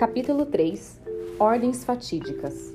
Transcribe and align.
Capítulo 0.00 0.46
3 0.46 0.98
Ordens 1.38 1.84
fatídicas 1.84 2.74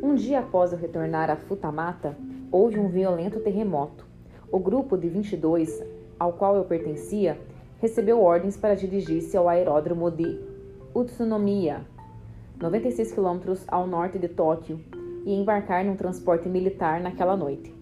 Um 0.00 0.14
dia 0.14 0.38
após 0.38 0.72
eu 0.72 0.78
retornar 0.78 1.28
a 1.28 1.34
Futamata, 1.34 2.16
houve 2.52 2.78
um 2.78 2.86
violento 2.86 3.40
terremoto. 3.40 4.06
O 4.52 4.60
grupo 4.60 4.96
de 4.96 5.08
22, 5.08 5.82
ao 6.16 6.34
qual 6.34 6.54
eu 6.54 6.62
pertencia, 6.62 7.36
recebeu 7.80 8.22
ordens 8.22 8.56
para 8.56 8.76
dirigir-se 8.76 9.36
ao 9.36 9.48
aeródromo 9.48 10.08
de 10.08 10.40
Utsunomiya, 10.94 11.84
96 12.60 13.10
quilômetros 13.10 13.64
ao 13.66 13.88
norte 13.88 14.16
de 14.16 14.28
Tóquio, 14.28 14.78
e 15.24 15.34
embarcar 15.34 15.84
num 15.84 15.96
transporte 15.96 16.48
militar 16.48 17.00
naquela 17.00 17.36
noite. 17.36 17.74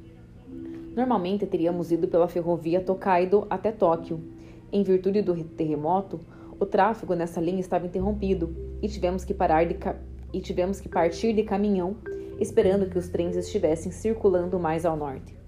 Normalmente 0.97 1.45
teríamos 1.45 1.93
ido 1.93 2.09
pela 2.09 2.29
ferrovia 2.29 2.81
Tokaido 2.81 3.47
até 3.51 3.71
Tóquio. 3.71 4.19
Em 4.73 4.83
virtude 4.83 5.21
do 5.21 5.35
terremoto, 5.45 6.19
o 6.65 6.67
tráfego 6.67 7.15
nessa 7.15 7.41
linha 7.41 7.61
estava 7.61 7.87
interrompido 7.87 8.57
e 8.83 8.89
tivemos 8.89 9.25
que 9.25 9.35
parar 9.35 9.65
de 9.65 9.77
e 10.33 10.41
tivemos 10.41 10.81
que 10.81 10.89
partir 10.89 11.33
de 11.33 11.45
caminhão, 11.45 11.97
esperando 12.41 12.87
que 12.87 12.99
os 12.99 13.09
trens 13.09 13.37
estivessem 13.37 13.93
circulando 13.93 14.59
mais 14.59 14.85
ao 14.85 14.97
norte. 14.97 15.39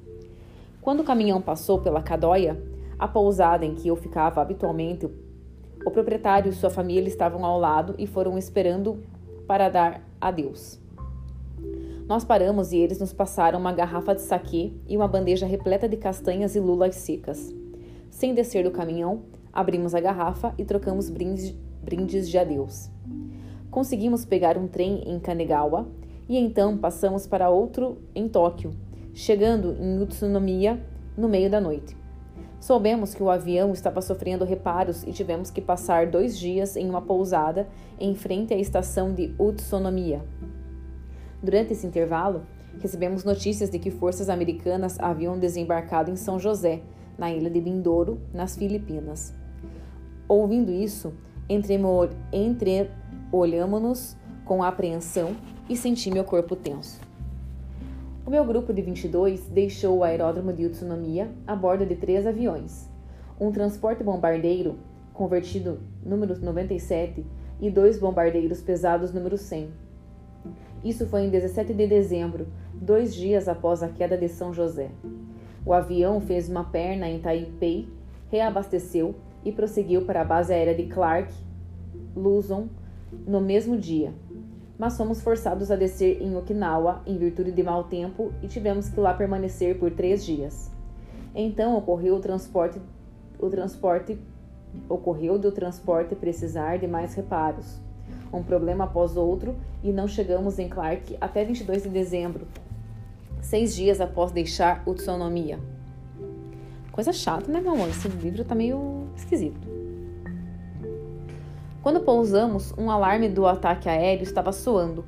Quando 0.81 1.01
o 1.01 1.05
caminhão 1.05 1.43
passou 1.43 1.81
pela 1.81 2.03
Kadoya, 2.03 2.57
a 2.97 3.09
pousada 3.09 3.65
em 3.65 3.75
que 3.75 3.89
eu 3.89 3.97
ficava 3.97 4.41
habitualmente, 4.41 5.09
o 5.85 5.91
proprietário 5.91 6.51
e 6.51 6.53
sua 6.53 6.71
família 6.71 7.09
estavam 7.09 7.45
ao 7.45 7.59
lado 7.59 7.95
e 7.99 8.07
foram 8.07 8.39
esperando 8.39 9.03
para 9.47 9.69
dar 9.69 10.07
adeus. 10.21 10.79
Nós 12.07 12.25
paramos 12.25 12.73
e 12.73 12.77
eles 12.77 13.01
nos 13.01 13.13
passaram 13.13 13.59
uma 13.59 13.73
garrafa 13.73 14.15
de 14.15 14.21
saquê 14.21 14.73
e 14.87 14.97
uma 14.97 15.09
bandeja 15.09 15.47
repleta 15.47 15.89
de 15.89 15.97
castanhas 15.97 16.55
e 16.55 16.61
lulas 16.61 16.95
secas. 16.95 17.53
Sem 18.09 18.35
descer 18.35 18.63
do 18.63 18.71
caminhão, 18.71 19.25
abrimos 19.57 19.95
a 19.95 20.01
garrafa 20.01 20.55
e 20.59 20.65
trocamos 20.65 21.09
brindes, 21.09 21.55
brindes 21.83 22.29
de 22.29 22.37
adeus. 22.37 22.91
Conseguimos 23.71 24.25
pegar 24.25 24.59
um 24.59 24.69
trem 24.69 25.03
em 25.07 25.19
Kanegawa 25.19 25.89
e 26.29 26.37
então 26.37 26.77
passamos 26.77 27.27
para 27.27 27.49
outro 27.49 27.99
em 28.15 28.29
Tóquio, 28.29 28.73
chegando 29.15 29.75
em 29.81 30.01
Utsunomiya 30.03 30.79
no 31.17 31.27
meio 31.29 31.51
da 31.51 31.61
noite. 31.61 31.97
Soubemos 32.61 33.15
que 33.15 33.23
o 33.23 33.31
avião 33.31 33.73
estava 33.73 34.03
sofrendo 34.03 34.45
reparos 34.45 35.03
e 35.05 35.13
tivemos 35.13 35.51
que 35.51 35.61
passar 35.61 36.07
dois 36.07 36.39
dias 36.39 36.77
em 36.77 36.89
uma 36.89 37.01
pousada 37.01 37.67
em 37.99 38.15
frente 38.15 38.53
à 38.53 38.59
estação 38.59 39.15
de 39.15 39.35
Utsunomiya. 39.39 40.23
Durante 41.43 41.73
esse 41.73 41.87
intervalo, 41.87 42.43
recebemos 42.81 43.25
notícias 43.25 43.71
de 43.71 43.79
que 43.79 43.91
forças 43.91 44.29
americanas 44.29 44.99
haviam 44.99 45.39
desembarcado 45.39 46.11
em 46.11 46.17
São 46.17 46.39
José, 46.39 46.83
na 47.17 47.31
ilha 47.31 47.49
de 47.49 47.61
Mindoro, 47.61 48.21
nas 48.35 48.57
Filipinas. 48.57 49.33
Ouvindo 50.29 50.73
isso, 50.73 51.13
entreolhamos-nos 52.33 54.17
com 54.45 54.63
apreensão 54.63 55.37
e 55.69 55.77
senti 55.77 56.11
meu 56.11 56.25
corpo 56.25 56.57
tenso. 56.57 57.01
O 58.25 58.31
meu 58.31 58.45
grupo 58.45 58.73
de 58.73 58.83
22 58.83 59.49
deixou 59.49 59.99
o 59.99 60.05
aeródromo 60.05 60.53
de 60.53 60.67
Utsunomiya 60.67 61.31
a 61.47 61.55
bordo 61.55 61.87
de 61.87 61.95
três 61.95 62.27
aviões, 62.27 62.89
um 63.41 63.53
transporte 63.53 64.03
bombardeiro 64.03 64.77
convertido 65.13 65.81
número 66.05 66.39
97 66.39 67.25
e 67.61 67.71
dois 67.71 67.99
bombardeiros 67.99 68.61
pesados 68.61 69.13
número 69.13 69.39
100 69.39 69.87
isso 70.87 71.05
foi 71.07 71.23
em 71.23 71.31
17 71.31 71.75
de 71.75 71.85
dezembro, 71.85 72.47
dois 72.73 73.13
dias 73.13 73.49
após 73.49 73.83
a 73.83 73.89
queda 73.89 74.17
de 74.17 74.29
São 74.29 74.55
José. 74.55 74.91
O 75.65 75.73
avião 75.73 76.21
fez 76.21 76.49
uma 76.49 76.63
perna 76.63 77.09
em 77.09 77.19
Taipei, 77.19 77.89
reabasteceu 78.31 79.13
e 79.47 79.53
prosseguiu 79.53 80.03
para 80.03 80.21
a 80.21 80.25
base 80.25 80.53
aérea 80.53 80.75
de 80.75 80.85
Clark, 80.85 81.33
Luzon, 82.15 82.69
no 83.27 83.41
mesmo 83.41 83.79
dia. 83.79 84.13
Mas 84.79 84.97
fomos 84.97 85.23
forçados 85.23 85.71
a 85.71 85.77
descer 85.77 86.21
em 86.21 86.37
Okinawa 86.37 87.03
em 87.07 87.17
virtude 87.17 87.53
de 87.53 87.63
mau 87.63 87.85
tempo 87.85 88.33
e 88.43 88.47
tivemos 88.47 88.91
que 88.91 89.01
lá 89.01 89.15
permanecer 89.15 89.79
por 89.79 89.91
três 89.91 90.25
dias. 90.25 90.71
Então 91.35 91.77
ocorreu 91.79 92.17
o 92.17 92.21
transporte, 92.21 92.79
o 93.39 93.49
transporte 93.49 94.19
ocorreu 94.89 95.39
do 95.39 95.51
transporte 95.51 96.15
precisar 96.15 96.77
de 96.79 96.87
mais 96.87 97.15
reparos 97.15 97.87
um 98.33 98.43
problema 98.43 98.85
após 98.85 99.17
outro, 99.17 99.57
e 99.83 99.93
não 99.93 100.07
chegamos 100.07 100.59
em 100.59 100.69
Clark 100.69 101.17
até 101.21 101.45
22 101.45 101.85
de 101.85 101.89
dezembro, 101.89 102.47
seis 103.41 103.75
dias 103.75 104.01
após 104.01 104.33
deixar 104.33 104.83
Utsunomiya. 104.87 105.59
Coisa 106.93 107.13
chata, 107.13 107.51
né, 107.51 107.61
meu 107.61 107.73
amor? 107.73 107.89
Esse 107.89 108.09
livro 108.09 108.45
tá 108.45 108.55
meio 108.55 109.06
esquisito. 109.17 109.67
Quando 111.83 112.01
pousamos, 112.01 112.75
um 112.77 112.91
alarme 112.91 113.29
do 113.29 113.47
ataque 113.47 113.89
aéreo 113.89 114.25
estava 114.25 114.53
soando. 114.53 115.05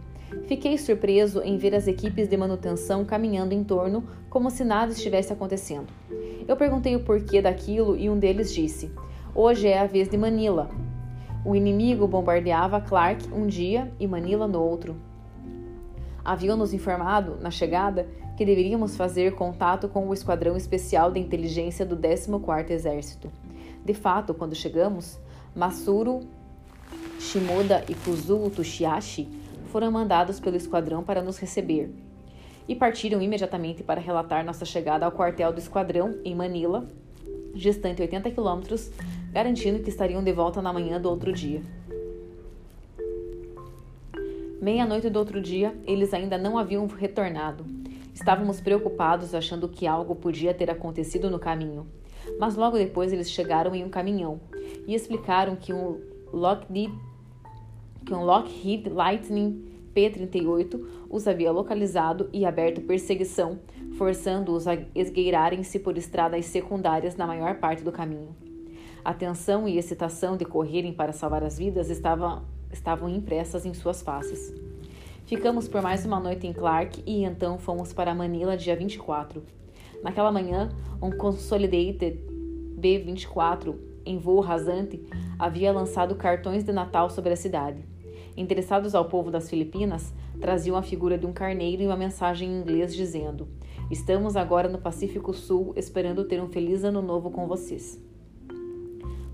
Fiquei 0.47 0.79
surpreso 0.79 1.43
em 1.43 1.57
ver 1.57 1.75
as 1.75 1.89
equipes 1.89 2.29
de 2.29 2.37
manutenção 2.37 3.05
caminhando 3.05 3.53
em 3.53 3.65
torno 3.65 4.05
como 4.31 4.51
se 4.51 4.65
nada 4.65 4.93
estivesse 4.93 5.33
acontecendo. 5.33 5.89
Eu 6.47 6.57
perguntei 6.57 6.95
o 6.95 7.01
porquê 7.01 7.43
daquilo 7.43 7.97
e 7.97 8.09
um 8.09 8.19
deles 8.19 8.55
disse: 8.55 8.93
Hoje 9.35 9.67
é 9.67 9.81
a 9.81 9.87
vez 9.87 10.09
de 10.09 10.17
Manila. 10.17 10.71
O 11.45 11.57
inimigo 11.57 12.07
bombardeava 12.07 12.81
Clark 12.81 13.29
um 13.33 13.47
dia 13.47 13.91
e 13.99 14.07
Manila 14.07 14.47
no 14.47 14.63
outro. 14.63 14.97
Haviam 16.25 16.57
nos 16.57 16.75
informado, 16.75 17.39
na 17.41 17.51
chegada, 17.51 18.07
que 18.37 18.45
deveríamos 18.45 18.97
fazer 18.97 19.35
contato 19.35 19.89
com 19.89 20.09
o 20.09 20.15
Esquadrão 20.15 20.57
Especial 20.57 21.11
de 21.11 21.19
Inteligência 21.19 21.85
do 21.85 21.97
14º 21.97 22.71
Exército. 22.71 23.33
De 23.89 23.95
fato, 23.95 24.35
quando 24.35 24.55
chegamos, 24.55 25.19
Masuru 25.57 26.21
Shimoda 27.19 27.83
e 27.89 27.95
Kuzuo 27.95 28.51
Toshiashi 28.51 29.27
foram 29.73 29.91
mandados 29.91 30.39
pelo 30.39 30.57
esquadrão 30.57 31.03
para 31.03 31.23
nos 31.23 31.39
receber 31.39 31.91
e 32.69 32.77
partiram 32.77 33.23
imediatamente 33.23 33.83
para 33.83 33.99
relatar 33.99 34.45
nossa 34.45 34.67
chegada 34.67 35.07
ao 35.07 35.13
quartel 35.13 35.55
do 35.55 35.59
esquadrão 35.59 36.19
em 36.23 36.35
Manila, 36.35 36.87
distante 37.55 38.03
80 38.03 38.31
quilômetros 38.31 38.93
garantindo 39.33 39.83
que 39.83 39.89
estariam 39.89 40.23
de 40.23 40.35
volta 40.35 40.61
na 40.61 40.71
manhã 40.71 41.01
do 41.01 41.09
outro 41.09 41.33
dia. 41.33 41.63
Meia-noite 44.61 45.09
do 45.09 45.19
outro 45.19 45.41
dia, 45.41 45.75
eles 45.87 46.13
ainda 46.13 46.37
não 46.37 46.59
haviam 46.59 46.87
retornado. 46.87 47.65
Estávamos 48.13 48.61
preocupados, 48.61 49.35
achando 49.35 49.67
que 49.67 49.87
algo 49.87 50.15
podia 50.15 50.53
ter 50.53 50.71
acontecido 50.71 51.31
no 51.31 51.39
caminho. 51.39 51.87
Mas 52.39 52.57
logo 52.57 52.77
depois 52.77 53.13
eles 53.13 53.31
chegaram 53.31 53.75
em 53.75 53.85
um 53.85 53.89
caminhão 53.89 54.41
e 54.87 54.95
explicaram 54.95 55.57
que 55.57 55.73
um 55.73 56.01
Lockheed, 56.33 56.93
que 58.05 58.15
um 58.15 58.25
Lockheed 58.25 58.89
Lightning 58.89 59.65
P-38 59.95 60.81
os 61.11 61.27
havia 61.27 61.51
localizado 61.51 62.29
e 62.33 62.45
aberto 62.45 62.81
perseguição, 62.81 63.59
forçando-os 63.97 64.69
a 64.69 64.77
esgueirarem-se 64.95 65.79
por 65.79 65.97
estradas 65.97 66.47
secundárias 66.47 67.17
na 67.17 67.27
maior 67.27 67.57
parte 67.57 67.83
do 67.83 67.91
caminho. 67.91 68.37
A 69.05 69.15
tensão 69.15 69.67
e 69.67 69.79
excitação 69.79 70.37
de 70.37 70.45
correrem 70.45 70.93
para 70.93 71.13
salvar 71.13 71.43
as 71.43 71.59
vidas 71.59 71.89
estavam, 71.91 72.43
estavam 72.73 73.09
impressas 73.09 73.65
em 73.65 73.75
suas 73.75 74.03
faces. 74.03 74.55
Ficamos 75.25 75.69
por 75.69 75.83
mais 75.83 76.05
uma 76.05 76.21
noite 76.21 76.47
em 76.47 76.53
Clark 76.53 77.03
e 77.07 77.25
então 77.25 77.59
fomos 77.59 77.93
para 77.93 78.15
Manila 78.15 78.57
dia 78.57 78.77
24. 78.77 79.43
Naquela 80.03 80.33
manhã, 80.33 80.69
um 81.03 81.11
Consolidated 81.11 82.21
B-24 82.77 83.75
em 84.07 84.19
voo 84.19 84.41
rasante 84.41 85.03
havia 85.39 85.73
lançado 85.73 86.15
cartões 86.15 86.65
de 86.65 86.73
Natal 86.73 87.11
sobre 87.11 87.33
a 87.33 87.37
cidade. 87.37 87.85
Interessados 88.37 88.95
ao 88.95 89.07
povo 89.07 89.31
das 89.31 89.51
Filipinas, 89.51 90.15
traziam 90.41 90.77
a 90.77 90.83
figura 90.83 91.19
de 91.19 91.27
um 91.27 91.33
carneiro 91.33 91.83
e 91.83 91.87
uma 91.87 91.97
mensagem 91.97 92.49
em 92.49 92.61
inglês 92.61 92.95
dizendo: 92.95 93.49
Estamos 93.91 94.37
agora 94.37 94.69
no 94.69 94.79
Pacífico 94.79 95.35
Sul 95.35 95.73
esperando 95.77 96.25
ter 96.25 96.41
um 96.41 96.49
feliz 96.49 96.85
ano 96.85 97.03
novo 97.03 97.31
com 97.31 97.47
vocês. 97.47 98.01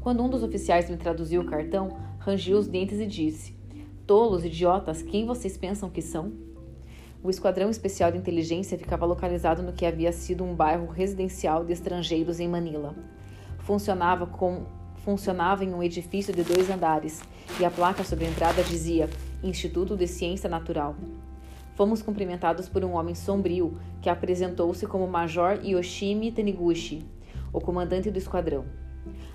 Quando 0.00 0.22
um 0.22 0.28
dos 0.28 0.42
oficiais 0.42 0.88
me 0.90 0.96
traduziu 0.96 1.42
o 1.42 1.46
cartão, 1.46 1.96
rangiu 2.18 2.58
os 2.58 2.66
dentes 2.66 2.98
e 2.98 3.06
disse: 3.06 3.54
Tolos, 4.06 4.44
idiotas, 4.44 5.02
quem 5.02 5.26
vocês 5.26 5.56
pensam 5.56 5.90
que 5.90 6.02
são? 6.02 6.32
O 7.24 7.30
Esquadrão 7.30 7.70
Especial 7.70 8.12
de 8.12 8.18
Inteligência 8.18 8.76
ficava 8.76 9.06
localizado 9.06 9.62
no 9.62 9.72
que 9.72 9.86
havia 9.86 10.12
sido 10.12 10.44
um 10.44 10.54
bairro 10.54 10.86
residencial 10.86 11.64
de 11.64 11.72
estrangeiros 11.72 12.38
em 12.38 12.46
Manila. 12.46 12.94
Funcionava, 13.60 14.26
com, 14.26 14.66
funcionava 14.96 15.64
em 15.64 15.72
um 15.72 15.82
edifício 15.82 16.34
de 16.34 16.42
dois 16.42 16.68
andares 16.68 17.22
e 17.58 17.64
a 17.64 17.70
placa 17.70 18.04
sobre 18.04 18.26
a 18.26 18.28
entrada 18.28 18.62
dizia 18.62 19.08
Instituto 19.42 19.96
de 19.96 20.06
Ciência 20.06 20.50
Natural. 20.50 20.94
Fomos 21.74 22.02
cumprimentados 22.02 22.68
por 22.68 22.84
um 22.84 22.92
homem 22.92 23.14
sombrio 23.14 23.80
que 24.02 24.10
apresentou-se 24.10 24.86
como 24.86 25.08
Major 25.08 25.58
Yoshimi 25.64 26.30
Taniguchi, 26.30 27.06
o 27.54 27.58
comandante 27.58 28.10
do 28.10 28.18
esquadrão. 28.18 28.66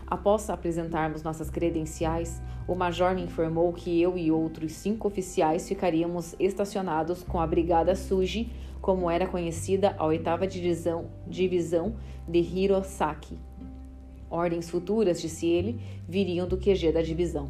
Após 0.08 0.50
apresentarmos 0.50 1.24
nossas 1.24 1.50
credenciais, 1.50 2.42
o 2.68 2.76
major 2.76 3.14
me 3.14 3.24
informou 3.24 3.72
que 3.74 4.02
eu 4.02 4.18
e 4.18 4.32
outros 4.32 4.74
cinco 4.74 5.08
oficiais 5.08 5.68
ficaríamos 5.68 6.36
estacionados 6.40 7.24
com 7.24 7.40
a 7.40 7.48
Brigada 7.48 7.96
Suji, 7.96 8.52
como 8.82 9.10
era 9.10 9.28
conhecida 9.28 9.96
a 9.98 10.06
oitava 10.06 10.48
divisão, 10.48 11.06
divisão 11.28 11.96
de 12.28 12.40
Hirosaki. 12.40 13.38
Ordens 14.30 14.70
futuras, 14.70 15.22
disse 15.22 15.48
ele, 15.48 15.80
viriam 16.08 16.48
do 16.48 16.58
QG 16.58 16.92
da 16.92 17.02
divisão. 17.02 17.50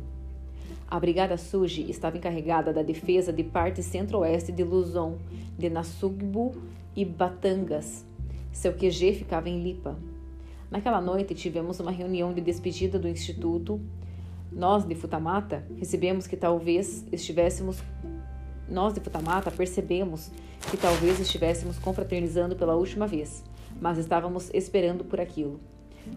A 0.89 0.99
Brigada 0.99 1.37
Suji 1.37 1.89
estava 1.89 2.17
encarregada 2.17 2.73
da 2.73 2.81
defesa 2.81 3.31
de 3.31 3.43
parte 3.43 3.83
centro-oeste 3.83 4.51
de 4.51 4.63
Luzon, 4.63 5.17
de 5.57 5.69
Nasugbu 5.69 6.55
e 6.95 7.05
Batangas. 7.05 8.05
Seu 8.51 8.73
QG 8.73 9.13
ficava 9.13 9.47
em 9.47 9.61
Lipa. 9.61 9.95
Naquela 10.69 11.01
noite 11.01 11.33
tivemos 11.33 11.79
uma 11.79 11.91
reunião 11.91 12.33
de 12.33 12.41
despedida 12.41 12.99
do 12.99 13.07
instituto. 13.07 13.81
Nós 14.51 14.85
de 14.85 14.95
Futamata 14.95 15.65
recebemos 15.77 16.27
que 16.27 16.37
talvez 16.37 17.05
estivéssemos 17.11 17.81
nós 18.69 18.93
de 18.93 18.99
Futamata 18.99 19.49
percebemos 19.49 20.31
que 20.69 20.77
talvez 20.77 21.19
estivéssemos 21.19 21.79
confraternizando 21.79 22.55
pela 22.55 22.75
última 22.75 23.07
vez, 23.07 23.43
mas 23.81 23.97
estávamos 23.97 24.51
esperando 24.53 25.03
por 25.03 25.19
aquilo. 25.19 25.59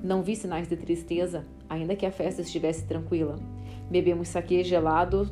Não 0.03 0.23
vi 0.23 0.37
sinais 0.37 0.69
de 0.69 0.77
tristeza, 0.77 1.47
ainda 1.69 1.97
que 1.97 2.05
a 2.05 2.13
festa 2.13 2.43
estivesse 2.43 2.85
tranquila. 2.85 3.37
Bebemos 3.91 4.29
saque 4.29 4.63
gelado 4.63 5.31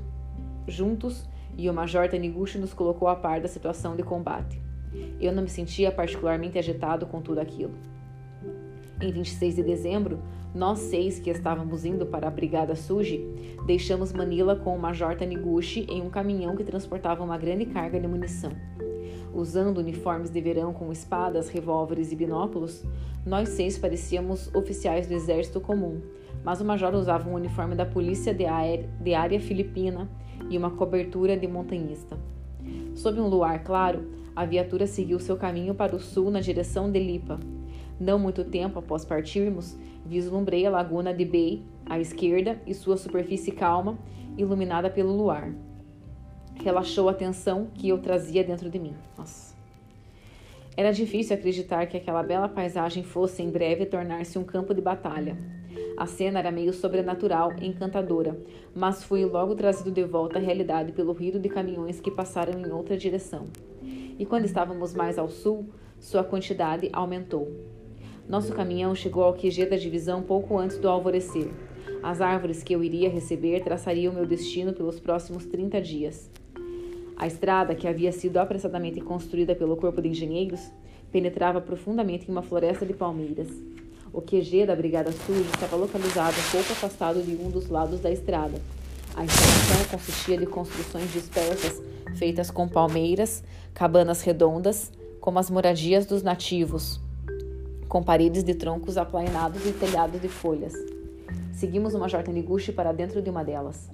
juntos 0.67 1.29
e 1.59 1.69
o 1.69 1.75
Major 1.75 2.09
Taniguchi 2.09 2.59
nos 2.59 2.73
colocou 2.73 3.09
a 3.09 3.17
par 3.17 3.41
da 3.41 3.49
situação 3.49 3.95
de 3.95 4.03
combate. 4.03 4.61
Eu 5.21 5.33
não 5.33 5.43
me 5.43 5.49
sentia 5.49 5.93
particularmente 5.93 6.59
agitado 6.59 7.07
com 7.07 7.21
tudo 7.21 7.39
aquilo. 7.39 7.75
Em 9.01 9.11
26 9.11 9.57
de 9.57 9.63
dezembro, 9.63 10.19
nós 10.55 10.79
seis 10.79 11.19
que 11.19 11.31
estávamos 11.31 11.87
indo 11.87 12.05
para 12.05 12.29
a 12.29 12.31
Brigada 12.31 12.77
Suji 12.77 13.27
deixamos 13.67 14.13
Manila 14.13 14.55
com 14.57 14.77
o 14.77 14.79
Major 14.79 15.17
Taniguchi 15.17 15.87
em 15.89 16.03
um 16.03 16.11
caminhão 16.11 16.55
que 16.55 16.65
transportava 16.65 17.25
uma 17.25 17.39
grande 17.39 17.65
carga 17.65 17.99
de 17.99 18.07
munição. 18.07 18.53
Usando 19.33 19.79
uniformes 19.79 20.29
de 20.29 20.39
verão 20.41 20.75
com 20.75 20.93
espadas, 20.93 21.49
revólveres 21.49 22.13
e 22.13 22.17
binóculos, 22.17 22.85
nós 23.25 23.49
seis 23.49 23.79
parecíamos 23.79 24.55
oficiais 24.55 25.07
do 25.07 25.15
exército 25.15 25.63
comum, 25.63 26.03
mas 26.45 26.61
o 26.61 26.65
major 26.65 26.95
usava 26.95 27.31
um 27.31 27.35
uniforme 27.35 27.75
da 27.75 27.87
polícia 27.87 28.35
de, 28.35 28.45
de 29.01 29.15
área 29.15 29.41
filipina 29.41 30.11
e 30.51 30.59
uma 30.59 30.73
cobertura 30.73 31.39
de 31.39 31.49
montanhista. 31.49 32.19
Sob 32.95 33.19
um 33.19 33.29
luar 33.29 33.65
claro, 33.65 34.11
a 34.37 34.45
viatura 34.45 34.87
seguiu 34.87 35.19
seu 35.19 35.39
caminho 35.39 35.75
para 35.75 35.97
o 35.97 36.01
sul 36.01 36.31
na 36.31 36.41
direção 36.41 36.91
de 36.91 36.99
Lipa. 36.99 37.41
Não 38.01 38.19
muito 38.19 38.43
tempo 38.43 38.79
após 38.79 39.05
partirmos, 39.05 39.77
vislumbrei 40.07 40.65
a 40.65 40.71
laguna 40.71 41.13
de 41.13 41.27
Bay 41.27 41.63
à 41.85 42.01
esquerda 42.01 42.59
e 42.67 42.73
sua 42.73 42.97
superfície 42.97 43.53
calma, 43.53 43.99
iluminada 44.39 44.89
pelo 44.89 45.15
luar. 45.15 45.53
Relaxou 46.65 47.11
a 47.11 47.15
tensão 47.15 47.69
que 47.75 47.91
eu 47.91 47.99
trazia 47.99 48.43
dentro 48.43 48.71
de 48.71 48.79
mim. 48.79 48.95
Nossa. 49.19 49.55
Era 50.75 50.93
difícil 50.93 51.37
acreditar 51.37 51.87
que 51.87 51.97
aquela 51.99 52.23
bela 52.23 52.49
paisagem 52.49 53.03
fosse 53.03 53.43
em 53.43 53.51
breve 53.51 53.85
tornar-se 53.85 54.39
um 54.39 54.45
campo 54.45 54.73
de 54.73 54.81
batalha. 54.81 55.37
A 55.95 56.07
cena 56.07 56.39
era 56.39 56.51
meio 56.51 56.73
sobrenatural 56.73 57.53
encantadora, 57.61 58.39
mas 58.75 59.05
fui 59.05 59.27
logo 59.27 59.55
trazido 59.55 59.91
de 59.91 60.05
volta 60.05 60.39
à 60.39 60.41
realidade 60.41 60.93
pelo 60.93 61.13
ruído 61.13 61.39
de 61.39 61.51
caminhões 61.51 62.01
que 62.01 62.11
passaram 62.11 62.59
em 62.59 62.73
outra 62.73 62.97
direção. 62.97 63.49
E 64.19 64.25
quando 64.25 64.47
estávamos 64.47 64.95
mais 64.95 65.19
ao 65.19 65.29
sul, 65.29 65.69
sua 65.99 66.25
quantidade 66.25 66.89
aumentou. 66.95 67.70
Nosso 68.31 68.53
caminhão 68.53 68.95
chegou 68.95 69.25
ao 69.25 69.35
QG 69.35 69.67
da 69.67 69.77
divisão 69.77 70.23
pouco 70.23 70.57
antes 70.57 70.79
do 70.79 70.89
alvorecer. 70.89 71.49
As 72.01 72.21
árvores 72.21 72.63
que 72.63 72.73
eu 72.73 72.85
iria 72.85 73.11
receber 73.11 73.59
traçariam 73.65 74.15
meu 74.15 74.25
destino 74.25 74.73
pelos 74.73 75.01
próximos 75.01 75.45
30 75.47 75.81
dias. 75.81 76.31
A 77.17 77.27
estrada, 77.27 77.75
que 77.75 77.89
havia 77.89 78.13
sido 78.13 78.37
apressadamente 78.37 79.01
construída 79.01 79.53
pelo 79.57 79.77
corpo 79.77 80.01
de 80.01 80.11
engenheiros, 80.11 80.61
penetrava 81.11 81.61
profundamente 81.61 82.29
em 82.29 82.31
uma 82.31 82.41
floresta 82.41 82.87
de 82.87 82.95
palmeiras. 82.95 83.49
O 84.13 84.23
QG 84.23 84.65
da 84.65 84.77
Brigada 84.77 85.11
Sul 85.11 85.41
estava 85.53 85.75
localizado 85.75 86.37
um 86.39 86.51
pouco 86.53 86.73
afastado 86.73 87.21
de 87.25 87.35
um 87.35 87.51
dos 87.51 87.69
lados 87.69 87.99
da 87.99 88.13
estrada. 88.13 88.63
A 89.17 89.25
instalação 89.25 89.89
consistia 89.91 90.39
de 90.39 90.47
construções 90.47 91.13
dispersas 91.13 91.83
feitas 92.15 92.49
com 92.49 92.69
palmeiras, 92.69 93.43
cabanas 93.75 94.23
redondas, 94.23 94.93
como 95.21 95.41
as 95.41 95.51
moradias 95.51 96.07
dos 96.07 96.23
nativos, 96.23 97.01
com 97.91 98.05
paredes 98.05 98.45
de 98.45 98.55
troncos 98.55 98.97
aplainados 98.97 99.67
e 99.67 99.73
telhados 99.73 100.21
de 100.21 100.29
folhas. 100.29 100.73
Seguimos 101.53 101.93
uma 101.93 102.03
Major 102.03 102.23
Taniguchi 102.23 102.71
para 102.71 102.93
dentro 102.93 103.21
de 103.21 103.29
uma 103.29 103.43
delas. 103.43 103.91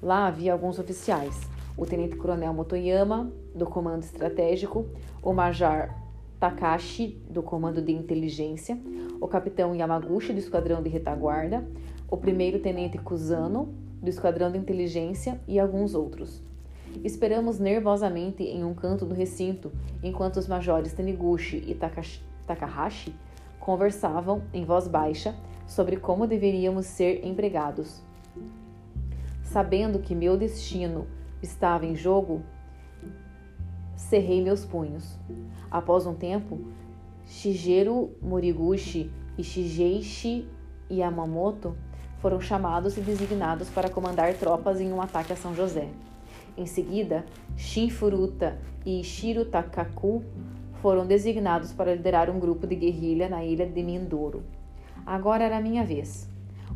Lá 0.00 0.28
havia 0.28 0.52
alguns 0.52 0.78
oficiais: 0.78 1.36
o 1.76 1.84
Tenente-Coronel 1.84 2.54
Motoyama, 2.54 3.28
do 3.52 3.66
Comando 3.66 4.04
Estratégico, 4.04 4.86
o 5.20 5.32
Major 5.32 5.90
Takashi, 6.38 7.20
do 7.28 7.42
Comando 7.42 7.82
de 7.82 7.90
Inteligência, 7.90 8.78
o 9.20 9.26
capitão 9.26 9.74
Yamaguchi, 9.74 10.32
do 10.32 10.38
Esquadrão 10.38 10.80
de 10.80 10.88
Retaguarda, 10.88 11.66
o 12.08 12.16
primeiro-tenente 12.16 12.96
Kusano, 12.96 13.74
do 14.00 14.08
Esquadrão 14.08 14.52
de 14.52 14.58
Inteligência 14.58 15.40
e 15.48 15.58
alguns 15.58 15.96
outros. 15.96 16.40
Esperamos 17.02 17.58
nervosamente 17.58 18.44
em 18.44 18.62
um 18.62 18.72
canto 18.72 19.04
do 19.04 19.16
recinto, 19.16 19.72
enquanto 20.00 20.36
os 20.36 20.46
majores 20.46 20.92
Taniguchi 20.92 21.64
e 21.66 21.74
Takashi, 21.74 22.22
Takahashi 22.46 23.14
conversavam 23.58 24.42
em 24.52 24.64
voz 24.64 24.86
baixa 24.86 25.34
sobre 25.66 25.96
como 25.96 26.26
deveríamos 26.26 26.86
ser 26.86 27.26
empregados. 27.26 28.00
Sabendo 29.42 29.98
que 29.98 30.14
meu 30.14 30.36
destino 30.36 31.06
estava 31.42 31.84
em 31.84 31.96
jogo, 31.96 32.42
cerrei 33.96 34.42
meus 34.42 34.64
punhos. 34.64 35.18
Após 35.70 36.06
um 36.06 36.14
tempo, 36.14 36.60
Shigeru 37.26 38.12
Moriguchi 38.22 39.10
e 39.36 39.42
Shigeishi 39.42 40.48
Yamamoto 40.90 41.76
foram 42.18 42.40
chamados 42.40 42.96
e 42.96 43.00
designados 43.00 43.68
para 43.68 43.90
comandar 43.90 44.32
tropas 44.34 44.80
em 44.80 44.92
um 44.92 45.02
ataque 45.02 45.32
a 45.32 45.36
São 45.36 45.54
José. 45.54 45.88
Em 46.56 46.66
seguida, 46.66 47.26
Shinfuruta 47.56 48.58
e 48.84 49.02
Shiro 49.04 49.44
Takaku 49.44 50.24
foram 50.82 51.06
designados 51.06 51.72
para 51.72 51.94
liderar 51.94 52.30
um 52.30 52.38
grupo 52.38 52.66
de 52.66 52.74
guerrilha 52.74 53.28
na 53.28 53.44
ilha 53.44 53.66
de 53.66 53.82
Mindoro. 53.82 54.42
Agora 55.04 55.44
era 55.44 55.60
minha 55.60 55.84
vez. 55.84 56.28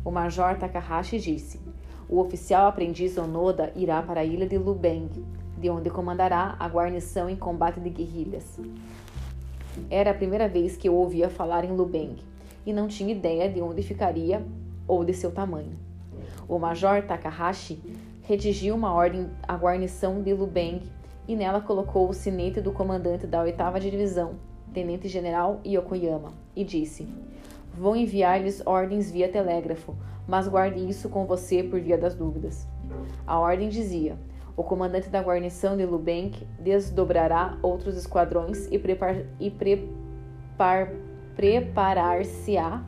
O 0.03 0.11
Major 0.11 0.57
Takahashi 0.57 1.19
disse: 1.19 1.59
O 2.09 2.19
oficial 2.19 2.67
aprendiz 2.67 3.17
Onoda 3.17 3.71
irá 3.75 4.01
para 4.01 4.21
a 4.21 4.25
ilha 4.25 4.47
de 4.47 4.57
Lubeng, 4.57 5.09
de 5.57 5.69
onde 5.69 5.89
comandará 5.89 6.55
a 6.59 6.67
guarnição 6.67 7.29
em 7.29 7.35
combate 7.35 7.79
de 7.79 7.89
guerrilhas. 7.89 8.59
Era 9.89 10.11
a 10.11 10.13
primeira 10.13 10.47
vez 10.47 10.75
que 10.75 10.89
eu 10.89 10.95
ouvia 10.95 11.29
falar 11.29 11.63
em 11.63 11.71
Lubeng 11.71 12.15
e 12.65 12.73
não 12.73 12.87
tinha 12.87 13.11
ideia 13.11 13.49
de 13.49 13.61
onde 13.61 13.81
ficaria 13.81 14.45
ou 14.87 15.03
de 15.05 15.13
seu 15.13 15.31
tamanho. 15.31 15.77
O 16.47 16.59
Major 16.59 17.01
Takahashi 17.03 17.79
redigiu 18.23 18.75
uma 18.75 18.93
ordem 18.93 19.29
à 19.47 19.55
guarnição 19.55 20.21
de 20.21 20.33
Lubeng 20.33 20.81
e 21.27 21.35
nela 21.35 21.61
colocou 21.61 22.09
o 22.09 22.13
sinete 22.13 22.61
do 22.61 22.71
comandante 22.71 23.27
da 23.27 23.41
8 23.41 23.79
Divisão, 23.79 24.35
Tenente-General 24.73 25.59
Yokoyama, 25.65 26.33
e 26.55 26.63
disse: 26.63 27.07
Vou 27.73 27.95
enviar-lhes 27.95 28.61
ordens 28.65 29.09
via 29.11 29.29
telégrafo, 29.29 29.95
mas 30.27 30.47
guarde 30.47 30.79
isso 30.87 31.09
com 31.09 31.25
você 31.25 31.63
por 31.63 31.79
via 31.79 31.97
das 31.97 32.15
dúvidas. 32.15 32.67
A 33.25 33.39
ordem 33.39 33.69
dizia: 33.69 34.17
o 34.55 34.63
comandante 34.63 35.09
da 35.09 35.21
guarnição 35.21 35.77
de 35.77 35.85
Lubank 35.85 36.45
desdobrará 36.59 37.57
outros 37.61 37.95
esquadrões 37.95 38.67
e, 38.67 38.81
e 39.39 39.51
preparar-se-á 41.35 42.83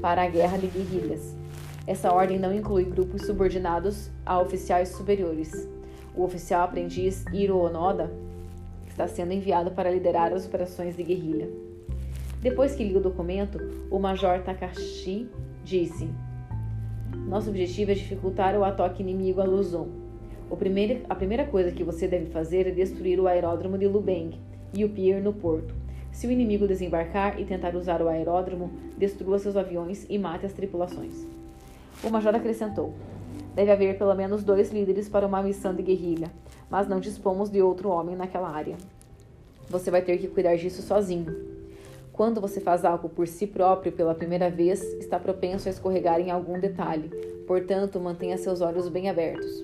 para 0.00 0.22
a 0.22 0.28
guerra 0.28 0.58
de 0.58 0.68
guerrilhas. 0.68 1.36
Essa 1.86 2.12
ordem 2.12 2.38
não 2.38 2.54
inclui 2.54 2.84
grupos 2.84 3.26
subordinados 3.26 4.10
a 4.24 4.38
oficiais 4.40 4.90
superiores. 4.90 5.68
O 6.20 6.24
oficial 6.24 6.64
aprendiz 6.64 7.24
Hiro 7.32 7.56
Onoda 7.56 8.12
está 8.86 9.08
sendo 9.08 9.32
enviado 9.32 9.70
para 9.70 9.90
liderar 9.90 10.34
as 10.34 10.44
operações 10.44 10.94
de 10.94 11.02
guerrilha. 11.02 11.48
Depois 12.42 12.74
que 12.74 12.84
li 12.84 12.94
o 12.94 13.00
documento, 13.00 13.58
o 13.90 13.98
Major 13.98 14.42
Takashi 14.42 15.30
disse: 15.64 16.10
Nosso 17.26 17.48
objetivo 17.48 17.92
é 17.92 17.94
dificultar 17.94 18.54
o 18.54 18.62
ataque 18.62 19.02
inimigo 19.02 19.40
a 19.40 19.44
Luzon. 19.44 19.88
Primeiro, 20.58 21.06
a 21.08 21.14
primeira 21.14 21.46
coisa 21.46 21.72
que 21.72 21.82
você 21.82 22.06
deve 22.06 22.26
fazer 22.26 22.66
é 22.66 22.70
destruir 22.70 23.18
o 23.18 23.26
aeródromo 23.26 23.78
de 23.78 23.86
Lubeng 23.86 24.38
e 24.74 24.84
o 24.84 24.90
pier 24.90 25.22
no 25.22 25.32
porto. 25.32 25.74
Se 26.12 26.26
o 26.26 26.30
inimigo 26.30 26.68
desembarcar 26.68 27.40
e 27.40 27.46
tentar 27.46 27.74
usar 27.74 28.02
o 28.02 28.08
aeródromo, 28.08 28.70
destrua 28.98 29.38
seus 29.38 29.56
aviões 29.56 30.04
e 30.06 30.18
mate 30.18 30.44
as 30.44 30.52
tripulações. 30.52 31.26
O 32.04 32.10
major 32.10 32.34
acrescentou: 32.34 32.94
Deve 33.60 33.72
haver 33.72 33.98
pelo 33.98 34.14
menos 34.14 34.42
dois 34.42 34.70
líderes 34.70 35.06
para 35.06 35.26
uma 35.26 35.42
missão 35.42 35.74
de 35.74 35.82
guerrilha, 35.82 36.32
mas 36.70 36.88
não 36.88 36.98
dispomos 36.98 37.50
de 37.50 37.60
outro 37.60 37.90
homem 37.90 38.16
naquela 38.16 38.48
área. 38.48 38.74
Você 39.68 39.90
vai 39.90 40.00
ter 40.00 40.16
que 40.16 40.28
cuidar 40.28 40.56
disso 40.56 40.80
sozinho. 40.80 41.36
Quando 42.10 42.40
você 42.40 42.58
faz 42.58 42.86
algo 42.86 43.10
por 43.10 43.28
si 43.28 43.46
próprio 43.46 43.92
pela 43.92 44.14
primeira 44.14 44.48
vez, 44.48 44.82
está 44.94 45.20
propenso 45.20 45.68
a 45.68 45.70
escorregar 45.70 46.18
em 46.20 46.30
algum 46.30 46.58
detalhe, 46.58 47.10
portanto, 47.46 48.00
mantenha 48.00 48.38
seus 48.38 48.62
olhos 48.62 48.88
bem 48.88 49.10
abertos. 49.10 49.62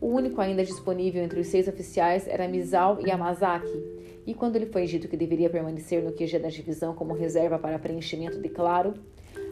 O 0.00 0.08
único 0.08 0.40
ainda 0.40 0.64
disponível 0.64 1.22
entre 1.22 1.38
os 1.38 1.46
seis 1.46 1.68
oficiais 1.68 2.26
era 2.26 2.48
Misao 2.48 2.98
Yamazaki, 3.06 3.84
e 4.26 4.34
quando 4.34 4.58
lhe 4.58 4.66
foi 4.66 4.84
dito 4.86 5.06
que 5.06 5.16
deveria 5.16 5.48
permanecer 5.48 6.02
no 6.02 6.10
QG 6.10 6.40
da 6.40 6.48
divisão 6.48 6.92
como 6.92 7.14
reserva 7.14 7.56
para 7.56 7.78
preenchimento 7.78 8.40
de 8.40 8.48
claro, 8.48 8.94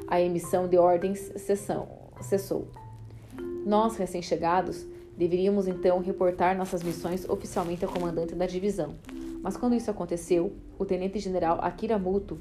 a 0.09 0.21
emissão 0.21 0.67
de 0.67 0.77
ordens 0.77 1.33
cessou. 1.37 2.67
Nós, 3.64 3.97
recém-chegados, 3.97 4.87
deveríamos 5.17 5.69
então 5.69 6.00
reportar 6.00 6.57
nossas 6.57 6.83
missões 6.83 7.29
oficialmente 7.29 7.85
ao 7.85 7.93
comandante 7.93 8.35
da 8.35 8.47
divisão. 8.47 8.95
Mas 9.43 9.57
quando 9.57 9.75
isso 9.75 9.90
aconteceu, 9.90 10.52
o 10.79 10.85
tenente-general 10.85 11.59
Akira 11.61 11.99
Muto, 11.99 12.38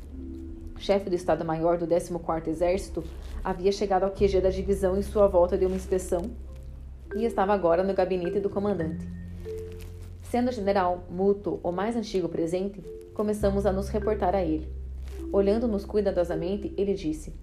chefe 0.78 1.10
do 1.10 1.16
Estado-Maior 1.16 1.78
do 1.78 1.86
14º 1.86 2.48
Exército, 2.48 3.04
havia 3.44 3.72
chegado 3.72 4.04
ao 4.04 4.12
QG 4.12 4.42
da 4.42 4.50
divisão 4.50 4.98
em 4.98 5.02
sua 5.02 5.28
volta 5.28 5.58
de 5.58 5.66
uma 5.66 5.76
inspeção 5.76 6.32
e 7.16 7.26
estava 7.26 7.54
agora 7.54 7.84
no 7.84 7.94
gabinete 7.94 8.40
do 8.40 8.50
comandante. 8.50 9.08
Sendo 10.22 10.50
o 10.50 10.54
general 10.54 11.04
Muto 11.10 11.60
o 11.64 11.72
mais 11.72 11.96
antigo 11.96 12.30
presente, 12.30 12.82
começamos 13.14 13.66
a 13.66 13.74
nos 13.74 13.90
reportar 13.90 14.36
a 14.36 14.44
ele. 14.44 14.70
Olhando-nos 15.32 15.86
cuidadosamente, 15.86 16.74
ele 16.78 16.94
disse: 16.94 17.34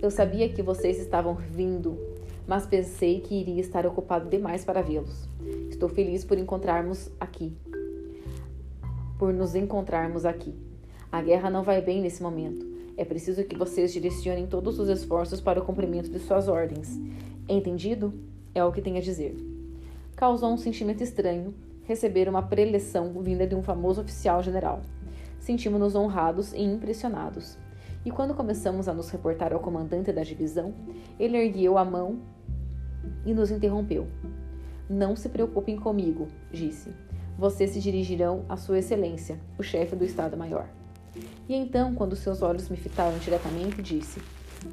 Eu 0.00 0.10
sabia 0.10 0.48
que 0.48 0.62
vocês 0.62 0.98
estavam 0.98 1.34
vindo, 1.34 1.98
mas 2.46 2.66
pensei 2.66 3.20
que 3.20 3.34
iria 3.34 3.60
estar 3.60 3.86
ocupado 3.86 4.28
demais 4.28 4.64
para 4.64 4.82
vê-los. 4.82 5.28
Estou 5.70 5.88
feliz 5.88 6.24
por 6.24 6.38
encontrarmos 6.38 7.10
aqui. 7.18 7.56
Por 9.18 9.32
nos 9.32 9.54
encontrarmos 9.54 10.24
aqui. 10.24 10.54
A 11.10 11.22
guerra 11.22 11.48
não 11.48 11.62
vai 11.62 11.80
bem 11.80 12.00
nesse 12.00 12.22
momento. 12.22 12.66
É 12.96 13.04
preciso 13.04 13.44
que 13.44 13.56
vocês 13.56 13.92
direcionem 13.92 14.46
todos 14.46 14.78
os 14.78 14.88
esforços 14.88 15.40
para 15.40 15.60
o 15.60 15.64
cumprimento 15.64 16.10
de 16.10 16.18
suas 16.18 16.48
ordens. 16.48 17.00
Entendido? 17.48 18.12
É 18.54 18.64
o 18.64 18.72
que 18.72 18.82
tenho 18.82 18.98
a 18.98 19.00
dizer. 19.00 19.36
Causou 20.14 20.52
um 20.52 20.56
sentimento 20.56 21.02
estranho 21.02 21.54
receber 21.84 22.28
uma 22.28 22.42
preleção 22.42 23.12
vinda 23.22 23.46
de 23.46 23.54
um 23.54 23.62
famoso 23.62 24.00
oficial 24.00 24.42
general. 24.42 24.80
Sentimos-nos 25.38 25.94
honrados 25.94 26.52
e 26.52 26.62
impressionados. 26.62 27.58
E 28.04 28.10
quando 28.10 28.34
começamos 28.34 28.86
a 28.86 28.94
nos 28.94 29.10
reportar 29.10 29.52
ao 29.52 29.60
comandante 29.60 30.12
da 30.12 30.22
divisão, 30.22 30.74
ele 31.18 31.36
ergueu 31.36 31.78
a 31.78 31.84
mão 31.84 32.20
e 33.24 33.32
nos 33.32 33.50
interrompeu. 33.50 34.06
Não 34.88 35.16
se 35.16 35.28
preocupem 35.28 35.76
comigo, 35.76 36.28
disse. 36.52 36.90
Vocês 37.38 37.70
se 37.70 37.80
dirigirão 37.80 38.44
a 38.48 38.56
Sua 38.56 38.78
Excelência, 38.78 39.40
o 39.58 39.62
chefe 39.62 39.96
do 39.96 40.04
Estado-Maior. 40.04 40.66
E 41.48 41.54
então, 41.54 41.94
quando 41.94 42.16
seus 42.16 42.42
olhos 42.42 42.68
me 42.68 42.76
fitaram 42.76 43.18
diretamente, 43.18 43.82
disse: 43.82 44.20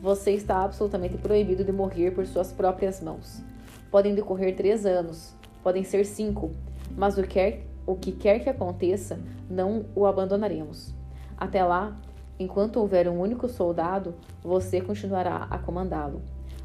Você 0.02 0.32
está 0.32 0.64
absolutamente 0.64 1.18
proibido 1.18 1.64
de 1.64 1.72
morrer 1.72 2.12
por 2.12 2.26
suas 2.26 2.52
próprias 2.52 3.02
mãos. 3.02 3.42
Podem 3.90 4.16
decorrer 4.16 4.56
três 4.56 4.86
anos, 4.86 5.34
podem 5.64 5.84
ser 5.84 6.06
cinco, 6.06 6.52
mas 6.96 7.18
o, 7.18 7.24
quer, 7.24 7.64
o 7.86 7.96
que 7.96 8.12
quer 8.12 8.40
que 8.40 8.50
aconteça, 8.50 9.20
não 9.50 9.86
o 9.96 10.06
abandonaremos. 10.06 10.94
Até 11.38 11.64
lá, 11.64 12.00
enquanto 12.40 12.78
houver 12.78 13.08
um 13.08 13.20
único 13.20 13.50
soldado, 13.50 14.14
você 14.44 14.82
continuará 14.82 15.48
a 15.50 15.58
comandá-lo. 15.58 16.22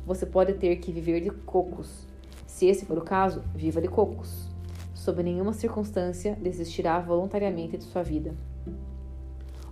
Você 0.06 0.24
pode 0.24 0.52
ter 0.52 0.76
que 0.76 0.92
viver 0.92 1.20
de 1.20 1.30
cocos. 1.30 2.06
Se 2.46 2.66
esse 2.66 2.86
for 2.86 2.96
o 2.96 3.02
caso, 3.02 3.42
viva 3.52 3.80
de 3.80 3.88
cocos. 3.88 4.48
Sob 4.94 5.20
nenhuma 5.20 5.52
circunstância 5.52 6.36
desistirá 6.40 7.00
voluntariamente 7.00 7.76
de 7.76 7.82
sua 7.82 8.04
vida. 8.04 8.32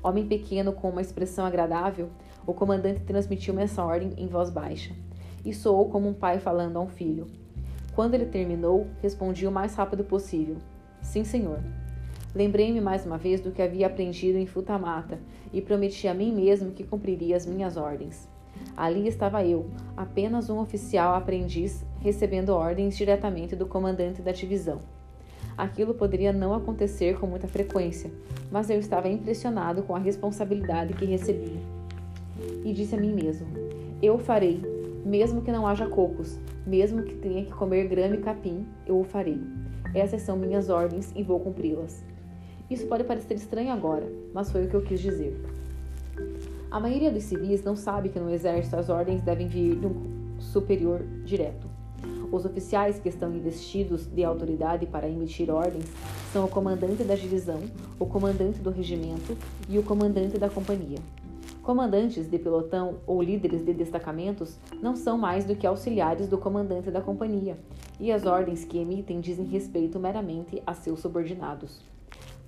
Homem 0.03 0.27
pequeno 0.27 0.73
com 0.73 0.91
uma 0.91 1.01
expressão 1.01 1.47
agradável, 1.47 2.11
o 2.45 2.53
comandante 2.53 3.05
transmitiu-me 3.05 3.63
essa 3.63 3.85
ordem 3.85 4.13
em 4.17 4.27
voz 4.27 4.51
baixa, 4.51 4.93
e 5.45 5.55
soou 5.55 5.89
como 5.89 6.09
um 6.09 6.13
pai 6.13 6.41
falando 6.41 6.79
a 6.79 6.81
um 6.81 6.89
filho. 6.89 7.29
Quando 7.95 8.15
ele 8.15 8.27
terminou, 8.27 8.89
respondi 9.01 9.47
o 9.47 9.53
mais 9.53 9.77
rápido 9.77 10.03
possível: 10.03 10.57
Sim, 11.01 11.23
senhor. 11.23 11.61
Lembrei-me 12.35 12.81
mais 12.81 13.07
uma 13.07 13.17
vez 13.17 13.41
do 13.41 13.53
que 13.53 13.63
havia 13.63 13.87
aprendido 13.87 14.37
em 14.37 14.47
Futamata 14.47 15.21
e 15.53 15.63
prometi 15.63 16.09
a 16.09 16.13
mim 16.13 16.35
mesmo 16.35 16.73
que 16.73 16.83
cumpriria 16.83 17.37
as 17.37 17.47
minhas 17.47 17.77
ordens. 17.77 18.34
Ali 18.77 19.07
estava 19.07 19.45
eu, 19.45 19.67
apenas 19.97 20.51
um 20.51 20.59
oficial 20.59 21.15
aprendiz, 21.15 21.85
recebendo 22.01 22.51
ordens 22.51 22.97
diretamente 22.97 23.55
do 23.55 23.67
comandante 23.67 24.21
da 24.21 24.33
divisão. 24.33 24.81
Aquilo 25.57 25.95
poderia 25.95 26.33
não 26.33 26.53
acontecer 26.53 27.19
com 27.19 27.27
muita 27.27 27.47
frequência, 27.47 28.11
mas 28.51 28.69
eu 28.71 28.79
estava 28.79 29.09
impressionado 29.09 29.83
com 29.85 29.95
a 29.95 30.01
responsabilidade 30.01 30.95
que 30.95 31.05
recebi. 31.05 31.61
E 32.65 32.73
disse 32.73 32.97
a 32.97 32.99
mim 32.99 33.15
mesmo: 33.15 33.47
Eu 34.03 34.19
farei, 34.19 34.61
mesmo 35.05 35.43
que 35.43 35.53
não 35.53 35.67
haja 35.67 35.87
cocos, 35.87 36.39
mesmo 36.67 37.03
que 37.03 37.15
tenha 37.15 37.45
que 37.45 37.53
comer 37.53 37.87
grama 37.87 38.17
e 38.17 38.21
capim, 38.21 38.67
eu 38.85 38.99
o 38.99 39.05
farei. 39.05 39.41
Essas 39.95 40.23
são 40.23 40.37
minhas 40.37 40.69
ordens 40.69 41.13
e 41.15 41.23
vou 41.23 41.39
cumpri-las. 41.39 42.05
Isso 42.69 42.87
pode 42.87 43.05
parecer 43.05 43.35
estranho 43.35 43.73
agora, 43.73 44.11
mas 44.33 44.51
foi 44.51 44.65
o 44.65 44.69
que 44.69 44.75
eu 44.75 44.83
quis 44.83 45.01
dizer. 45.01 45.41
A 46.75 46.81
maioria 46.81 47.13
dos 47.13 47.23
civis 47.23 47.63
não 47.63 47.77
sabe 47.77 48.09
que 48.09 48.19
no 48.19 48.29
exército 48.29 48.75
as 48.75 48.89
ordens 48.89 49.23
devem 49.23 49.47
vir 49.47 49.79
de 49.79 49.87
um 49.87 50.41
superior 50.41 51.05
direto. 51.25 51.69
Os 52.33 52.45
oficiais 52.45 52.99
que 52.99 53.09
estão 53.09 53.33
investidos 53.33 54.07
de 54.07 54.25
autoridade 54.25 54.85
para 54.85 55.09
emitir 55.09 55.51
ordens 55.51 55.85
são 56.33 56.45
o 56.45 56.49
comandante 56.49 57.05
da 57.05 57.15
divisão, 57.15 57.61
o 57.97 58.05
comandante 58.07 58.59
do 58.59 58.71
regimento 58.71 59.39
e 59.69 59.79
o 59.79 59.85
comandante 59.85 60.37
da 60.37 60.51
companhia. 60.51 60.99
Comandantes 61.63 62.29
de 62.29 62.41
pelotão 62.41 62.97
ou 63.07 63.23
líderes 63.23 63.65
de 63.65 63.73
destacamentos 63.73 64.59
não 64.83 64.97
são 64.97 65.17
mais 65.17 65.45
do 65.45 65.55
que 65.55 65.69
auxiliares 65.69 66.27
do 66.27 66.39
comandante 66.39 66.91
da 66.91 67.01
companhia, 67.01 67.57
e 68.01 68.11
as 68.11 68.27
ordens 68.27 68.65
que 68.65 68.79
emitem 68.79 69.21
dizem 69.21 69.47
respeito 69.47 70.01
meramente 70.01 70.61
a 70.67 70.75
seus 70.75 70.99
subordinados. 70.99 71.94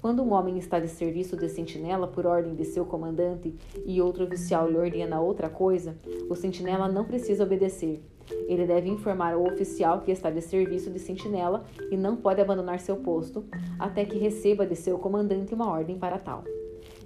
Quando 0.01 0.23
um 0.23 0.33
homem 0.33 0.59
está 0.59 0.79
de 0.79 0.89
serviço 0.89 1.37
de 1.37 1.49
sentinela 1.49 2.07
por 2.07 2.27
ordem 2.27 2.55
de 2.55 2.65
seu 2.65 2.85
comandante 2.85 3.55
e 3.85 4.01
outro 4.01 4.25
oficial 4.25 4.71
lhe 4.71 4.77
ordena 4.77 5.21
outra 5.21 5.49
coisa, 5.49 5.97
o 6.29 6.35
sentinela 6.35 6.89
não 6.89 7.05
precisa 7.05 7.45
obedecer. 7.45 8.03
Ele 8.47 8.67
deve 8.67 8.89
informar 8.89 9.35
ao 9.35 9.45
oficial 9.45 10.01
que 10.03 10.11
está 10.11 10.31
de 10.31 10.41
serviço 10.41 10.91
de 10.91 10.99
sentinela 10.99 11.65
e 11.91 11.97
não 11.97 12.17
pode 12.17 12.41
abandonar 12.41 12.81
seu 12.81 12.97
posto 12.97 13.45
até 13.79 14.05
que 14.05 14.19
receba 14.19 14.67
de 14.67 14.77
seu 14.77 14.99
comandante 14.99 15.55
uma 15.55 15.71
ordem 15.71 15.99
para 15.99 16.19
tal. 16.19 16.45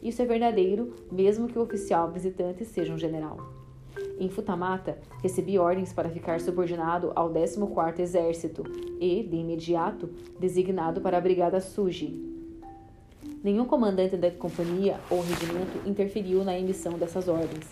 Isso 0.03 0.21
é 0.23 0.25
verdadeiro, 0.25 0.95
mesmo 1.11 1.47
que 1.47 1.59
o 1.59 1.63
oficial 1.63 2.11
visitante 2.11 2.65
seja 2.65 2.93
um 2.93 2.99
general. 2.99 3.39
Em 4.19 4.29
Futamata, 4.29 4.99
recebi 5.23 5.59
ordens 5.59 5.93
para 5.93 6.09
ficar 6.09 6.41
subordinado 6.41 7.13
ao 7.15 7.31
14º 7.31 7.99
Exército 8.01 8.63
e, 9.01 9.23
de 9.23 9.37
imediato, 9.37 10.11
designado 10.39 11.01
para 11.01 11.19
a 11.19 11.21
Brigada 11.21 11.61
Suji, 11.61 12.30
Nenhum 13.43 13.65
comandante 13.65 14.17
da 14.19 14.31
companhia 14.31 15.01
ou 15.11 15.23
regimento 15.23 15.89
interferiu 15.89 16.45
na 16.45 16.59
emissão 16.59 16.99
dessas 16.99 17.27
ordens. 17.27 17.67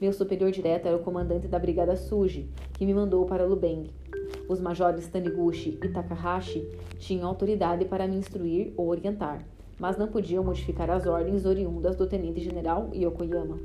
Meu 0.00 0.12
superior 0.12 0.50
direto 0.50 0.86
era 0.86 0.96
o 0.96 1.02
comandante 1.02 1.46
da 1.46 1.58
Brigada 1.58 1.94
Suji, 1.94 2.50
que 2.74 2.84
me 2.84 2.92
mandou 2.92 3.24
para 3.24 3.44
Lubeng. 3.44 3.88
Os 4.48 4.60
majores 4.60 5.08
Taniguchi 5.08 5.78
e 5.82 5.88
Takahashi 5.88 6.68
tinham 6.98 7.28
autoridade 7.28 7.84
para 7.84 8.06
me 8.06 8.16
instruir 8.16 8.72
ou 8.76 8.88
orientar, 8.88 9.46
mas 9.78 9.96
não 9.96 10.08
podiam 10.08 10.42
modificar 10.42 10.90
as 10.90 11.06
ordens 11.06 11.46
oriundas 11.46 11.96
do 11.96 12.06
tenente-general 12.06 12.90
Yokoyama. 12.92 13.58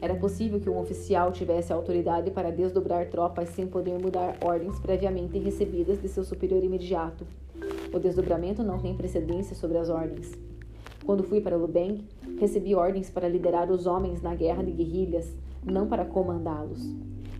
Era 0.00 0.14
possível 0.14 0.58
que 0.58 0.70
um 0.70 0.78
oficial 0.78 1.32
tivesse 1.32 1.72
autoridade 1.72 2.30
para 2.30 2.50
desdobrar 2.50 3.06
tropas 3.10 3.50
sem 3.50 3.66
poder 3.66 3.98
mudar 3.98 4.36
ordens 4.40 4.78
previamente 4.78 5.38
recebidas 5.38 6.00
de 6.00 6.08
seu 6.08 6.24
superior 6.24 6.62
imediato. 6.64 7.26
O 7.92 7.98
desdobramento 7.98 8.62
não 8.62 8.78
tem 8.78 8.94
precedência 8.94 9.56
sobre 9.56 9.78
as 9.78 9.88
ordens. 9.88 10.32
Quando 11.04 11.24
fui 11.24 11.40
para 11.40 11.56
Lubeng, 11.56 12.04
recebi 12.38 12.74
ordens 12.74 13.10
para 13.10 13.28
liderar 13.28 13.70
os 13.70 13.86
homens 13.86 14.20
na 14.20 14.34
guerra 14.34 14.62
de 14.62 14.72
guerrilhas, 14.72 15.34
não 15.64 15.86
para 15.86 16.04
comandá-los. 16.04 16.94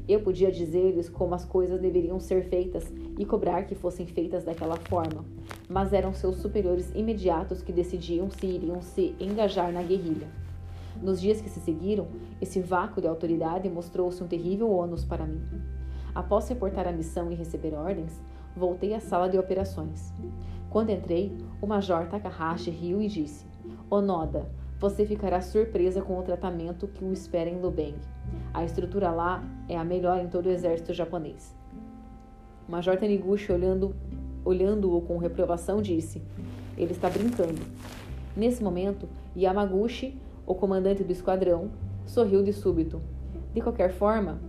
Eu 0.08 0.20
podia 0.20 0.50
dizer-lhes 0.50 1.10
como 1.10 1.34
as 1.34 1.44
coisas 1.44 1.78
deveriam 1.78 2.18
ser 2.18 2.44
feitas 2.44 2.90
e 3.18 3.26
cobrar 3.26 3.64
que 3.64 3.74
fossem 3.74 4.06
feitas 4.06 4.42
daquela 4.42 4.76
forma, 4.76 5.22
mas 5.68 5.92
eram 5.92 6.14
seus 6.14 6.36
superiores 6.36 6.90
imediatos 6.94 7.60
que 7.60 7.72
decidiam 7.72 8.30
se 8.30 8.46
iriam 8.46 8.80
se 8.80 9.14
engajar 9.20 9.70
na 9.70 9.82
guerrilha. 9.82 10.28
Nos 11.02 11.20
dias 11.20 11.42
que 11.42 11.50
se 11.50 11.60
seguiram, 11.60 12.08
esse 12.40 12.58
vácuo 12.58 13.02
de 13.02 13.06
autoridade 13.06 13.68
mostrou-se 13.68 14.24
um 14.24 14.26
terrível 14.26 14.70
ônus 14.70 15.04
para 15.04 15.26
mim. 15.26 15.42
Após 16.14 16.48
reportar 16.48 16.88
a 16.88 16.92
missão 16.92 17.30
e 17.30 17.34
receber 17.34 17.74
ordens, 17.74 18.18
voltei 18.56 18.94
à 18.94 19.00
sala 19.00 19.28
de 19.28 19.38
operações. 19.38 20.12
Quando 20.70 20.90
entrei, 20.90 21.36
o 21.60 21.66
Major 21.66 22.06
Takahashi 22.06 22.70
riu 22.70 23.00
e 23.00 23.08
disse: 23.08 23.46
Onoda, 23.90 24.50
você 24.78 25.04
ficará 25.04 25.40
surpresa 25.40 26.02
com 26.02 26.18
o 26.18 26.22
tratamento 26.22 26.86
que 26.86 27.04
o 27.04 27.12
espera 27.12 27.48
em 27.48 27.60
Lubeng. 27.60 27.96
A 28.52 28.64
estrutura 28.64 29.10
lá 29.10 29.42
é 29.68 29.76
a 29.76 29.84
melhor 29.84 30.18
em 30.18 30.28
todo 30.28 30.46
o 30.46 30.50
exército 30.50 30.92
japonês. 30.92 31.56
O 32.68 32.72
Major 32.72 32.96
Taniguchi, 32.96 33.50
olhando-o 33.50 33.94
olhando 34.44 35.00
com 35.02 35.18
reprovação, 35.18 35.82
disse: 35.82 36.22
Ele 36.76 36.92
está 36.92 37.10
brincando. 37.10 37.60
Nesse 38.36 38.62
momento, 38.62 39.08
Yamaguchi, 39.36 40.16
o 40.46 40.54
comandante 40.54 41.02
do 41.02 41.12
esquadrão, 41.12 41.70
sorriu 42.06 42.42
de 42.42 42.52
súbito. 42.52 43.00
De 43.52 43.60
qualquer 43.60 43.92
forma, 43.92 44.40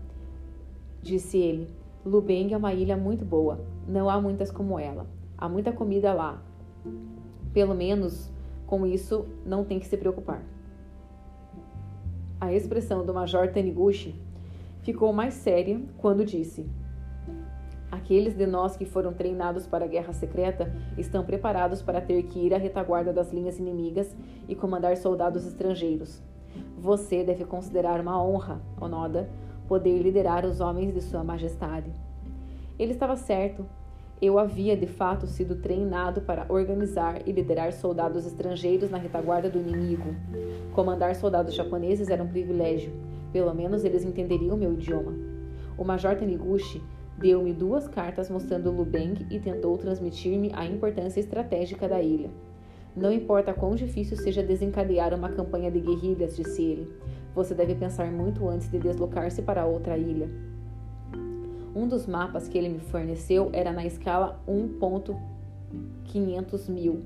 disse 1.01 1.37
ele, 1.37 1.69
Lubeng 2.05 2.53
é 2.53 2.57
uma 2.57 2.73
ilha 2.73 2.95
muito 2.95 3.25
boa. 3.25 3.59
Não 3.89 4.07
há 4.07 4.21
muitas 4.21 4.51
como 4.51 4.77
ela. 4.77 5.07
Há 5.35 5.49
muita 5.49 5.71
comida 5.71 6.13
lá. 6.13 6.39
Pelo 7.51 7.73
menos 7.73 8.31
com 8.67 8.85
isso 8.85 9.25
não 9.43 9.65
tem 9.65 9.79
que 9.79 9.87
se 9.87 9.97
preocupar. 9.97 10.43
A 12.39 12.53
expressão 12.53 13.03
do 13.03 13.15
Major 13.15 13.51
Taniguchi 13.51 14.13
ficou 14.83 15.11
mais 15.11 15.33
séria 15.33 15.81
quando 15.97 16.23
disse: 16.23 16.69
Aqueles 17.91 18.37
de 18.37 18.45
nós 18.45 18.77
que 18.77 18.85
foram 18.85 19.11
treinados 19.11 19.65
para 19.65 19.85
a 19.85 19.87
guerra 19.87 20.13
secreta 20.13 20.71
estão 20.95 21.25
preparados 21.25 21.81
para 21.81 21.99
ter 21.99 22.21
que 22.21 22.45
ir 22.45 22.53
à 22.53 22.59
retaguarda 22.59 23.11
das 23.11 23.33
linhas 23.33 23.57
inimigas 23.57 24.15
e 24.47 24.53
comandar 24.53 24.97
soldados 24.97 25.47
estrangeiros. 25.47 26.21
Você 26.77 27.23
deve 27.23 27.43
considerar 27.43 27.99
uma 27.99 28.23
honra, 28.23 28.61
Onoda, 28.79 29.27
poder 29.67 29.99
liderar 29.99 30.45
os 30.45 30.59
homens 30.59 30.93
de 30.93 31.01
Sua 31.01 31.23
Majestade. 31.23 31.91
Ele 32.77 32.93
estava 32.93 33.15
certo. 33.17 33.65
Eu 34.21 34.37
havia 34.37 34.75
de 34.75 34.85
fato 34.85 35.25
sido 35.25 35.55
treinado 35.55 36.19
para 36.19 36.45
organizar 36.49 37.21
e 37.25 37.31
liderar 37.31 37.71
soldados 37.71 38.25
estrangeiros 38.25 38.89
na 38.89 38.97
retaguarda 38.97 39.49
do 39.49 39.57
inimigo. 39.57 40.13
Comandar 40.73 41.15
soldados 41.15 41.55
japoneses 41.55 42.09
era 42.09 42.21
um 42.21 42.27
privilégio, 42.27 42.91
pelo 43.31 43.53
menos 43.53 43.85
eles 43.85 44.03
entenderiam 44.03 44.57
meu 44.57 44.73
idioma. 44.73 45.13
O 45.77 45.85
Major 45.85 46.17
Taniguchi 46.17 46.83
deu-me 47.17 47.53
duas 47.53 47.87
cartas 47.87 48.29
mostrando 48.29 48.69
Lubeng 48.69 49.25
e 49.31 49.39
tentou 49.39 49.77
transmitir-me 49.77 50.51
a 50.53 50.65
importância 50.65 51.21
estratégica 51.21 51.87
da 51.87 52.01
ilha. 52.01 52.29
Não 52.93 53.13
importa 53.13 53.53
quão 53.53 53.73
difícil 53.73 54.17
seja 54.17 54.43
desencadear 54.43 55.13
uma 55.13 55.29
campanha 55.29 55.71
de 55.71 55.79
guerrilhas, 55.79 56.35
disse 56.35 56.61
ele. 56.61 56.93
Você 57.33 57.55
deve 57.55 57.73
pensar 57.73 58.11
muito 58.11 58.49
antes 58.49 58.69
de 58.69 58.79
deslocar-se 58.79 59.41
para 59.41 59.65
outra 59.65 59.97
ilha. 59.97 60.29
Um 61.75 61.87
dos 61.87 62.07
mapas 62.07 62.47
que 62.47 62.57
ele 62.57 62.69
me 62.69 62.79
forneceu 62.79 63.51
era 63.53 63.71
na 63.71 63.85
escala 63.85 64.41
1.500 64.47 66.67
mil. 66.69 67.03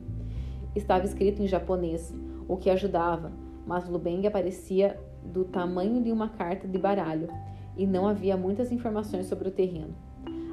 Estava 0.74 1.04
escrito 1.06 1.42
em 1.42 1.48
japonês, 1.48 2.16
o 2.48 2.56
que 2.56 2.70
ajudava, 2.70 3.34
mas 3.68 3.90
Lubeng 3.90 4.22
parecia 4.30 4.98
do 5.24 5.44
tamanho 5.44 6.02
de 6.02 6.10
uma 6.12 6.30
carta 6.30 6.66
de 6.68 6.78
baralho 6.78 7.28
e 7.78 7.86
não 7.86 8.08
havia 8.08 8.38
muitas 8.38 8.72
informações 8.72 9.28
sobre 9.28 9.50
o 9.50 9.52
terreno. 9.52 9.94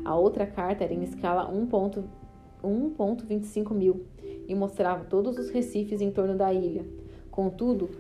A 0.04 0.16
outra 0.16 0.44
carta 0.46 0.82
era 0.82 0.92
em 0.92 1.04
escala 1.04 1.48
1.25 1.48 3.72
mil 3.72 4.06
e 4.48 4.54
mostrava 4.54 5.04
todos 5.04 5.38
os 5.38 5.50
recifes 5.50 6.00
em 6.00 6.10
torno 6.10 6.36
da 6.36 6.52
ilha. 6.52 6.84
Contudo, 7.30 7.90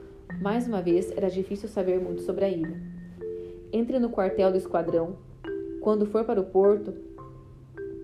mais 0.40 0.66
uma 0.66 0.82
vez, 0.82 1.12
era 1.12 1.30
difícil 1.30 1.68
saber 1.68 2.00
muito 2.00 2.22
sobre 2.22 2.44
a 2.44 2.48
ilha. 2.48 2.82
Entre 3.72 4.00
no 4.00 4.10
quartel 4.10 4.50
do 4.50 4.56
esquadrão 4.56 5.29
quando 5.80 6.04
for 6.04 6.24
para 6.24 6.40
o 6.40 6.44
porto 6.44 6.92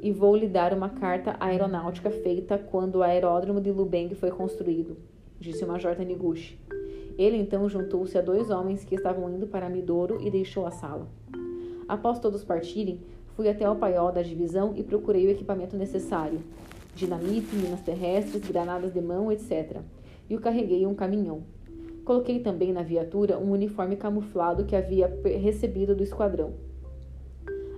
e 0.02 0.10
vou 0.10 0.34
lhe 0.34 0.48
dar 0.48 0.72
uma 0.72 0.88
carta 0.88 1.36
aeronáutica 1.38 2.10
feita 2.10 2.58
quando 2.58 2.96
o 2.96 3.02
aeródromo 3.02 3.60
de 3.60 3.70
Lubeng 3.70 4.14
foi 4.14 4.30
construído, 4.30 4.96
disse 5.38 5.64
o 5.64 5.68
Major 5.68 5.94
Taniguchi. 5.94 6.58
Ele 7.18 7.36
então 7.36 7.68
juntou-se 7.68 8.16
a 8.16 8.22
dois 8.22 8.50
homens 8.50 8.84
que 8.84 8.94
estavam 8.94 9.28
indo 9.30 9.46
para 9.46 9.68
Midoro 9.68 10.18
e 10.20 10.30
deixou 10.30 10.66
a 10.66 10.70
sala. 10.70 11.06
Após 11.88 12.18
todos 12.18 12.44
partirem, 12.44 13.00
fui 13.34 13.48
até 13.48 13.68
o 13.68 13.76
paiol 13.76 14.10
da 14.12 14.22
divisão 14.22 14.72
e 14.74 14.82
procurei 14.82 15.26
o 15.26 15.30
equipamento 15.30 15.76
necessário: 15.76 16.40
dinamite, 16.94 17.54
minas 17.54 17.80
terrestres, 17.80 18.46
granadas 18.46 18.92
de 18.92 19.00
mão, 19.00 19.30
etc. 19.30 19.80
E 20.28 20.36
o 20.36 20.40
carreguei 20.40 20.82
em 20.82 20.86
um 20.86 20.94
caminhão. 20.94 21.42
Coloquei 22.04 22.38
também 22.38 22.72
na 22.72 22.82
viatura 22.82 23.38
um 23.38 23.50
uniforme 23.50 23.96
camuflado 23.96 24.64
que 24.64 24.76
havia 24.76 25.12
recebido 25.40 25.94
do 25.94 26.02
esquadrão. 26.02 26.54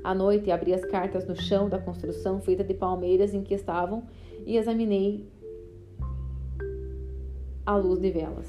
À 0.02 0.14
noite, 0.14 0.50
abri 0.50 0.72
as 0.72 0.84
cartas 0.84 1.26
no 1.26 1.36
chão 1.36 1.68
da 1.68 1.78
construção 1.78 2.40
feita 2.40 2.64
de 2.64 2.74
palmeiras 2.74 3.34
em 3.34 3.42
que 3.42 3.54
estavam 3.54 4.04
e 4.46 4.56
examinei 4.56 5.24
à 7.66 7.76
luz 7.76 8.00
de 8.00 8.10
velas. 8.10 8.46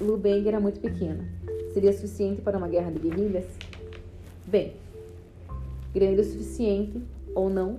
Lubeng 0.00 0.48
era 0.48 0.58
muito 0.58 0.80
pequena. 0.80 1.24
Seria 1.72 1.92
suficiente 1.92 2.40
para 2.40 2.56
uma 2.56 2.68
guerra 2.68 2.90
de 2.90 2.98
guerrilhas? 2.98 3.46
Bem, 4.46 4.72
grande 5.94 6.20
o 6.20 6.24
suficiente 6.24 7.00
ou 7.34 7.50
não. 7.50 7.78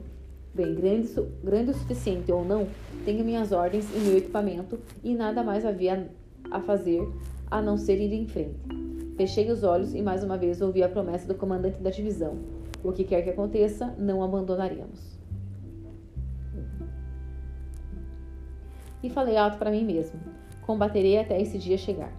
Bem, 0.54 0.74
grande, 0.74 1.10
grande 1.43 1.72
o 1.72 1.74
suficiente 1.74 2.32
ou 2.32 2.46
não, 2.46 2.65
tenho 3.04 3.26
minhas 3.26 3.52
ordens 3.52 3.86
e 3.93 4.00
meu 4.00 4.17
equipamento 4.17 4.80
e 5.04 5.13
nada 5.13 5.43
mais 5.43 5.65
havia 5.65 6.10
a 6.50 6.62
fazer 6.62 7.06
a 7.52 7.62
não 7.62 7.78
ser 7.78 8.00
ir 8.00 8.13
em 8.13 8.26
frente. 8.26 8.56
Fechei 9.15 9.49
os 9.49 9.63
olhos 9.63 9.93
e 9.93 10.01
mais 10.01 10.23
uma 10.23 10.38
vez 10.38 10.62
ouvi 10.62 10.84
a 10.84 10.89
promessa 10.89 11.25
do 11.25 11.36
comandante 11.36 11.82
da 11.82 11.89
divisão. 11.89 12.38
O 12.84 12.91
que 12.91 13.06
quer 13.06 13.21
que 13.21 13.30
aconteça, 13.30 13.95
não 13.97 14.21
abandonaremos. 14.21 15.17
E 19.01 19.10
falei 19.10 19.38
alto 19.38 19.58
para 19.58 19.71
mim 19.71 19.86
mesmo. 19.86 20.19
Combaterei 20.62 21.17
até 21.17 21.41
esse 21.41 21.58
dia 21.58 21.78
chegar. 21.78 22.12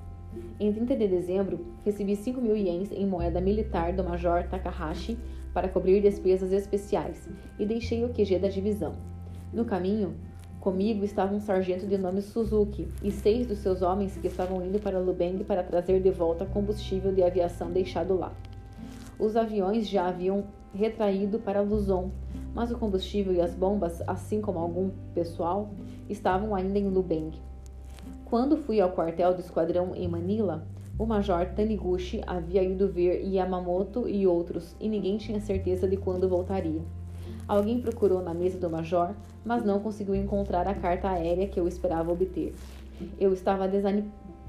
Em 0.58 0.72
30 0.72 0.96
de 0.96 1.08
dezembro, 1.08 1.66
recebi 1.84 2.16
5 2.16 2.40
mil 2.40 2.56
ienes 2.56 2.90
em 2.90 3.06
moeda 3.06 3.40
militar 3.40 3.92
do 3.92 4.02
Major 4.02 4.44
Takahashi 4.44 5.18
para 5.52 5.68
cobrir 5.68 6.00
despesas 6.00 6.50
especiais 6.50 7.28
e 7.58 7.66
deixei 7.66 8.04
o 8.04 8.08
QG 8.08 8.38
da 8.38 8.48
divisão. 8.48 8.92
No 9.52 9.64
caminho, 9.66 10.14
comigo 10.66 11.04
estava 11.04 11.32
um 11.32 11.38
sargento 11.38 11.86
de 11.86 11.96
nome 11.96 12.20
Suzuki 12.20 12.88
e 13.00 13.12
seis 13.12 13.46
dos 13.46 13.58
seus 13.58 13.82
homens 13.82 14.16
que 14.16 14.26
estavam 14.26 14.60
indo 14.66 14.80
para 14.80 14.98
Lubeng 14.98 15.44
para 15.44 15.62
trazer 15.62 16.00
de 16.00 16.10
volta 16.10 16.44
combustível 16.44 17.14
de 17.14 17.22
aviação 17.22 17.70
deixado 17.70 18.18
lá. 18.18 18.32
Os 19.16 19.36
aviões 19.36 19.88
já 19.88 20.08
haviam 20.08 20.42
retraído 20.74 21.38
para 21.38 21.60
Luzon, 21.60 22.10
mas 22.52 22.72
o 22.72 22.78
combustível 22.78 23.32
e 23.32 23.40
as 23.40 23.54
bombas, 23.54 24.02
assim 24.08 24.40
como 24.40 24.58
algum 24.58 24.90
pessoal, 25.14 25.70
estavam 26.08 26.52
ainda 26.52 26.80
em 26.80 26.88
Lubeng. 26.88 27.30
Quando 28.24 28.56
fui 28.56 28.80
ao 28.80 28.90
quartel 28.90 29.34
do 29.34 29.40
esquadrão 29.42 29.94
em 29.94 30.08
Manila, 30.08 30.66
o 30.98 31.06
major 31.06 31.46
Taniguchi 31.54 32.22
havia 32.26 32.64
ido 32.64 32.88
ver 32.88 33.22
Yamamoto 33.22 34.08
e 34.08 34.26
outros, 34.26 34.74
e 34.80 34.88
ninguém 34.88 35.16
tinha 35.16 35.38
certeza 35.38 35.86
de 35.86 35.96
quando 35.96 36.28
voltaria. 36.28 36.82
Alguém 37.48 37.80
procurou 37.80 38.22
na 38.22 38.34
mesa 38.34 38.58
do 38.58 38.68
major, 38.68 39.14
mas 39.44 39.64
não 39.64 39.78
conseguiu 39.78 40.16
encontrar 40.16 40.66
a 40.66 40.74
carta 40.74 41.08
aérea 41.08 41.46
que 41.46 41.60
eu 41.60 41.68
esperava 41.68 42.10
obter. 42.10 42.52
Eu 43.20 43.32
estava, 43.32 43.70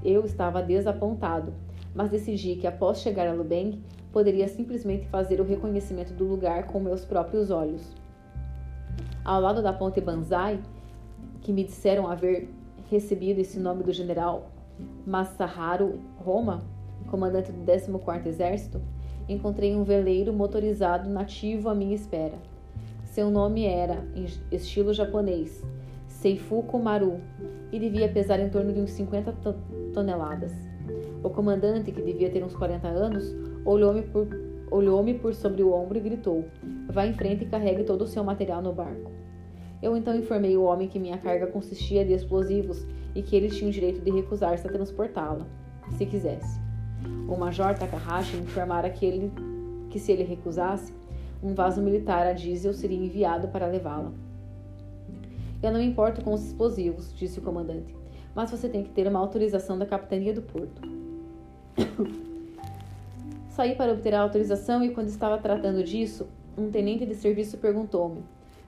eu 0.04 0.24
estava 0.24 0.62
desapontado, 0.62 1.54
mas 1.94 2.10
decidi 2.10 2.56
que 2.56 2.66
após 2.66 3.00
chegar 3.00 3.28
a 3.28 3.32
Lubeng, 3.32 3.80
poderia 4.12 4.48
simplesmente 4.48 5.06
fazer 5.06 5.40
o 5.40 5.44
reconhecimento 5.44 6.12
do 6.12 6.24
lugar 6.24 6.66
com 6.66 6.80
meus 6.80 7.04
próprios 7.04 7.50
olhos. 7.50 7.94
Ao 9.24 9.40
lado 9.40 9.62
da 9.62 9.72
ponte 9.72 10.00
Banzai, 10.00 10.60
que 11.40 11.52
me 11.52 11.62
disseram 11.62 12.08
haver 12.08 12.48
recebido 12.90 13.38
esse 13.38 13.60
nome 13.60 13.84
do 13.84 13.92
general 13.92 14.50
Masaharu 15.06 16.00
Roma, 16.16 16.62
comandante 17.10 17.52
do 17.52 17.64
14º 17.64 18.26
Exército, 18.26 18.80
encontrei 19.28 19.76
um 19.76 19.84
veleiro 19.84 20.32
motorizado 20.32 21.08
nativo 21.08 21.68
à 21.68 21.74
minha 21.74 21.94
espera. 21.94 22.38
Seu 23.18 23.32
nome 23.32 23.66
era, 23.66 24.06
em 24.14 24.26
estilo 24.52 24.94
japonês, 24.94 25.66
Seifuku 26.06 26.78
Maru, 26.78 27.20
e 27.72 27.80
devia 27.80 28.08
pesar 28.08 28.38
em 28.38 28.48
torno 28.48 28.72
de 28.72 28.78
uns 28.78 28.92
50 28.92 29.34
toneladas. 29.92 30.52
O 31.24 31.28
comandante, 31.28 31.90
que 31.90 32.00
devia 32.00 32.30
ter 32.30 32.44
uns 32.44 32.54
40 32.54 32.86
anos, 32.86 33.34
olhou-me 33.64 34.02
por, 34.02 34.28
olhou 34.70 35.04
por 35.14 35.34
sobre 35.34 35.64
o 35.64 35.72
ombro 35.72 35.98
e 35.98 36.00
gritou: 36.00 36.44
Vá 36.88 37.08
em 37.08 37.12
frente 37.12 37.42
e 37.42 37.48
carregue 37.48 37.82
todo 37.82 38.02
o 38.02 38.06
seu 38.06 38.22
material 38.22 38.62
no 38.62 38.72
barco. 38.72 39.10
Eu 39.82 39.96
então 39.96 40.14
informei 40.14 40.56
o 40.56 40.62
homem 40.62 40.86
que 40.86 41.00
minha 41.00 41.18
carga 41.18 41.48
consistia 41.48 42.04
de 42.04 42.12
explosivos 42.12 42.86
e 43.16 43.20
que 43.20 43.34
ele 43.34 43.48
tinha 43.48 43.68
o 43.68 43.72
direito 43.72 44.00
de 44.00 44.12
recusar-se 44.12 44.64
a 44.64 44.70
transportá-la, 44.70 45.44
se 45.96 46.06
quisesse. 46.06 46.60
O 47.28 47.36
major 47.36 47.76
Takahashi 47.76 48.36
informara 48.36 48.88
que, 48.88 49.04
ele, 49.04 49.32
que 49.90 49.98
se 49.98 50.12
ele 50.12 50.22
recusasse, 50.22 50.96
um 51.42 51.54
vaso 51.54 51.80
militar 51.80 52.26
a 52.26 52.32
diesel 52.32 52.72
seria 52.72 52.98
enviado 52.98 53.48
para 53.48 53.66
levá-la. 53.66 54.12
Eu 55.62 55.72
não 55.72 55.80
me 55.80 55.86
importo 55.86 56.22
com 56.22 56.32
os 56.32 56.44
explosivos, 56.44 57.12
disse 57.14 57.38
o 57.38 57.42
comandante, 57.42 57.94
mas 58.34 58.50
você 58.50 58.68
tem 58.68 58.82
que 58.82 58.90
ter 58.90 59.06
uma 59.06 59.18
autorização 59.18 59.78
da 59.78 59.86
capitania 59.86 60.32
do 60.32 60.42
porto. 60.42 60.82
Saí 63.50 63.74
para 63.74 63.92
obter 63.92 64.14
a 64.14 64.20
autorização 64.20 64.84
e, 64.84 64.90
quando 64.90 65.08
estava 65.08 65.38
tratando 65.38 65.82
disso, 65.82 66.28
um 66.56 66.70
tenente 66.70 67.04
de 67.04 67.14
serviço 67.14 67.58
perguntou-me: 67.58 68.22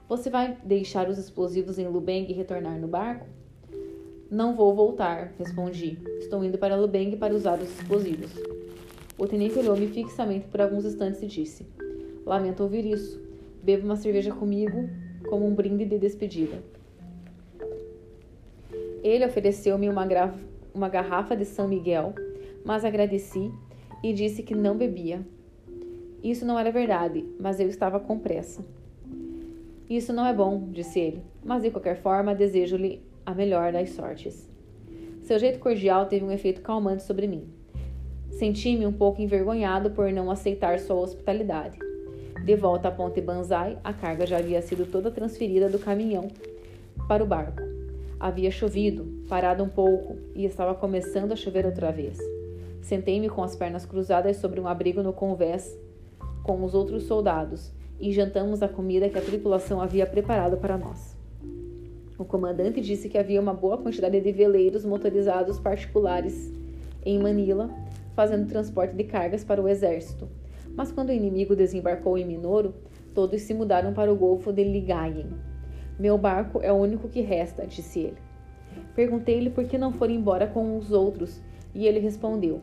você 0.07 0.29
vai 0.29 0.57
deixar 0.63 1.07
os 1.07 1.17
explosivos 1.17 1.79
em 1.79 1.87
Lubeng 1.87 2.29
e 2.29 2.33
retornar 2.33 2.77
no 2.77 2.87
barco? 2.87 3.25
Não 4.29 4.55
vou 4.55 4.75
voltar, 4.75 5.33
respondi. 5.37 5.97
Estou 6.19 6.43
indo 6.43 6.57
para 6.57 6.75
Lubeng 6.75 7.15
para 7.15 7.33
usar 7.33 7.59
os 7.59 7.69
explosivos. 7.69 8.31
O 9.17 9.27
tenente 9.27 9.57
olhou-me 9.59 9.87
fixamente 9.87 10.47
por 10.47 10.59
alguns 10.59 10.83
instantes 10.83 11.21
e 11.21 11.27
disse: 11.27 11.65
Lamento 12.25 12.63
ouvir 12.63 12.85
isso. 12.85 13.21
Beba 13.63 13.85
uma 13.85 13.95
cerveja 13.95 14.33
comigo 14.33 14.89
como 15.29 15.45
um 15.45 15.53
brinde 15.53 15.85
de 15.85 15.97
despedida. 15.97 16.63
Ele 19.03 19.25
ofereceu-me 19.25 19.89
uma, 19.89 20.05
uma 20.73 20.89
garrafa 20.89 21.35
de 21.35 21.45
São 21.45 21.67
Miguel, 21.67 22.13
mas 22.63 22.85
agradeci 22.85 23.51
e 24.03 24.13
disse 24.13 24.43
que 24.43 24.55
não 24.55 24.77
bebia. 24.77 25.25
Isso 26.23 26.45
não 26.45 26.57
era 26.57 26.71
verdade, 26.71 27.25
mas 27.39 27.59
eu 27.59 27.67
estava 27.67 27.99
com 27.99 28.19
pressa. 28.19 28.63
Isso 29.89 30.13
não 30.13 30.25
é 30.25 30.33
bom, 30.33 30.69
disse 30.71 30.99
ele, 30.99 31.21
mas 31.43 31.63
de 31.63 31.71
qualquer 31.71 31.97
forma 31.97 32.35
desejo-lhe 32.35 33.01
a 33.25 33.33
melhor 33.33 33.73
das 33.73 33.89
sortes. 33.89 34.49
Seu 35.23 35.37
jeito 35.37 35.59
cordial 35.59 36.05
teve 36.05 36.23
um 36.23 36.31
efeito 36.31 36.61
calmante 36.61 37.03
sobre 37.03 37.27
mim. 37.27 37.47
Senti-me 38.29 38.85
um 38.85 38.93
pouco 38.93 39.21
envergonhado 39.21 39.91
por 39.91 40.11
não 40.11 40.31
aceitar 40.31 40.79
sua 40.79 40.95
hospitalidade. 40.95 41.90
De 42.43 42.55
volta 42.55 42.87
à 42.87 42.91
ponte 42.91 43.21
Banzai, 43.21 43.77
a 43.83 43.93
carga 43.93 44.25
já 44.25 44.37
havia 44.39 44.63
sido 44.63 44.89
toda 44.89 45.11
transferida 45.11 45.69
do 45.69 45.77
caminhão 45.77 46.27
para 47.07 47.23
o 47.23 47.27
barco. 47.27 47.61
Havia 48.19 48.49
chovido, 48.49 49.05
parado 49.29 49.63
um 49.63 49.69
pouco, 49.69 50.17
e 50.33 50.43
estava 50.43 50.73
começando 50.73 51.33
a 51.33 51.35
chover 51.35 51.67
outra 51.67 51.91
vez. 51.91 52.17
Sentei-me 52.81 53.29
com 53.29 53.43
as 53.43 53.55
pernas 53.55 53.85
cruzadas 53.85 54.37
sobre 54.37 54.59
um 54.59 54.67
abrigo 54.67 55.03
no 55.03 55.13
convés 55.13 55.77
com 56.43 56.63
os 56.63 56.73
outros 56.73 57.03
soldados 57.03 57.71
e 57.99 58.11
jantamos 58.11 58.63
a 58.63 58.67
comida 58.67 59.07
que 59.07 59.19
a 59.19 59.21
tripulação 59.21 59.79
havia 59.79 60.07
preparado 60.07 60.57
para 60.57 60.79
nós. 60.79 61.15
O 62.17 62.25
comandante 62.25 62.81
disse 62.81 63.07
que 63.07 63.19
havia 63.19 63.39
uma 63.39 63.53
boa 63.53 63.77
quantidade 63.77 64.19
de 64.19 64.31
veleiros 64.31 64.83
motorizados 64.83 65.59
particulares 65.59 66.51
em 67.05 67.19
Manila, 67.19 67.69
fazendo 68.15 68.49
transporte 68.49 68.95
de 68.95 69.03
cargas 69.03 69.43
para 69.43 69.61
o 69.61 69.67
exército. 69.67 70.40
Mas 70.75 70.91
quando 70.91 71.09
o 71.09 71.13
inimigo 71.13 71.55
desembarcou 71.55 72.17
em 72.17 72.25
Minoro, 72.25 72.73
todos 73.13 73.41
se 73.41 73.53
mudaram 73.53 73.93
para 73.93 74.11
o 74.11 74.15
Golfo 74.15 74.51
de 74.51 74.63
Ligayen. 74.63 75.27
Meu 75.99 76.17
barco 76.17 76.59
é 76.61 76.71
o 76.71 76.77
único 76.77 77.09
que 77.09 77.21
resta, 77.21 77.67
disse 77.67 77.99
ele. 77.99 78.17
Perguntei-lhe 78.95 79.49
por 79.49 79.65
que 79.65 79.77
não 79.77 79.91
foram 79.91 80.13
embora 80.13 80.47
com 80.47 80.77
os 80.77 80.91
outros, 80.91 81.41
e 81.73 81.85
ele 81.85 81.99
respondeu: 81.99 82.61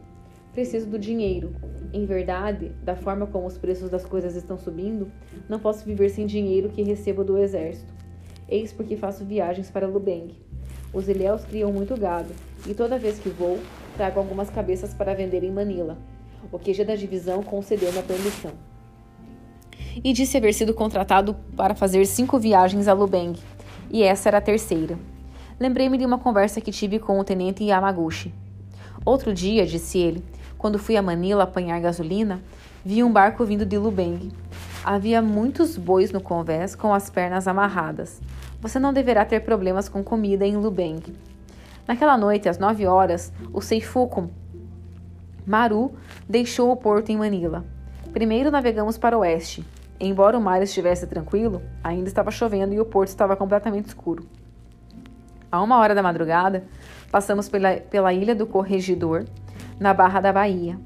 Preciso 0.53 0.89
do 0.89 0.99
dinheiro. 0.99 1.55
Em 1.93 2.05
verdade, 2.05 2.73
da 2.83 2.97
forma 2.97 3.27
como 3.27 3.47
os 3.47 3.57
preços 3.57 3.91
das 3.91 4.05
coisas 4.05 4.35
estão 4.35 4.59
subindo, 4.59 5.11
não 5.49 5.59
posso 5.59 5.85
viver 5.85 6.09
sem 6.09 6.27
dinheiro 6.27 6.69
que 6.69 6.83
recebo 6.83 7.25
do 7.25 7.39
exército. 7.39 7.93
Eis 8.49 8.73
porque 8.73 8.97
faço 8.97 9.25
viagens 9.25 9.71
para 9.71 9.87
Lubeng. 9.87 10.35
Os 10.93 11.09
ilhéus 11.09 11.45
criam 11.45 11.73
muito 11.73 11.99
gado, 11.99 12.33
e 12.67 12.75
toda 12.75 12.99
vez 12.99 13.19
que 13.19 13.29
vou, 13.29 13.59
trago 13.97 14.19
algumas 14.19 14.49
cabeças 14.51 14.95
para 14.95 15.15
vender 15.15 15.45
em 15.45 15.51
Manila. 15.51 15.99
O 16.51 16.59
QG 16.59 16.85
da 16.85 16.95
divisão 16.95 17.43
concedeu-me 17.43 18.03
permissão. 18.03 18.53
E 20.03 20.13
disse 20.13 20.37
haver 20.37 20.55
sido 20.55 20.73
contratado 20.73 21.35
para 21.57 21.75
fazer 21.75 22.05
cinco 22.07 22.39
viagens 22.39 22.89
a 22.89 22.93
Lubeng, 22.93 23.39
e 23.91 24.03
essa 24.03 24.29
era 24.29 24.39
a 24.39 24.41
terceira. 24.41 24.99
Lembrei-me 25.59 25.99
de 25.99 26.07
uma 26.07 26.19
conversa 26.19 26.61
que 26.61 26.71
tive 26.71 26.99
com 26.99 27.19
o 27.19 27.25
tenente 27.25 27.65
Yamaguchi. 27.65 28.33
Outro 29.05 29.35
dia, 29.35 29.67
disse 29.67 29.99
ele, 29.99 30.25
quando 30.57 30.79
fui 30.79 30.97
a 30.97 31.03
Manila 31.03 31.45
apanhar 31.45 31.81
gasolina, 31.81 32.41
vi 32.85 33.03
um 33.03 33.13
barco 33.13 33.45
vindo 33.45 33.67
de 33.67 33.77
Lubeng. 33.77 34.31
Havia 34.85 35.21
muitos 35.21 35.77
bois 35.77 36.13
no 36.13 36.21
convés 36.21 36.75
com 36.75 36.95
as 36.95 37.11
pernas 37.11 37.49
amarradas. 37.49 38.21
Você 38.61 38.79
não 38.79 38.93
deverá 38.93 39.25
ter 39.25 39.41
problemas 39.41 39.89
com 39.89 40.03
comida 40.03 40.47
em 40.47 40.57
Lubeng. 40.57 41.03
Naquela 41.87 42.17
noite, 42.17 42.49
às 42.49 42.59
nove 42.59 42.87
horas, 42.87 43.33
o 43.53 43.61
Seifuku 43.61 44.31
Maru 45.49 45.95
deixou 46.29 46.71
o 46.71 46.77
porto 46.77 47.09
em 47.09 47.17
Manila. 47.17 47.65
Primeiro 48.13 48.51
navegamos 48.51 48.99
para 48.99 49.17
o 49.17 49.21
oeste. 49.21 49.65
Embora 49.99 50.37
o 50.37 50.41
mar 50.41 50.63
estivesse 50.63 51.07
tranquilo, 51.07 51.63
ainda 51.83 52.07
estava 52.07 52.31
chovendo 52.31 52.75
e 52.75 52.81
o 52.81 52.85
porto 52.85 53.09
estava 53.09 53.35
completamente 53.35 53.87
escuro. 53.87 54.27
A 55.51 55.63
uma 55.63 55.79
hora 55.79 55.95
da 55.95 56.03
madrugada, 56.03 56.65
passamos 57.11 57.49
pela, 57.49 57.77
pela 57.77 58.13
ilha 58.13 58.35
do 58.35 58.47
Corregidor, 58.47 59.25
na 59.81 59.95
Barra 59.95 60.21
da 60.21 60.35
Bahia. 60.35 60.79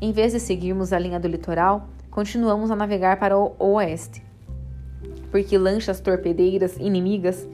Em 0.00 0.12
vez 0.12 0.32
de 0.32 0.38
seguirmos 0.38 0.92
a 0.92 0.98
linha 1.00 1.18
do 1.18 1.26
litoral, 1.26 1.88
continuamos 2.08 2.70
a 2.70 2.76
navegar 2.76 3.18
para 3.18 3.36
o 3.36 3.56
oeste, 3.58 4.22
porque 5.32 5.58
lanchas 5.58 5.98
torpedeiras 5.98 6.76
inimigas 6.76 7.44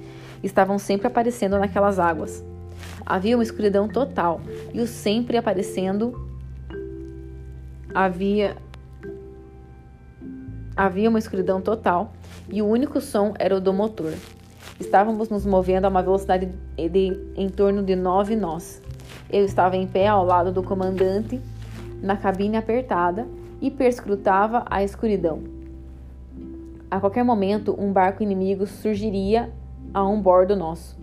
estavam 0.42 0.78
sempre 0.78 1.06
aparecendo 1.06 1.58
naquelas 1.58 1.98
águas. 1.98 2.44
Havia 3.06 3.38
uma 3.38 3.42
escuridão 3.42 3.88
total 3.88 4.42
e 4.74 4.80
o 4.80 4.86
sempre 4.86 5.38
aparecendo 5.38 6.31
havia 7.94 8.56
havia 10.76 11.08
uma 11.08 11.18
escuridão 11.18 11.60
total 11.60 12.12
e 12.48 12.62
o 12.62 12.66
único 12.66 13.00
som 13.00 13.34
era 13.38 13.56
o 13.56 13.60
do 13.60 13.72
motor. 13.72 14.14
Estávamos 14.80 15.28
nos 15.28 15.44
movendo 15.44 15.84
a 15.84 15.88
uma 15.88 16.02
velocidade 16.02 16.46
de 16.76 17.32
em 17.36 17.48
torno 17.48 17.82
de 17.82 17.94
nove 17.94 18.34
nós. 18.34 18.82
Eu 19.30 19.44
estava 19.44 19.76
em 19.76 19.86
pé 19.86 20.08
ao 20.08 20.24
lado 20.24 20.50
do 20.52 20.62
comandante, 20.62 21.40
na 22.02 22.16
cabine 22.16 22.56
apertada, 22.56 23.26
e 23.60 23.70
perscrutava 23.70 24.64
a 24.68 24.82
escuridão. 24.82 25.42
A 26.90 27.00
qualquer 27.00 27.24
momento, 27.24 27.74
um 27.78 27.92
barco 27.92 28.22
inimigo 28.22 28.66
surgiria 28.66 29.50
a 29.94 30.06
um 30.06 30.20
bordo 30.20 30.56
nosso. 30.56 30.98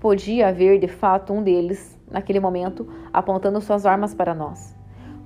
Podia 0.00 0.48
haver, 0.48 0.78
de 0.78 0.88
fato, 0.88 1.32
um 1.32 1.42
deles, 1.42 1.98
naquele 2.10 2.40
momento, 2.40 2.86
apontando 3.12 3.60
suas 3.60 3.86
armas 3.86 4.12
para 4.12 4.34
nós. 4.34 4.75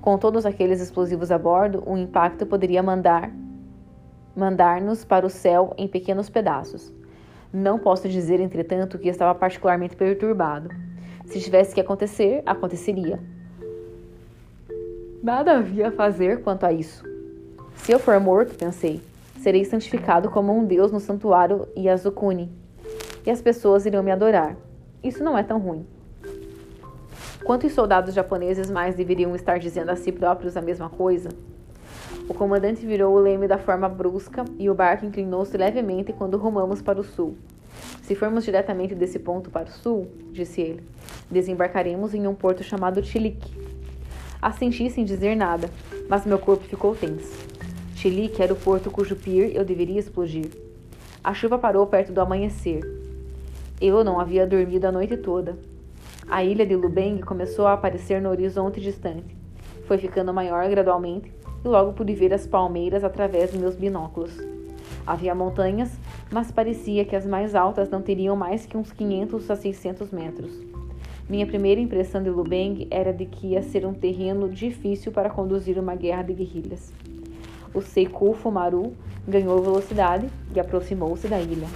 Com 0.01 0.17
todos 0.17 0.47
aqueles 0.47 0.81
explosivos 0.81 1.31
a 1.31 1.37
bordo, 1.37 1.83
o 1.85 1.95
impacto 1.95 2.45
poderia 2.45 2.81
mandar 2.81 3.31
mandar-nos 4.35 5.05
para 5.05 5.25
o 5.25 5.29
céu 5.29 5.73
em 5.77 5.87
pequenos 5.87 6.29
pedaços. 6.29 6.91
Não 7.53 7.77
posso 7.77 8.07
dizer, 8.09 8.39
entretanto, 8.39 8.97
que 8.97 9.09
estava 9.09 9.37
particularmente 9.37 9.95
perturbado. 9.95 10.69
Se 11.25 11.39
tivesse 11.39 11.75
que 11.75 11.81
acontecer, 11.81 12.41
aconteceria. 12.45 13.19
Nada 15.21 15.57
havia 15.57 15.89
a 15.89 15.91
fazer 15.91 16.41
quanto 16.41 16.65
a 16.65 16.71
isso. 16.71 17.03
Se 17.75 17.91
eu 17.91 17.99
for 17.99 18.19
morto, 18.19 18.55
pensei, 18.55 19.01
serei 19.39 19.65
santificado 19.65 20.31
como 20.31 20.57
um 20.57 20.65
deus 20.65 20.91
no 20.91 20.99
santuário 20.99 21.67
Yasukuni, 21.77 22.49
e 23.25 23.29
as 23.29 23.41
pessoas 23.41 23.85
irão 23.85 24.01
me 24.01 24.11
adorar. 24.11 24.55
Isso 25.03 25.23
não 25.23 25.37
é 25.37 25.43
tão 25.43 25.59
ruim. 25.59 25.85
Quantos 27.43 27.73
soldados 27.73 28.13
japoneses 28.13 28.69
mais 28.69 28.93
deveriam 28.93 29.35
estar 29.35 29.57
dizendo 29.57 29.89
a 29.89 29.95
si 29.95 30.11
próprios 30.11 30.55
a 30.55 30.61
mesma 30.61 30.89
coisa? 30.89 31.29
O 32.29 32.35
comandante 32.35 32.85
virou 32.85 33.15
o 33.15 33.19
leme 33.19 33.47
da 33.47 33.57
forma 33.57 33.89
brusca 33.89 34.45
e 34.59 34.69
o 34.69 34.75
barco 34.75 35.05
inclinou-se 35.05 35.57
levemente 35.57 36.13
quando 36.13 36.37
rumamos 36.37 36.83
para 36.83 36.99
o 36.99 37.03
sul. 37.03 37.35
Se 38.03 38.13
formos 38.13 38.45
diretamente 38.45 38.93
desse 38.93 39.17
ponto 39.17 39.49
para 39.49 39.67
o 39.67 39.71
sul, 39.71 40.07
disse 40.31 40.61
ele, 40.61 40.83
desembarcaremos 41.31 42.13
em 42.13 42.27
um 42.27 42.35
porto 42.35 42.63
chamado 42.63 43.03
Chilique. 43.03 43.51
Assenti 44.39 44.89
sem 44.91 45.03
dizer 45.03 45.35
nada, 45.35 45.67
mas 46.07 46.25
meu 46.27 46.37
corpo 46.37 46.63
ficou 46.63 46.95
tenso. 46.95 47.33
Chilique 47.95 48.41
era 48.41 48.53
o 48.53 48.55
porto 48.55 48.91
cujo 48.91 49.15
pier 49.15 49.55
eu 49.55 49.65
deveria 49.65 49.99
explodir. 49.99 50.51
A 51.23 51.33
chuva 51.33 51.57
parou 51.57 51.87
perto 51.87 52.13
do 52.13 52.21
amanhecer. 52.21 52.81
Eu 53.79 54.03
não 54.03 54.19
havia 54.19 54.45
dormido 54.45 54.85
a 54.85 54.91
noite 54.91 55.17
toda. 55.17 55.57
A 56.31 56.45
ilha 56.45 56.65
de 56.65 56.77
Lubeng 56.77 57.19
começou 57.19 57.67
a 57.67 57.73
aparecer 57.73 58.21
no 58.21 58.29
horizonte 58.29 58.79
distante. 58.79 59.35
Foi 59.85 59.97
ficando 59.97 60.33
maior 60.33 60.69
gradualmente 60.69 61.29
e 61.61 61.67
logo 61.67 61.91
pude 61.91 62.15
ver 62.15 62.33
as 62.33 62.47
palmeiras 62.47 63.03
através 63.03 63.51
de 63.51 63.57
meus 63.57 63.75
binóculos. 63.75 64.31
Havia 65.05 65.35
montanhas, 65.35 65.91
mas 66.31 66.49
parecia 66.49 67.03
que 67.03 67.17
as 67.17 67.25
mais 67.25 67.53
altas 67.53 67.89
não 67.89 68.01
teriam 68.01 68.33
mais 68.37 68.65
que 68.65 68.77
uns 68.77 68.93
500 68.93 69.51
a 69.51 69.57
600 69.57 70.09
metros. 70.11 70.57
Minha 71.29 71.45
primeira 71.45 71.81
impressão 71.81 72.23
de 72.23 72.29
Lubeng 72.29 72.87
era 72.89 73.11
de 73.11 73.25
que 73.25 73.47
ia 73.47 73.61
ser 73.61 73.85
um 73.85 73.93
terreno 73.93 74.47
difícil 74.47 75.11
para 75.11 75.29
conduzir 75.29 75.77
uma 75.77 75.95
guerra 75.95 76.23
de 76.23 76.33
guerrilhas. 76.33 76.93
O 77.73 77.81
Seiku 77.81 78.33
Fumaru 78.35 78.93
ganhou 79.27 79.61
velocidade 79.61 80.29
e 80.55 80.61
aproximou-se 80.61 81.27
da 81.27 81.41
ilha. 81.41 81.67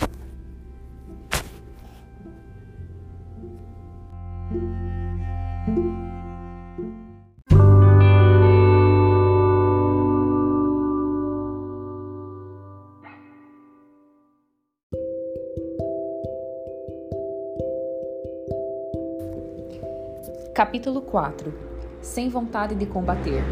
Capítulo 20.55 21.01
4 21.01 21.53
Sem 22.01 22.29
vontade 22.29 22.75
de 22.75 22.85
combater. 22.85 23.43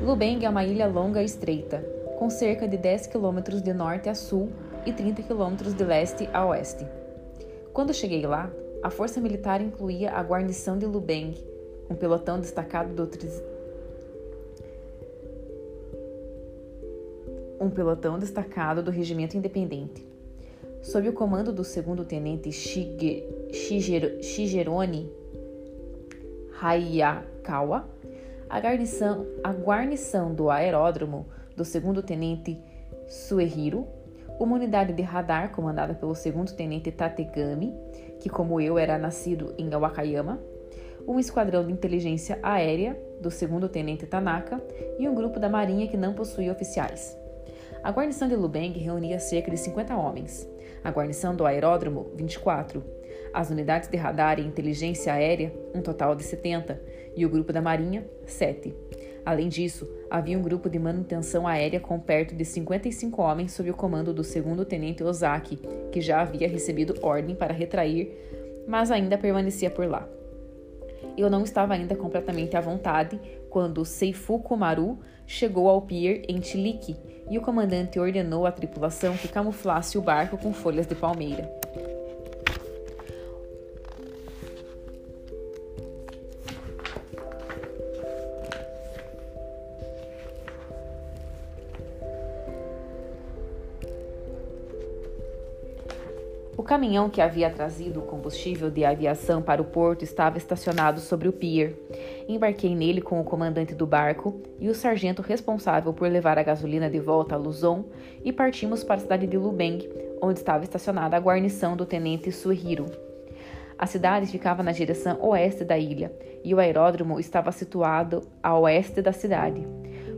Lubeng 0.00 0.44
é 0.44 0.48
uma 0.48 0.64
ilha 0.64 0.86
longa 0.86 1.20
e 1.20 1.24
estreita, 1.24 1.84
com 2.16 2.30
cerca 2.30 2.68
de 2.68 2.76
10 2.76 3.08
quilômetros 3.08 3.60
de 3.60 3.72
norte 3.72 4.08
a 4.08 4.14
sul 4.14 4.48
e 4.86 4.92
30 4.92 5.24
quilômetros 5.24 5.74
de 5.74 5.82
leste 5.82 6.28
a 6.32 6.46
oeste. 6.46 6.86
Quando 7.72 7.92
cheguei 7.92 8.24
lá, 8.24 8.48
a 8.84 8.88
força 8.88 9.20
militar 9.20 9.60
incluía 9.60 10.12
a 10.12 10.22
guarnição 10.22 10.78
de 10.78 10.86
Lubeng, 10.86 11.34
um 11.90 11.96
pelotão 11.96 12.38
destacado 12.38 12.94
do 12.94 13.10
um 17.60 17.68
pelotão 17.68 18.16
destacado 18.16 18.80
do 18.80 18.92
regimento 18.92 19.36
independente. 19.36 20.06
Sob 20.82 21.08
o 21.08 21.12
comando 21.12 21.52
do 21.52 21.64
segundo 21.64 22.04
tenente 22.04 22.52
Shige... 22.52 23.24
Hayakawa, 26.60 27.88
a 28.48 28.60
guarnição, 28.60 29.26
a 29.42 29.52
guarnição 29.52 30.34
do 30.34 30.50
aeródromo 30.50 31.26
do 31.56 31.64
segundo 31.64 32.02
tenente 32.02 32.58
Suehiro, 33.08 33.86
uma 34.38 34.56
unidade 34.56 34.92
de 34.92 35.02
radar 35.02 35.50
comandada 35.50 35.94
pelo 35.94 36.14
segundo 36.14 36.52
tenente 36.54 36.90
Tategami, 36.90 37.74
que 38.20 38.28
como 38.28 38.60
eu 38.60 38.78
era 38.78 38.98
nascido 38.98 39.54
em 39.56 39.68
Wakayama, 39.68 40.40
um 41.06 41.18
esquadrão 41.18 41.64
de 41.64 41.72
inteligência 41.72 42.38
aérea 42.42 43.00
do 43.20 43.30
segundo 43.30 43.68
tenente 43.68 44.06
Tanaka 44.06 44.60
e 44.98 45.08
um 45.08 45.14
grupo 45.14 45.38
da 45.38 45.48
marinha 45.48 45.86
que 45.86 45.96
não 45.96 46.14
possuía 46.14 46.52
oficiais. 46.52 47.16
A 47.82 47.90
guarnição 47.90 48.26
de 48.26 48.34
Lubeng 48.34 48.72
reunia 48.78 49.18
cerca 49.20 49.50
de 49.50 49.56
50 49.56 49.96
homens. 49.96 50.48
A 50.82 50.90
guarnição 50.90 51.34
do 51.34 51.46
aeródromo, 51.46 52.10
24. 52.14 52.95
As 53.36 53.50
unidades 53.50 53.90
de 53.90 53.98
radar 53.98 54.40
e 54.40 54.42
inteligência 54.42 55.12
aérea, 55.12 55.52
um 55.74 55.82
total 55.82 56.14
de 56.16 56.22
70. 56.22 56.80
E 57.14 57.26
o 57.26 57.28
grupo 57.28 57.52
da 57.52 57.60
Marinha, 57.60 58.02
7. 58.24 58.74
Além 59.26 59.46
disso, 59.46 59.86
havia 60.10 60.38
um 60.38 60.42
grupo 60.42 60.70
de 60.70 60.78
manutenção 60.78 61.46
aérea 61.46 61.78
com 61.78 62.00
perto 62.00 62.34
de 62.34 62.46
55 62.46 63.20
homens 63.20 63.52
sob 63.52 63.70
o 63.70 63.74
comando 63.74 64.14
do 64.14 64.24
segundo 64.24 64.64
tenente 64.64 65.04
Ozaki, 65.04 65.58
que 65.92 66.00
já 66.00 66.22
havia 66.22 66.48
recebido 66.48 66.94
ordem 67.02 67.36
para 67.36 67.52
retrair, 67.52 68.10
mas 68.66 68.90
ainda 68.90 69.18
permanecia 69.18 69.70
por 69.70 69.86
lá. 69.86 70.08
Eu 71.14 71.28
não 71.28 71.42
estava 71.42 71.74
ainda 71.74 71.94
completamente 71.94 72.56
à 72.56 72.60
vontade 72.62 73.20
quando 73.50 73.84
Seifuku 73.84 74.56
Maru 74.56 74.98
chegou 75.26 75.68
ao 75.68 75.82
pier 75.82 76.22
em 76.26 76.40
Chilique 76.40 76.96
e 77.30 77.36
o 77.36 77.42
comandante 77.42 78.00
ordenou 78.00 78.46
à 78.46 78.50
tripulação 78.50 79.14
que 79.14 79.28
camuflasse 79.28 79.98
o 79.98 80.00
barco 80.00 80.38
com 80.38 80.54
folhas 80.54 80.86
de 80.86 80.94
palmeira. 80.94 81.46
Caminhão 96.66 97.08
que 97.08 97.20
havia 97.22 97.48
trazido 97.48 98.00
o 98.00 98.02
combustível 98.02 98.70
de 98.70 98.84
aviação 98.84 99.40
para 99.40 99.62
o 99.62 99.64
porto 99.64 100.02
estava 100.02 100.36
estacionado 100.36 101.00
sobre 101.00 101.28
o 101.28 101.32
pier. 101.32 101.74
Embarquei 102.28 102.74
nele 102.74 103.00
com 103.00 103.20
o 103.20 103.24
comandante 103.24 103.74
do 103.74 103.86
barco 103.86 104.42
e 104.60 104.68
o 104.68 104.74
sargento 104.74 105.22
responsável 105.22 105.94
por 105.94 106.10
levar 106.10 106.38
a 106.38 106.42
gasolina 106.42 106.90
de 106.90 106.98
volta 106.98 107.34
a 107.34 107.38
Luzon 107.38 107.84
e 108.24 108.32
partimos 108.32 108.84
para 108.84 108.96
a 108.96 108.98
cidade 108.98 109.26
de 109.26 109.38
Lubeng, 109.38 109.88
onde 110.20 110.40
estava 110.40 110.64
estacionada 110.64 111.16
a 111.16 111.20
guarnição 111.20 111.76
do 111.76 111.86
tenente 111.86 112.30
Suhiro. 112.32 112.86
A 113.78 113.86
cidade 113.86 114.26
ficava 114.26 114.62
na 114.62 114.72
direção 114.72 115.18
oeste 115.22 115.64
da 115.64 115.78
ilha 115.78 116.12
e 116.42 116.54
o 116.54 116.58
aeródromo 116.58 117.20
estava 117.20 117.52
situado 117.52 118.22
a 118.42 118.58
oeste 118.58 119.00
da 119.00 119.12
cidade. 119.12 119.66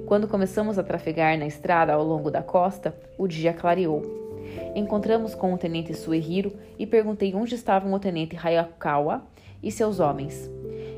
Quando 0.06 0.26
começamos 0.26 0.78
a 0.78 0.82
trafegar 0.82 1.38
na 1.38 1.46
estrada 1.46 1.92
ao 1.92 2.02
longo 2.02 2.30
da 2.30 2.42
costa, 2.42 2.96
o 3.18 3.28
dia 3.28 3.52
clareou. 3.52 4.27
Encontramos 4.74 5.34
com 5.34 5.52
o 5.52 5.58
tenente 5.58 5.94
Suehiro 5.94 6.52
e 6.78 6.86
perguntei 6.86 7.34
onde 7.34 7.54
estavam 7.54 7.92
o 7.92 7.98
tenente 7.98 8.36
Hayakawa 8.36 9.26
e 9.62 9.70
seus 9.70 10.00
homens. 10.00 10.50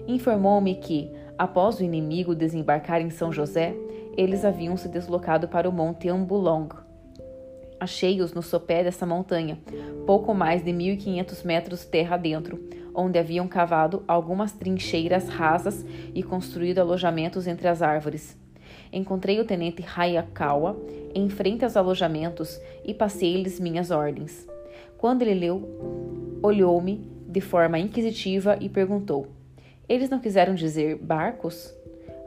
Informou-me 0.07 0.75
que, 0.75 1.11
após 1.39 1.79
o 1.79 1.85
inimigo 1.85 2.35
desembarcar 2.35 3.01
em 3.01 3.11
São 3.11 3.33
José, 3.33 3.75
eles 4.17 4.45
haviam 4.45 4.77
se 4.77 4.89
deslocado 4.89 5.49
para 5.49 5.69
o 5.69 5.73
Monte 5.73 6.09
Ambulong. 6.09 6.69
Achei-os 7.79 8.35
no 8.35 8.43
sopé 8.43 8.85
dessa 8.85 9.07
montanha, 9.07 9.59
pouco 10.07 10.35
mais 10.35 10.63
de 10.63 10.71
1.500 10.71 11.45
metros 11.47 11.85
terra 11.85 12.19
dentro, 12.19 12.61
onde 12.95 13.19
haviam 13.19 13.49
cavado 13.49 14.05
algumas 14.07 14.53
trincheiras 14.53 15.29
rasas 15.29 15.87
e 16.15 16.23
construído 16.23 16.81
alojamentos 16.81 17.47
entre 17.47 17.69
as 17.69 17.81
árvores. 17.81 18.37
Encontrei 18.93 19.41
o 19.41 19.45
tenente 19.45 19.85
Hayakawa 19.85 20.77
em 21.15 21.29
frente 21.29 21.65
aos 21.65 21.77
alojamentos 21.77 22.61
e 22.85 22.93
passei-lhes 22.93 23.61
minhas 23.61 23.91
ordens. 23.91 24.49
Quando 24.99 25.23
ele 25.23 25.35
leu, 25.35 26.39
olhou-me 26.43 27.11
de 27.27 27.41
forma 27.41 27.79
inquisitiva 27.79 28.57
e 28.61 28.69
perguntou: 28.69 29.29
Eles 29.89 30.11
não 30.11 30.19
quiseram 30.19 30.55
dizer 30.55 30.97
barcos? 30.97 31.75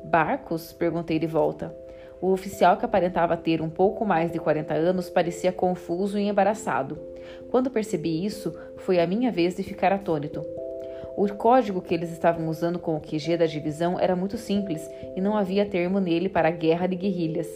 Barcos? 0.06 0.74
perguntei 0.74 1.20
de 1.20 1.28
volta. 1.28 1.76
O 2.22 2.32
oficial, 2.32 2.78
que 2.78 2.86
aparentava 2.86 3.36
ter 3.36 3.62
um 3.62 3.70
pouco 3.70 4.06
mais 4.06 4.32
de 4.32 4.40
40 4.40 4.74
anos, 4.74 5.10
parecia 5.10 5.52
confuso 5.52 6.18
e 6.18 6.24
embaraçado. 6.24 6.98
Quando 7.52 7.70
percebi 7.70 8.26
isso, 8.26 8.58
foi 8.78 9.00
a 9.02 9.06
minha 9.06 9.30
vez 9.30 9.56
de 9.56 9.64
ficar 9.64 9.92
atônito. 9.92 10.42
O 11.16 11.28
código 11.30 11.82
que 11.82 11.94
eles 11.94 12.12
estavam 12.12 12.50
usando 12.50 12.80
com 12.80 12.96
o 12.96 13.00
QG 13.00 13.38
da 13.38 13.46
divisão 13.46 14.00
era 14.00 14.16
muito 14.16 14.36
simples 14.38 14.90
e 15.16 15.22
não 15.22 15.38
havia 15.38 15.66
termo 15.66 16.00
nele 16.00 16.28
para 16.28 16.50
guerra 16.50 16.88
de 16.88 16.96
guerrilhas. 16.96 17.48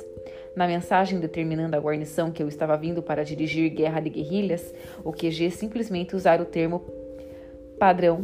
Na 0.56 0.67
mensagem 0.67 1.20
determinando 1.20 1.76
a 1.76 1.80
guarnição 1.80 2.32
que 2.32 2.41
eu 2.41 2.48
estava 2.48 2.78
vindo 2.78 3.02
para 3.02 3.24
dirigir 3.24 3.70
guerra 3.72 4.00
de 4.00 4.10
guerrilhas, 4.10 4.74
o 5.04 5.12
QG 5.12 5.52
simplesmente 5.52 6.15
usara 6.15 6.41
o 6.41 6.46
termo 6.46 6.84
padrão 7.80 8.24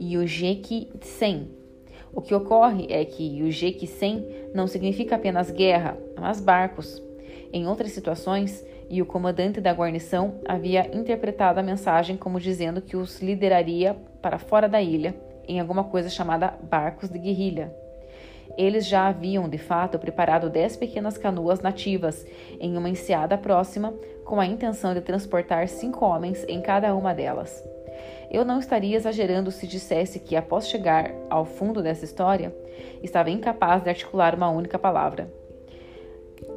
Yujeki 0.00 0.90
Sen. 1.00 1.48
O 2.14 2.20
que 2.20 2.34
ocorre 2.34 2.86
é 2.90 3.04
que 3.04 3.38
Yujeki 3.38 3.86
Sen 3.86 4.26
não 4.54 4.66
significa 4.66 5.16
apenas 5.16 5.50
guerra, 5.50 5.96
mas 6.20 6.40
barcos. 6.40 7.02
Em 7.52 7.66
outras 7.66 7.92
situações, 7.92 8.64
e 8.92 9.00
o 9.00 9.06
comandante 9.06 9.58
da 9.58 9.72
guarnição 9.72 10.34
havia 10.46 10.94
interpretado 10.94 11.58
a 11.58 11.62
mensagem 11.62 12.14
como 12.14 12.38
dizendo 12.38 12.82
que 12.82 12.94
os 12.94 13.22
lideraria 13.22 13.96
para 14.20 14.38
fora 14.38 14.68
da 14.68 14.82
ilha, 14.82 15.14
em 15.48 15.58
alguma 15.58 15.82
coisa 15.82 16.10
chamada 16.10 16.52
barcos 16.62 17.08
de 17.08 17.18
guerrilha. 17.18 17.74
Eles 18.58 18.86
já 18.86 19.08
haviam, 19.08 19.48
de 19.48 19.56
fato, 19.56 19.98
preparado 19.98 20.50
dez 20.50 20.76
pequenas 20.76 21.16
canoas 21.16 21.60
nativas 21.60 22.26
em 22.60 22.76
uma 22.76 22.90
enseada 22.90 23.38
próxima, 23.38 23.94
com 24.26 24.38
a 24.38 24.44
intenção 24.44 24.92
de 24.92 25.00
transportar 25.00 25.68
cinco 25.68 26.04
homens 26.04 26.44
em 26.46 26.60
cada 26.60 26.94
uma 26.94 27.14
delas. 27.14 27.66
Eu 28.30 28.44
não 28.44 28.58
estaria 28.58 28.94
exagerando 28.94 29.50
se 29.50 29.66
dissesse 29.66 30.20
que, 30.20 30.36
após 30.36 30.68
chegar 30.68 31.10
ao 31.30 31.46
fundo 31.46 31.82
dessa 31.82 32.04
história, 32.04 32.54
estava 33.02 33.30
incapaz 33.30 33.82
de 33.82 33.88
articular 33.88 34.34
uma 34.34 34.50
única 34.50 34.78
palavra. 34.78 35.32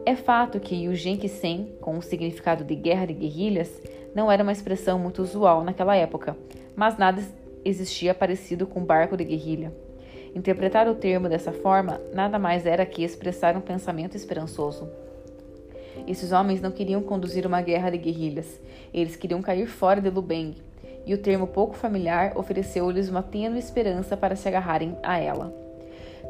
É 0.08 0.16
fato 0.16 0.60
que 0.60 0.88
o 0.88 0.94
Genkisen, 0.94 1.74
com 1.82 1.98
o 1.98 2.02
significado 2.02 2.64
de 2.64 2.76
guerra 2.76 3.08
de 3.08 3.14
guerrilhas, 3.14 3.82
não 4.14 4.32
era 4.32 4.44
uma 4.44 4.52
expressão 4.52 5.00
muito 5.00 5.20
usual 5.24 5.64
naquela 5.64 5.96
época, 5.96 6.38
mas 6.76 6.96
nada 6.96 7.24
existia 7.66 8.14
parecido 8.14 8.68
com 8.68 8.86
barco 8.86 9.18
de 9.18 9.24
guerrilha. 9.24 9.74
Interpretar 10.36 10.88
o 10.88 10.94
termo 10.94 11.28
dessa 11.28 11.52
forma 11.52 12.00
nada 12.14 12.38
mais 12.38 12.68
era 12.68 12.86
que 12.86 13.04
expressar 13.04 13.58
um 13.58 13.62
pensamento 13.62 14.16
esperançoso. 14.16 14.88
Esses 16.06 16.32
homens 16.32 16.62
não 16.62 16.70
queriam 16.70 17.02
conduzir 17.02 17.48
uma 17.48 17.64
guerra 17.64 17.90
de 17.90 17.98
guerrilhas, 17.98 18.62
eles 18.94 19.16
queriam 19.16 19.42
cair 19.42 19.66
fora 19.66 20.00
de 20.00 20.12
Lubeng, 20.12 20.56
e 21.04 21.16
o 21.16 21.18
termo 21.18 21.48
pouco 21.48 21.76
familiar 21.76 22.34
ofereceu-lhes 22.38 23.10
uma 23.10 23.24
tênue 23.24 23.58
esperança 23.58 24.16
para 24.16 24.36
se 24.36 24.48
agarrarem 24.48 24.96
a 25.02 25.18
ela. 25.18 25.65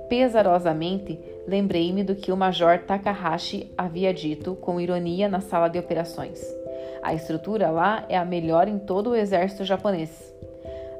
Pesarosamente, 0.09 1.19
lembrei-me 1.47 2.03
do 2.03 2.15
que 2.15 2.31
o 2.31 2.37
Major 2.37 2.79
Takahashi 2.79 3.71
havia 3.77 4.13
dito 4.13 4.55
com 4.55 4.79
ironia 4.79 5.27
na 5.27 5.41
sala 5.41 5.67
de 5.67 5.79
operações. 5.79 6.41
A 7.01 7.13
estrutura 7.13 7.69
lá 7.69 8.05
é 8.09 8.17
a 8.17 8.25
melhor 8.25 8.67
em 8.67 8.77
todo 8.77 9.11
o 9.11 9.15
exército 9.15 9.63
japonês. 9.63 10.33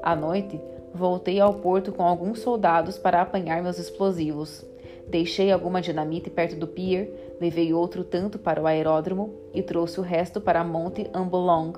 À 0.02 0.14
noite, 0.14 0.60
voltei 0.94 1.40
ao 1.40 1.54
porto 1.54 1.92
com 1.92 2.02
alguns 2.02 2.40
soldados 2.40 2.98
para 2.98 3.20
apanhar 3.20 3.62
meus 3.62 3.78
explosivos. 3.78 4.64
Deixei 5.08 5.52
alguma 5.52 5.80
dinamite 5.80 6.30
perto 6.30 6.56
do 6.56 6.66
pier, 6.66 7.36
levei 7.40 7.72
outro 7.72 8.02
tanto 8.02 8.38
para 8.38 8.60
o 8.60 8.66
aeródromo 8.66 9.34
e 9.54 9.62
trouxe 9.62 10.00
o 10.00 10.02
resto 10.02 10.40
para 10.40 10.64
Monte 10.64 11.08
Ambulong. 11.14 11.72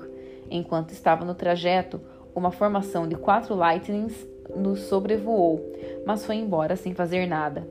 Enquanto 0.49 0.91
estava 0.91 1.23
no 1.23 1.35
trajeto, 1.35 2.01
uma 2.33 2.51
formação 2.51 3.07
de 3.07 3.15
quatro 3.15 3.53
Lightnings 3.53 4.27
nos 4.55 4.81
sobrevoou, 4.81 5.61
mas 6.05 6.25
foi 6.25 6.35
embora 6.35 6.75
sem 6.75 6.93
fazer 6.93 7.25
nada. 7.25 7.67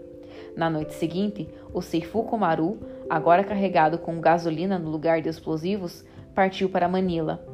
Na 0.57 0.69
noite 0.69 0.95
seguinte, 0.95 1.49
o 1.73 1.81
Seifuku 1.81 2.37
Maru, 2.37 2.79
agora 3.09 3.45
carregado 3.45 3.99
com 3.99 4.21
gasolina 4.21 4.79
no 4.79 4.91
lugar 4.91 5.21
de 5.21 5.29
explosivos, 5.29 6.05
partiu 6.35 6.69
para 6.69 6.89
Manila. 6.89 7.45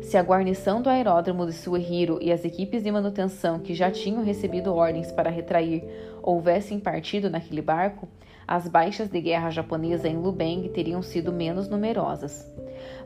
Se 0.00 0.16
a 0.16 0.22
guarnição 0.22 0.80
do 0.80 0.88
aeródromo 0.88 1.46
de 1.46 1.52
Suehiro 1.52 2.18
e 2.22 2.30
as 2.30 2.44
equipes 2.44 2.82
de 2.82 2.92
manutenção 2.92 3.58
que 3.58 3.74
já 3.74 3.90
tinham 3.90 4.22
recebido 4.22 4.72
ordens 4.72 5.10
para 5.10 5.30
retrair 5.30 5.82
houvessem 6.22 6.78
partido 6.78 7.28
naquele 7.28 7.60
barco, 7.60 8.08
as 8.46 8.68
baixas 8.68 9.08
de 9.08 9.20
guerra 9.20 9.50
japonesa 9.50 10.08
em 10.08 10.16
Lubeng 10.16 10.68
teriam 10.68 11.02
sido 11.02 11.32
menos 11.32 11.68
numerosas. 11.68 12.48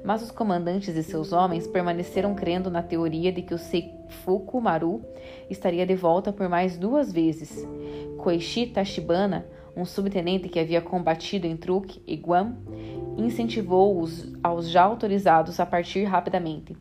Mas 0.05 0.23
os 0.23 0.31
comandantes 0.31 0.97
e 0.97 1.03
seus 1.03 1.33
homens 1.33 1.66
permaneceram 1.66 2.35
crendo 2.35 2.71
na 2.71 2.83
teoria 2.83 3.33
de 3.33 3.43
que 3.43 3.55
o 3.55 3.59
Seifuku 3.59 4.61
Maru 4.61 5.03
estaria 5.49 5.87
de 5.87 5.95
volta 5.95 6.33
por 6.33 6.49
mais 6.49 6.79
duas 6.79 7.12
vezes. 7.12 7.66
Koichi 8.19 8.66
Tachibana, 8.66 9.47
um 9.77 9.85
subtenente 9.85 10.49
que 10.49 10.59
havia 10.59 10.81
combatido 10.81 11.47
em 11.47 11.57
Truk 11.57 12.03
e 12.07 12.16
Guam, 12.16 12.57
incentivou-os 13.16 14.33
aos 14.43 14.69
já 14.69 14.83
autorizados 14.83 15.61
a 15.61 15.66
partir 15.66 16.05
rapidamente. 16.05 16.77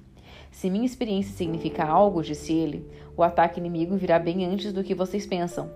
Se 0.51 0.69
minha 0.69 0.85
experiência 0.85 1.35
significa 1.35 1.85
algo, 1.85 2.23
disse 2.23 2.53
ele, 2.53 2.85
o 3.15 3.23
ataque 3.23 3.59
inimigo 3.59 3.95
virá 3.95 4.17
bem 4.17 4.45
antes 4.45 4.73
do 4.73 4.83
que 4.83 4.95
vocês 4.95 5.25
pensam. 5.25 5.69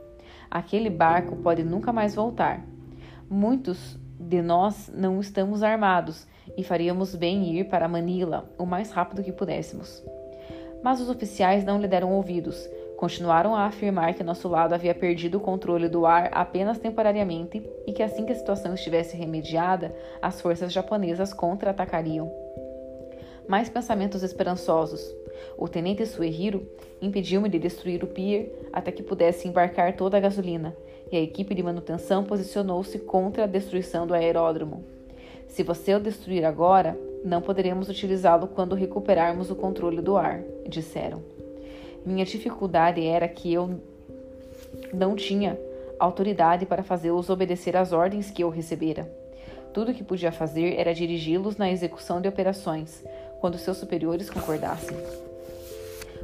Aquele 0.50 0.90
barco 0.90 1.36
pode 1.38 1.64
nunca 1.64 1.92
mais 1.92 2.16
voltar. 2.16 2.66
Muitos 3.30 4.00
de 4.28 4.42
nós 4.42 4.92
não 4.94 5.20
estamos 5.20 5.64
armados 5.64 6.26
e 6.58 6.64
faríamos 6.64 7.16
bem 7.16 7.50
em 7.50 7.60
ir 7.60 7.66
para 7.66 7.88
Manila 7.88 8.50
o 8.58 8.66
mais 8.66 8.92
rápido 8.92 9.24
que 9.24 9.32
pudéssemos. 9.32 10.04
Mas 10.84 11.00
os 11.00 11.10
oficiais 11.10 11.64
não 11.64 11.80
lhe 11.80 11.88
deram 11.88 12.12
ouvidos. 12.14 12.70
Continuaram 12.98 13.56
a 13.56 13.66
afirmar 13.66 14.14
que 14.14 14.24
nosso 14.24 14.48
lado 14.48 14.74
havia 14.74 14.94
perdido 14.96 15.38
o 15.38 15.42
controle 15.42 15.90
do 15.90 16.06
ar 16.06 16.30
apenas 16.34 16.78
temporariamente 16.78 17.66
e 17.86 17.92
que 17.92 18.04
assim 18.04 18.26
que 18.26 18.32
a 18.32 18.36
situação 18.36 18.74
estivesse 18.74 19.16
remediada, 19.16 19.96
as 20.22 20.40
forças 20.40 20.72
japonesas 20.72 21.34
contra-atacariam. 21.34 22.32
Mais 23.48 23.70
pensamentos 23.70 24.24
esperançosos. 24.24 25.02
O 25.58 25.68
tenente 25.68 26.06
Suehiro 26.06 26.66
impediu-me 27.02 27.50
de 27.50 27.60
destruir 27.60 28.04
o 28.04 28.08
pier 28.08 28.52
até 28.72 28.92
que 28.92 29.04
pudesse 29.04 29.48
embarcar 29.48 29.96
toda 29.96 30.18
a 30.18 30.20
gasolina, 30.22 30.76
e 31.14 31.16
a 31.16 31.22
equipe 31.22 31.54
de 31.54 31.62
manutenção 31.62 32.24
posicionou-se 32.24 32.98
contra 32.98 33.44
a 33.44 33.48
destruição 33.48 34.08
do 34.08 34.16
aeródromo. 34.16 34.84
Se 35.48 35.62
você 35.62 35.94
o 35.94 36.00
destruir 36.00 36.44
agora, 36.44 37.00
não 37.24 37.40
poderemos 37.40 37.88
utilizá-lo 37.88 38.48
quando 38.48 38.74
recuperarmos 38.74 39.52
o 39.52 39.56
controle 39.56 40.02
do 40.02 40.18
ar, 40.18 40.42
disseram. 40.68 41.22
Minha 42.04 42.26
dificuldade 42.26 43.06
era 43.06 43.28
que 43.28 43.54
eu 43.54 43.80
não 44.92 45.16
tinha 45.16 45.56
autoridade 46.00 46.66
para 46.66 46.82
fazê-los 46.82 47.30
obedecer 47.30 47.78
às 47.78 47.94
ordens 47.94 48.32
que 48.32 48.44
eu 48.44 48.50
recebera. 48.50 49.08
Tudo 49.72 49.92
o 49.92 49.94
que 49.94 50.04
podia 50.04 50.32
fazer 50.32 50.80
era 50.80 50.96
dirigi-los 50.96 51.58
na 51.58 51.72
execução 51.72 52.22
de 52.22 52.28
operações, 52.28 53.04
quando 53.40 53.60
seus 53.60 53.78
superiores 53.78 54.32
concordassem. 54.32 54.98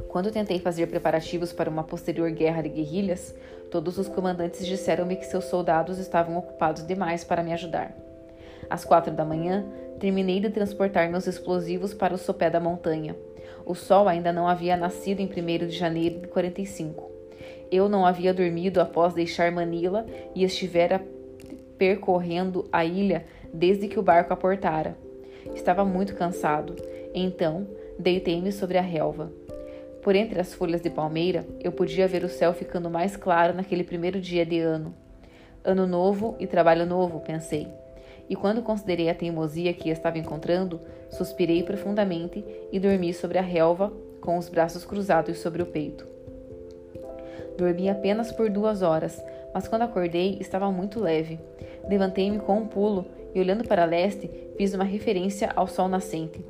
Quando 0.08 0.32
tentei 0.32 0.58
fazer 0.58 0.88
preparativos 0.88 1.52
para 1.52 1.70
uma 1.70 1.84
posterior 1.84 2.28
guerra 2.32 2.62
de 2.62 2.68
guerrilhas, 2.68 3.32
todos 3.70 3.98
os 3.98 4.08
comandantes 4.08 4.66
disseram-me 4.66 5.16
que 5.16 5.26
seus 5.26 5.44
soldados 5.44 5.98
estavam 5.98 6.36
ocupados 6.36 6.86
demais 6.86 7.24
para 7.24 7.42
me 7.42 7.52
ajudar. 7.52 7.94
Às 8.68 8.84
quatro 8.84 9.12
da 9.12 9.24
manhã, 9.24 9.64
terminei 9.98 10.40
de 10.40 10.50
transportar 10.50 11.10
meus 11.10 11.26
explosivos 11.26 11.94
para 11.94 12.14
o 12.14 12.18
sopé 12.18 12.50
da 12.50 12.60
montanha. 12.60 13.16
O 13.64 13.74
sol 13.74 14.08
ainda 14.08 14.32
não 14.32 14.48
havia 14.48 14.76
nascido 14.76 15.20
em 15.20 15.26
1 15.26 15.66
de 15.66 15.70
janeiro 15.70 16.20
de 16.20 16.28
45. 16.28 17.10
Eu 17.70 17.88
não 17.88 18.04
havia 18.04 18.34
dormido 18.34 18.80
após 18.80 19.14
deixar 19.14 19.52
Manila 19.52 20.04
e 20.34 20.42
estivera 20.42 21.00
percorrendo 21.78 22.68
a 22.72 22.84
ilha 22.84 23.24
desde 23.52 23.88
que 23.88 23.98
o 23.98 24.02
barco 24.02 24.32
aportara. 24.32 24.96
Estava 25.54 25.84
muito 25.84 26.14
cansado, 26.14 26.76
então 27.14 27.66
deitei-me 27.98 28.52
sobre 28.52 28.78
a 28.78 28.82
relva. 28.82 29.32
Por 30.02 30.16
entre 30.16 30.40
as 30.40 30.54
folhas 30.54 30.80
de 30.80 30.88
palmeira, 30.88 31.46
eu 31.62 31.70
podia 31.70 32.08
ver 32.08 32.24
o 32.24 32.28
céu 32.28 32.54
ficando 32.54 32.88
mais 32.88 33.16
claro 33.16 33.54
naquele 33.54 33.84
primeiro 33.84 34.20
dia 34.20 34.46
de 34.46 34.58
ano. 34.58 34.94
Ano 35.62 35.86
novo 35.86 36.36
e 36.40 36.46
trabalho 36.46 36.86
novo, 36.86 37.20
pensei. 37.20 37.68
E 38.28 38.34
quando 38.34 38.62
considerei 38.62 39.10
a 39.10 39.14
teimosia 39.14 39.74
que 39.74 39.90
estava 39.90 40.18
encontrando, 40.18 40.80
suspirei 41.10 41.62
profundamente 41.62 42.42
e 42.72 42.80
dormi 42.80 43.12
sobre 43.12 43.36
a 43.36 43.42
relva, 43.42 43.92
com 44.22 44.38
os 44.38 44.48
braços 44.48 44.84
cruzados 44.84 45.38
sobre 45.38 45.62
o 45.62 45.66
peito. 45.66 46.06
Dormi 47.58 47.90
apenas 47.90 48.32
por 48.32 48.48
duas 48.48 48.80
horas, 48.80 49.22
mas 49.52 49.68
quando 49.68 49.82
acordei 49.82 50.38
estava 50.40 50.70
muito 50.70 51.00
leve. 51.00 51.38
Levantei-me 51.86 52.38
com 52.38 52.58
um 52.58 52.66
pulo 52.66 53.06
e, 53.34 53.40
olhando 53.40 53.66
para 53.66 53.84
leste, 53.84 54.30
fiz 54.56 54.72
uma 54.72 54.84
referência 54.84 55.50
ao 55.54 55.66
sol 55.66 55.88
nascente. 55.88 56.42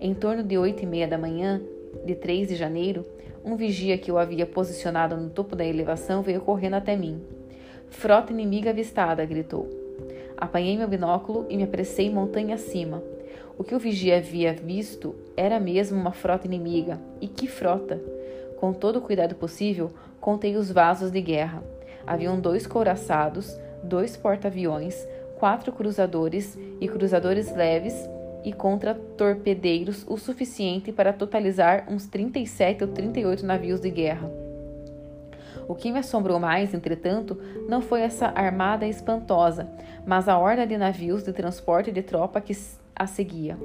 Em 0.00 0.12
torno 0.14 0.42
de 0.42 0.58
oito 0.58 0.82
e 0.82 0.86
meia 0.86 1.06
da 1.06 1.18
manhã, 1.18 1.60
de 2.04 2.14
3 2.14 2.48
de 2.48 2.56
janeiro, 2.56 3.04
um 3.44 3.56
vigia 3.56 3.96
que 3.96 4.10
eu 4.10 4.18
havia 4.18 4.46
posicionado 4.46 5.16
no 5.16 5.30
topo 5.30 5.56
da 5.56 5.64
elevação 5.64 6.22
veio 6.22 6.40
correndo 6.40 6.74
até 6.74 6.96
mim. 6.96 7.22
Frota 7.88 8.32
inimiga 8.32 8.70
avistada, 8.70 9.24
gritou. 9.24 9.68
Apanhei 10.36 10.76
meu 10.76 10.88
binóculo 10.88 11.46
e 11.48 11.56
me 11.56 11.64
apressei 11.64 12.10
montanha 12.10 12.54
acima. 12.54 13.02
O 13.58 13.64
que 13.64 13.74
o 13.74 13.78
vigia 13.78 14.18
havia 14.18 14.54
visto 14.54 15.14
era 15.36 15.60
mesmo 15.60 15.98
uma 15.98 16.12
frota 16.12 16.46
inimiga. 16.46 16.98
E 17.20 17.26
que 17.26 17.46
frota! 17.46 18.00
Com 18.58 18.72
todo 18.72 18.96
o 18.96 19.02
cuidado 19.02 19.34
possível, 19.34 19.90
contei 20.20 20.56
os 20.56 20.70
vasos 20.70 21.10
de 21.10 21.20
guerra. 21.20 21.62
Haviam 22.06 22.40
dois 22.40 22.66
couraçados, 22.66 23.58
dois 23.82 24.16
porta-aviões, 24.16 25.06
quatro 25.38 25.72
cruzadores 25.72 26.58
e 26.80 26.88
cruzadores 26.88 27.54
leves 27.54 27.94
e 28.44 28.52
contra 28.52 28.94
torpedeiros 28.94 30.04
o 30.08 30.16
suficiente 30.16 30.92
para 30.92 31.12
totalizar 31.12 31.86
uns 31.88 32.06
37 32.06 32.84
ou 32.84 32.90
38 32.90 33.44
navios 33.44 33.80
de 33.80 33.90
guerra. 33.90 34.30
O 35.68 35.74
que 35.74 35.92
me 35.92 36.00
assombrou 36.00 36.40
mais, 36.40 36.74
entretanto, 36.74 37.38
não 37.68 37.80
foi 37.80 38.00
essa 38.00 38.26
armada 38.26 38.86
espantosa, 38.86 39.70
mas 40.04 40.28
a 40.28 40.36
horda 40.36 40.66
de 40.66 40.76
navios 40.76 41.22
de 41.22 41.32
transporte 41.32 41.92
de 41.92 42.02
tropa 42.02 42.40
que 42.40 42.52
a 42.96 43.06
seguia. 43.06 43.56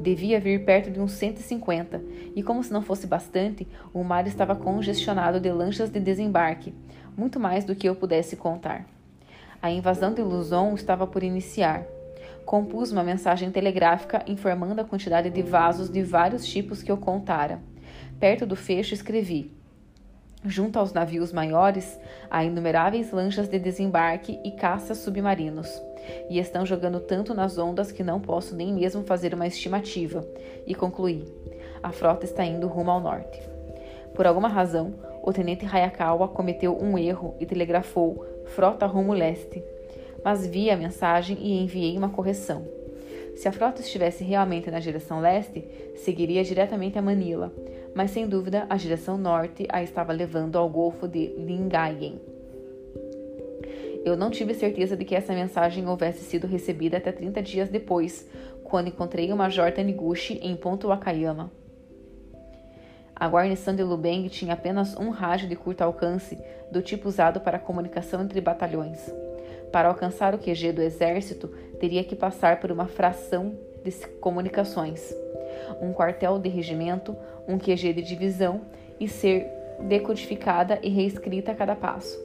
Devia 0.00 0.38
vir 0.40 0.64
perto 0.64 0.90
de 0.90 1.00
uns 1.00 1.12
150, 1.12 2.00
e 2.36 2.42
como 2.42 2.62
se 2.62 2.72
não 2.72 2.82
fosse 2.82 3.06
bastante, 3.06 3.66
o 3.92 4.04
mar 4.04 4.26
estava 4.26 4.54
congestionado 4.54 5.40
de 5.40 5.50
lanchas 5.50 5.90
de 5.90 5.98
desembarque, 5.98 6.72
muito 7.16 7.40
mais 7.40 7.64
do 7.64 7.74
que 7.74 7.88
eu 7.88 7.94
pudesse 7.96 8.36
contar. 8.36 8.86
A 9.60 9.70
invasão 9.70 10.14
de 10.14 10.22
Luzon 10.22 10.74
estava 10.74 11.06
por 11.06 11.22
iniciar, 11.22 11.84
compus 12.44 12.92
uma 12.92 13.02
mensagem 13.02 13.50
telegráfica 13.50 14.22
informando 14.26 14.80
a 14.80 14.84
quantidade 14.84 15.30
de 15.30 15.42
vasos 15.42 15.90
de 15.90 16.02
vários 16.02 16.46
tipos 16.46 16.82
que 16.82 16.92
eu 16.92 16.96
contara. 16.96 17.60
Perto 18.20 18.46
do 18.46 18.56
fecho 18.56 18.94
escrevi: 18.94 19.50
Junto 20.44 20.78
aos 20.78 20.92
navios 20.92 21.32
maiores, 21.32 21.98
há 22.30 22.44
inumeráveis 22.44 23.10
lanchas 23.12 23.48
de 23.48 23.58
desembarque 23.58 24.38
e 24.44 24.52
caças 24.52 24.98
submarinos, 24.98 25.82
e 26.28 26.38
estão 26.38 26.66
jogando 26.66 27.00
tanto 27.00 27.32
nas 27.32 27.56
ondas 27.56 27.90
que 27.90 28.04
não 28.04 28.20
posso 28.20 28.54
nem 28.54 28.72
mesmo 28.72 29.02
fazer 29.04 29.34
uma 29.34 29.46
estimativa. 29.46 30.26
E 30.66 30.74
concluí: 30.74 31.24
a 31.82 31.92
frota 31.92 32.24
está 32.24 32.44
indo 32.44 32.68
rumo 32.68 32.90
ao 32.90 33.00
norte. 33.00 33.40
Por 34.14 34.26
alguma 34.26 34.48
razão, 34.48 34.94
o 35.22 35.32
tenente 35.32 35.66
Hayakawa 35.66 36.28
cometeu 36.28 36.78
um 36.80 36.98
erro 36.98 37.34
e 37.40 37.46
telegrafou: 37.46 38.24
frota 38.54 38.86
rumo 38.86 39.14
leste 39.14 39.64
mas 40.24 40.46
vi 40.46 40.70
a 40.70 40.76
mensagem 40.76 41.36
e 41.40 41.62
enviei 41.62 41.96
uma 41.98 42.08
correção. 42.08 42.66
Se 43.36 43.48
a 43.48 43.52
frota 43.52 43.80
estivesse 43.80 44.24
realmente 44.24 44.70
na 44.70 44.78
direção 44.78 45.20
leste, 45.20 45.64
seguiria 45.96 46.42
diretamente 46.42 46.98
a 46.98 47.02
Manila, 47.02 47.52
mas 47.94 48.10
sem 48.10 48.26
dúvida 48.26 48.66
a 48.70 48.76
direção 48.76 49.18
norte 49.18 49.66
a 49.68 49.82
estava 49.82 50.12
levando 50.12 50.56
ao 50.56 50.68
Golfo 50.68 51.06
de 51.06 51.26
Lingayen. 51.36 52.20
Eu 54.04 54.16
não 54.16 54.30
tive 54.30 54.54
certeza 54.54 54.96
de 54.96 55.04
que 55.04 55.14
essa 55.14 55.32
mensagem 55.32 55.86
houvesse 55.88 56.24
sido 56.24 56.46
recebida 56.46 56.98
até 56.98 57.10
30 57.10 57.42
dias 57.42 57.68
depois, 57.68 58.28
quando 58.62 58.88
encontrei 58.88 59.32
o 59.32 59.36
Major 59.36 59.72
Taniguchi 59.72 60.38
em 60.42 60.54
Ponto 60.54 60.88
Wakayama. 60.88 61.50
A 63.16 63.28
guarnição 63.28 63.74
de 63.74 63.82
Lubeng 63.82 64.28
tinha 64.28 64.54
apenas 64.54 64.96
um 64.96 65.10
rádio 65.10 65.48
de 65.48 65.56
curto 65.56 65.82
alcance, 65.82 66.38
do 66.70 66.82
tipo 66.82 67.08
usado 67.08 67.40
para 67.40 67.58
comunicação 67.58 68.22
entre 68.22 68.40
batalhões. 68.40 69.10
Para 69.74 69.88
alcançar 69.88 70.36
o 70.36 70.38
QG 70.38 70.70
do 70.70 70.80
exército, 70.80 71.48
teria 71.80 72.04
que 72.04 72.14
passar 72.14 72.60
por 72.60 72.70
uma 72.70 72.86
fração 72.86 73.58
de 73.82 73.90
comunicações, 74.20 75.12
um 75.82 75.92
quartel 75.92 76.38
de 76.38 76.48
regimento, 76.48 77.16
um 77.48 77.58
QG 77.58 77.92
de 77.92 78.02
divisão 78.02 78.60
e 79.00 79.08
ser 79.08 79.48
decodificada 79.80 80.78
e 80.80 80.88
reescrita 80.88 81.50
a 81.50 81.56
cada 81.56 81.74
passo. 81.74 82.16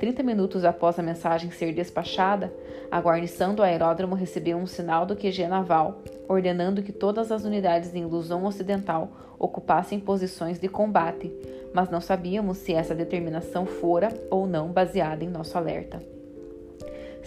Trinta 0.00 0.20
minutos 0.24 0.64
após 0.64 0.98
a 0.98 1.02
mensagem 1.02 1.48
ser 1.52 1.72
despachada, 1.72 2.52
a 2.90 2.98
guarnição 2.98 3.54
do 3.54 3.62
aeródromo 3.62 4.16
recebeu 4.16 4.58
um 4.58 4.66
sinal 4.66 5.06
do 5.06 5.14
QG 5.14 5.46
naval 5.46 6.02
ordenando 6.28 6.82
que 6.82 6.90
todas 6.90 7.30
as 7.30 7.44
unidades 7.44 7.94
em 7.94 8.04
Luzon 8.04 8.44
Ocidental 8.44 9.12
ocupassem 9.38 10.00
posições 10.00 10.58
de 10.58 10.66
combate, 10.66 11.32
mas 11.72 11.88
não 11.88 12.00
sabíamos 12.00 12.58
se 12.58 12.74
essa 12.74 12.96
determinação 12.96 13.64
fora 13.64 14.08
ou 14.28 14.44
não 14.44 14.72
baseada 14.72 15.22
em 15.22 15.28
nosso 15.28 15.56
alerta. 15.56 16.17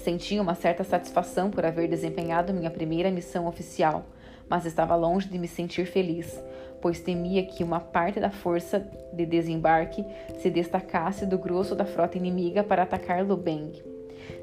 Sentia 0.04 0.42
uma 0.42 0.56
certa 0.56 0.84
satisfação 0.84 1.52
por 1.52 1.64
haver 1.64 1.88
desempenhado 1.88 2.52
minha 2.52 2.72
primeira 2.72 3.12
missão 3.12 3.46
oficial, 3.46 4.04
mas 4.50 4.66
estava 4.66 4.96
longe 4.96 5.30
de 5.30 5.38
me 5.38 5.48
sentir 5.48 5.86
feliz, 5.86 6.42
pois 6.82 7.00
temia 7.00 7.46
que 7.46 7.64
uma 7.64 7.80
parte 7.80 8.20
da 8.20 8.32
força 8.32 8.84
de 9.14 9.28
desembarque 9.28 10.04
se 10.40 10.50
destacasse 10.50 11.24
do 11.28 11.38
grosso 11.38 11.76
da 11.76 11.86
frota 11.86 12.18
inimiga 12.18 12.64
para 12.64 12.82
atacar 12.82 13.24
Lubeng. 13.24 13.72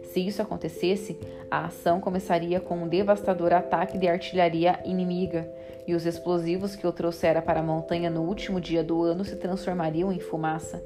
Se 0.04 0.24
isso 0.24 0.40
acontecesse, 0.40 1.18
a 1.50 1.64
ação 1.64 2.00
começaria 2.00 2.61
com 2.61 2.76
um 2.76 2.88
devastador 2.88 3.52
ataque 3.52 3.98
de 3.98 4.06
artilharia 4.06 4.78
inimiga, 4.84 5.52
e 5.88 5.94
os 5.94 6.06
explosivos 6.06 6.76
que 6.76 6.84
eu 6.84 6.92
trouxera 6.92 7.42
para 7.42 7.59
a 7.59 7.64
montanha 7.64 8.09
no 8.09 8.22
último 8.22 8.61
dia 8.61 8.84
do 8.84 9.02
ano 9.02 9.24
se 9.24 9.34
transformariam 9.34 10.12
em 10.12 10.20
fumaça. 10.20 10.80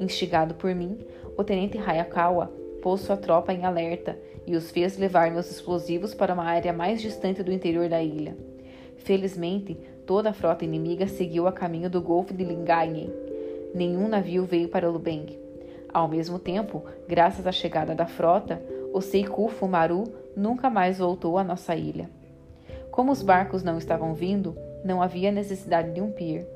Instigado 0.00 0.54
por 0.56 0.74
mim, 0.74 0.98
o 1.38 1.44
tenente 1.44 1.78
Hayakawa 1.78 2.63
pôs 2.84 3.00
sua 3.00 3.16
tropa 3.16 3.50
em 3.50 3.64
alerta 3.64 4.14
e 4.46 4.54
os 4.54 4.70
fez 4.70 4.98
levar 4.98 5.30
meus 5.30 5.50
explosivos 5.50 6.12
para 6.12 6.34
uma 6.34 6.44
área 6.44 6.70
mais 6.70 7.00
distante 7.00 7.42
do 7.42 7.50
interior 7.50 7.88
da 7.88 8.02
ilha. 8.02 8.36
Felizmente, 8.98 9.74
toda 10.04 10.28
a 10.28 10.32
frota 10.34 10.66
inimiga 10.66 11.08
seguiu 11.08 11.46
a 11.46 11.52
caminho 11.52 11.88
do 11.88 12.02
Golfo 12.02 12.34
de 12.34 12.44
Lingayen. 12.44 13.10
Nenhum 13.74 14.06
navio 14.06 14.44
veio 14.44 14.68
para 14.68 14.90
Lubeng. 14.90 15.38
Ao 15.94 16.06
mesmo 16.06 16.38
tempo, 16.38 16.84
graças 17.08 17.46
à 17.46 17.52
chegada 17.52 17.94
da 17.94 18.04
frota, 18.04 18.62
o 18.92 19.00
Seiku 19.00 19.48
Fumaru 19.48 20.04
nunca 20.36 20.68
mais 20.68 20.98
voltou 20.98 21.38
à 21.38 21.42
nossa 21.42 21.74
ilha. 21.74 22.10
Como 22.90 23.10
os 23.10 23.22
barcos 23.22 23.62
não 23.62 23.78
estavam 23.78 24.12
vindo, 24.12 24.54
não 24.84 25.00
havia 25.00 25.32
necessidade 25.32 25.90
de 25.90 26.02
um 26.02 26.12
pier. 26.12 26.46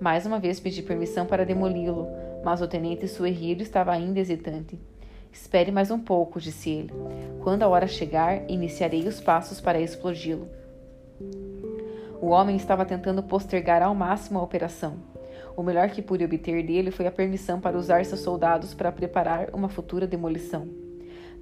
Mais 0.00 0.24
uma 0.24 0.38
vez 0.38 0.58
pedi 0.58 0.80
permissão 0.80 1.26
para 1.26 1.44
demoli-lo, 1.44 2.08
mas 2.42 2.62
o 2.62 2.66
tenente 2.66 3.06
Suerrido 3.06 3.62
estava 3.62 3.92
ainda 3.92 4.18
hesitante. 4.18 4.78
Espere 5.34 5.72
mais 5.72 5.90
um 5.90 5.98
pouco, 5.98 6.40
disse 6.40 6.70
ele. 6.70 6.92
Quando 7.42 7.64
a 7.64 7.68
hora 7.68 7.88
chegar, 7.88 8.48
iniciarei 8.48 9.08
os 9.08 9.20
passos 9.20 9.60
para 9.60 9.80
explodi-lo. 9.80 10.48
O 12.22 12.28
homem 12.28 12.54
estava 12.54 12.84
tentando 12.84 13.20
postergar 13.20 13.82
ao 13.82 13.96
máximo 13.96 14.38
a 14.38 14.42
operação. 14.42 14.94
O 15.56 15.62
melhor 15.62 15.90
que 15.90 16.00
pude 16.00 16.24
obter 16.24 16.64
dele 16.64 16.92
foi 16.92 17.08
a 17.08 17.10
permissão 17.10 17.60
para 17.60 17.76
usar 17.76 18.04
seus 18.04 18.20
soldados 18.20 18.74
para 18.74 18.92
preparar 18.92 19.50
uma 19.52 19.68
futura 19.68 20.06
demolição. 20.06 20.68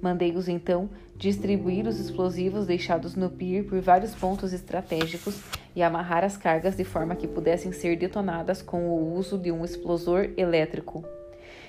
Mandei-os 0.01 0.49
então 0.49 0.89
distribuir 1.15 1.87
os 1.87 1.99
explosivos 1.99 2.65
deixados 2.65 3.15
no 3.15 3.29
pier 3.29 3.63
por 3.63 3.79
vários 3.79 4.15
pontos 4.15 4.53
estratégicos 4.53 5.39
e 5.75 5.83
amarrar 5.83 6.23
as 6.23 6.35
cargas 6.35 6.75
de 6.75 6.83
forma 6.83 7.15
que 7.15 7.27
pudessem 7.27 7.71
ser 7.71 7.95
detonadas 7.95 8.59
com 8.59 8.89
o 8.89 9.13
uso 9.13 9.37
de 9.37 9.51
um 9.51 9.63
explosor 9.63 10.31
elétrico. 10.35 11.05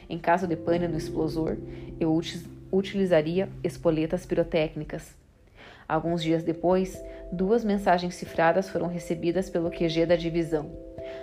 Em 0.09 0.19
caso 0.19 0.47
de 0.47 0.57
pane 0.57 0.87
no 0.89 0.97
explosor, 0.97 1.57
eu 1.99 2.19
utilizaria 2.71 3.49
espoletas 3.63 4.27
pirotécnicas. 4.27 5.15
Alguns 5.89 6.23
dias 6.23 6.43
depois, 6.43 7.03
duas 7.31 7.65
mensagens 7.65 8.15
cifradas 8.15 8.69
foram 8.69 8.87
recebidas 8.87 9.51
pelo 9.51 9.71
QG 9.71 10.07
da 10.07 10.17
divisão. 10.17 10.71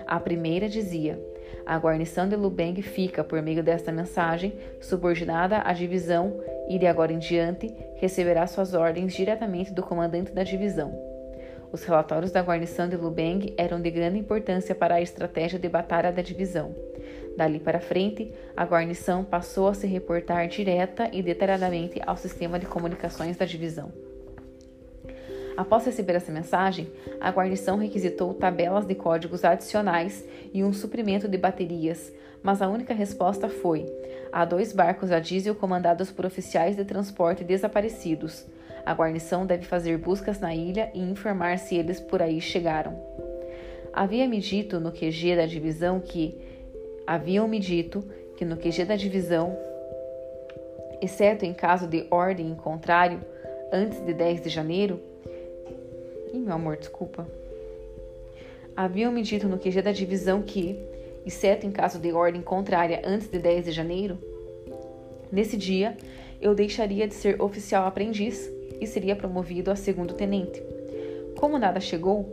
A 0.05 0.19
primeira 0.19 0.69
dizia: 0.69 1.19
A 1.65 1.77
guarnição 1.77 2.27
de 2.27 2.35
Lubeng 2.35 2.79
fica, 2.81 3.23
por 3.23 3.41
meio 3.41 3.63
desta 3.63 3.91
mensagem, 3.91 4.53
subordinada 4.79 5.61
à 5.63 5.73
divisão 5.73 6.39
e, 6.67 6.77
de 6.77 6.85
agora 6.85 7.11
em 7.11 7.19
diante, 7.19 7.73
receberá 7.95 8.45
suas 8.45 8.73
ordens 8.73 9.13
diretamente 9.13 9.73
do 9.73 9.81
comandante 9.81 10.31
da 10.31 10.43
divisão. 10.43 10.93
Os 11.71 11.83
relatórios 11.85 12.31
da 12.31 12.41
guarnição 12.41 12.87
de 12.89 12.97
Lubeng 12.97 13.53
eram 13.57 13.81
de 13.81 13.89
grande 13.89 14.19
importância 14.19 14.75
para 14.75 14.95
a 14.95 15.01
estratégia 15.01 15.57
de 15.57 15.69
batalha 15.69 16.11
da 16.11 16.21
divisão. 16.21 16.75
Dali 17.37 17.59
para 17.59 17.79
frente, 17.79 18.31
a 18.55 18.65
guarnição 18.65 19.23
passou 19.23 19.67
a 19.67 19.73
se 19.73 19.87
reportar 19.87 20.47
direta 20.47 21.09
e 21.11 21.21
detalhadamente 21.21 22.01
ao 22.05 22.17
sistema 22.17 22.59
de 22.59 22.65
comunicações 22.65 23.37
da 23.37 23.45
divisão. 23.45 23.91
Após 25.55 25.85
receber 25.85 26.15
essa 26.15 26.31
mensagem, 26.31 26.89
a 27.19 27.29
guarnição 27.29 27.77
requisitou 27.77 28.33
tabelas 28.33 28.85
de 28.85 28.95
códigos 28.95 29.43
adicionais 29.43 30.25
e 30.53 30.63
um 30.63 30.73
suprimento 30.73 31.27
de 31.27 31.37
baterias, 31.37 32.11
mas 32.41 32.61
a 32.61 32.69
única 32.69 32.93
resposta 32.93 33.49
foi: 33.49 33.85
há 34.31 34.45
dois 34.45 34.73
barcos 34.73 35.11
a 35.11 35.19
diesel 35.19 35.53
comandados 35.53 36.11
por 36.11 36.25
oficiais 36.25 36.75
de 36.75 36.85
transporte 36.85 37.43
desaparecidos. 37.43 38.45
A 38.85 38.93
guarnição 38.93 39.45
deve 39.45 39.65
fazer 39.65 39.97
buscas 39.97 40.39
na 40.39 40.55
ilha 40.55 40.89
e 40.93 40.99
informar 40.99 41.59
se 41.59 41.75
eles 41.75 41.99
por 41.99 42.21
aí 42.21 42.41
chegaram. 42.41 42.99
Havia-me 43.93 44.39
dito 44.39 44.79
no 44.79 44.91
QG 44.91 45.35
da 45.35 45.45
divisão 45.45 45.99
que 45.99 46.35
haviam-me 47.11 47.59
dito 47.59 48.01
que 48.37 48.45
no 48.45 48.55
QG 48.55 48.85
da 48.85 48.95
divisão, 48.95 49.57
exceto 51.01 51.43
em 51.43 51.53
caso 51.53 51.85
de 51.85 52.07
ordem 52.09 52.47
em 52.47 52.55
contrário, 52.55 53.19
antes 53.69 53.99
de 53.99 54.13
10 54.13 54.43
de 54.43 54.49
janeiro, 54.49 54.97
Ih, 56.33 56.39
meu 56.39 56.53
amor, 56.53 56.77
desculpa. 56.77 57.27
Haviam-me 58.77 59.21
dito 59.21 59.49
no 59.49 59.59
QG 59.59 59.81
da 59.81 59.91
divisão 59.91 60.41
que, 60.41 60.79
exceto 61.25 61.67
em 61.67 61.71
caso 61.71 61.99
de 61.99 62.13
ordem 62.13 62.41
contrária 62.41 63.01
antes 63.03 63.27
de 63.27 63.39
10 63.39 63.65
de 63.65 63.71
janeiro, 63.73 64.17
nesse 65.29 65.57
dia 65.57 65.97
eu 66.39 66.55
deixaria 66.55 67.05
de 67.05 67.13
ser 67.13 67.41
oficial 67.41 67.85
aprendiz 67.85 68.49
e 68.79 68.87
seria 68.87 69.17
promovido 69.17 69.69
a 69.69 69.75
segundo 69.75 70.13
tenente. 70.13 70.63
Como 71.37 71.59
nada 71.59 71.81
chegou, 71.81 72.23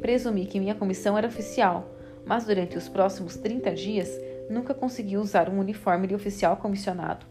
presumi 0.00 0.46
que 0.46 0.60
minha 0.60 0.76
comissão 0.76 1.18
era 1.18 1.26
oficial, 1.26 1.90
mas 2.24 2.44
durante 2.44 2.78
os 2.78 2.88
próximos 2.88 3.36
30 3.36 3.74
dias 3.74 4.27
nunca 4.48 4.74
consegui 4.74 5.16
usar 5.16 5.48
um 5.48 5.58
uniforme 5.58 6.06
de 6.06 6.14
oficial 6.14 6.56
comissionado. 6.56 7.26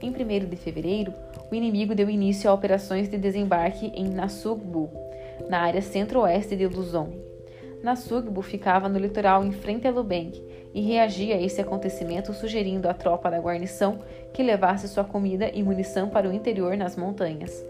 Em 0.00 0.10
1 0.10 0.48
de 0.48 0.56
fevereiro, 0.56 1.12
o 1.50 1.54
inimigo 1.54 1.94
deu 1.94 2.10
início 2.10 2.50
a 2.50 2.54
operações 2.54 3.08
de 3.08 3.16
desembarque 3.16 3.92
em 3.94 4.08
Nassugbu, 4.08 4.90
na 5.48 5.60
área 5.60 5.80
centro-oeste 5.80 6.56
de 6.56 6.66
Luzon. 6.66 7.12
Nasugbu 7.82 8.40
ficava 8.42 8.88
no 8.88 8.98
litoral 8.98 9.44
em 9.44 9.52
frente 9.52 9.86
a 9.86 9.90
Lubeng 9.90 10.32
e 10.72 10.80
reagia 10.80 11.36
a 11.36 11.40
esse 11.40 11.60
acontecimento 11.60 12.32
sugerindo 12.32 12.88
à 12.88 12.94
tropa 12.94 13.30
da 13.30 13.38
guarnição 13.38 13.98
que 14.32 14.42
levasse 14.42 14.88
sua 14.88 15.04
comida 15.04 15.50
e 15.52 15.62
munição 15.62 16.08
para 16.08 16.28
o 16.28 16.32
interior 16.32 16.76
nas 16.76 16.96
montanhas. 16.96 17.64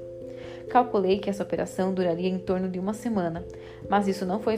Calculei 0.70 1.18
que 1.18 1.28
essa 1.28 1.42
operação 1.42 1.92
duraria 1.92 2.28
em 2.28 2.38
torno 2.38 2.68
de 2.68 2.78
uma 2.78 2.94
semana, 2.94 3.44
mas 3.88 4.08
isso 4.08 4.24
não 4.24 4.40
foi, 4.40 4.56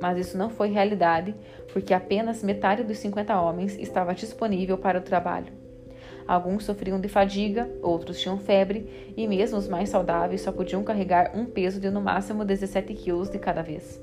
mas 0.00 0.18
isso 0.18 0.38
não 0.38 0.50
foi 0.50 0.68
realidade, 0.68 1.34
porque 1.72 1.94
apenas 1.94 2.42
metade 2.42 2.82
dos 2.82 2.98
50 2.98 3.40
homens 3.40 3.78
estava 3.78 4.14
disponível 4.14 4.78
para 4.78 4.98
o 4.98 5.02
trabalho. 5.02 5.52
Alguns 6.26 6.64
sofriam 6.64 7.00
de 7.00 7.08
fadiga, 7.08 7.68
outros 7.82 8.20
tinham 8.20 8.38
febre 8.38 9.12
e 9.16 9.26
mesmo 9.26 9.58
os 9.58 9.68
mais 9.68 9.88
saudáveis 9.88 10.40
só 10.40 10.52
podiam 10.52 10.84
carregar 10.84 11.32
um 11.34 11.44
peso 11.44 11.80
de 11.80 11.90
no 11.90 12.00
máximo 12.00 12.44
17 12.44 12.94
quilos 12.94 13.28
de 13.28 13.38
cada 13.38 13.62
vez. 13.62 14.00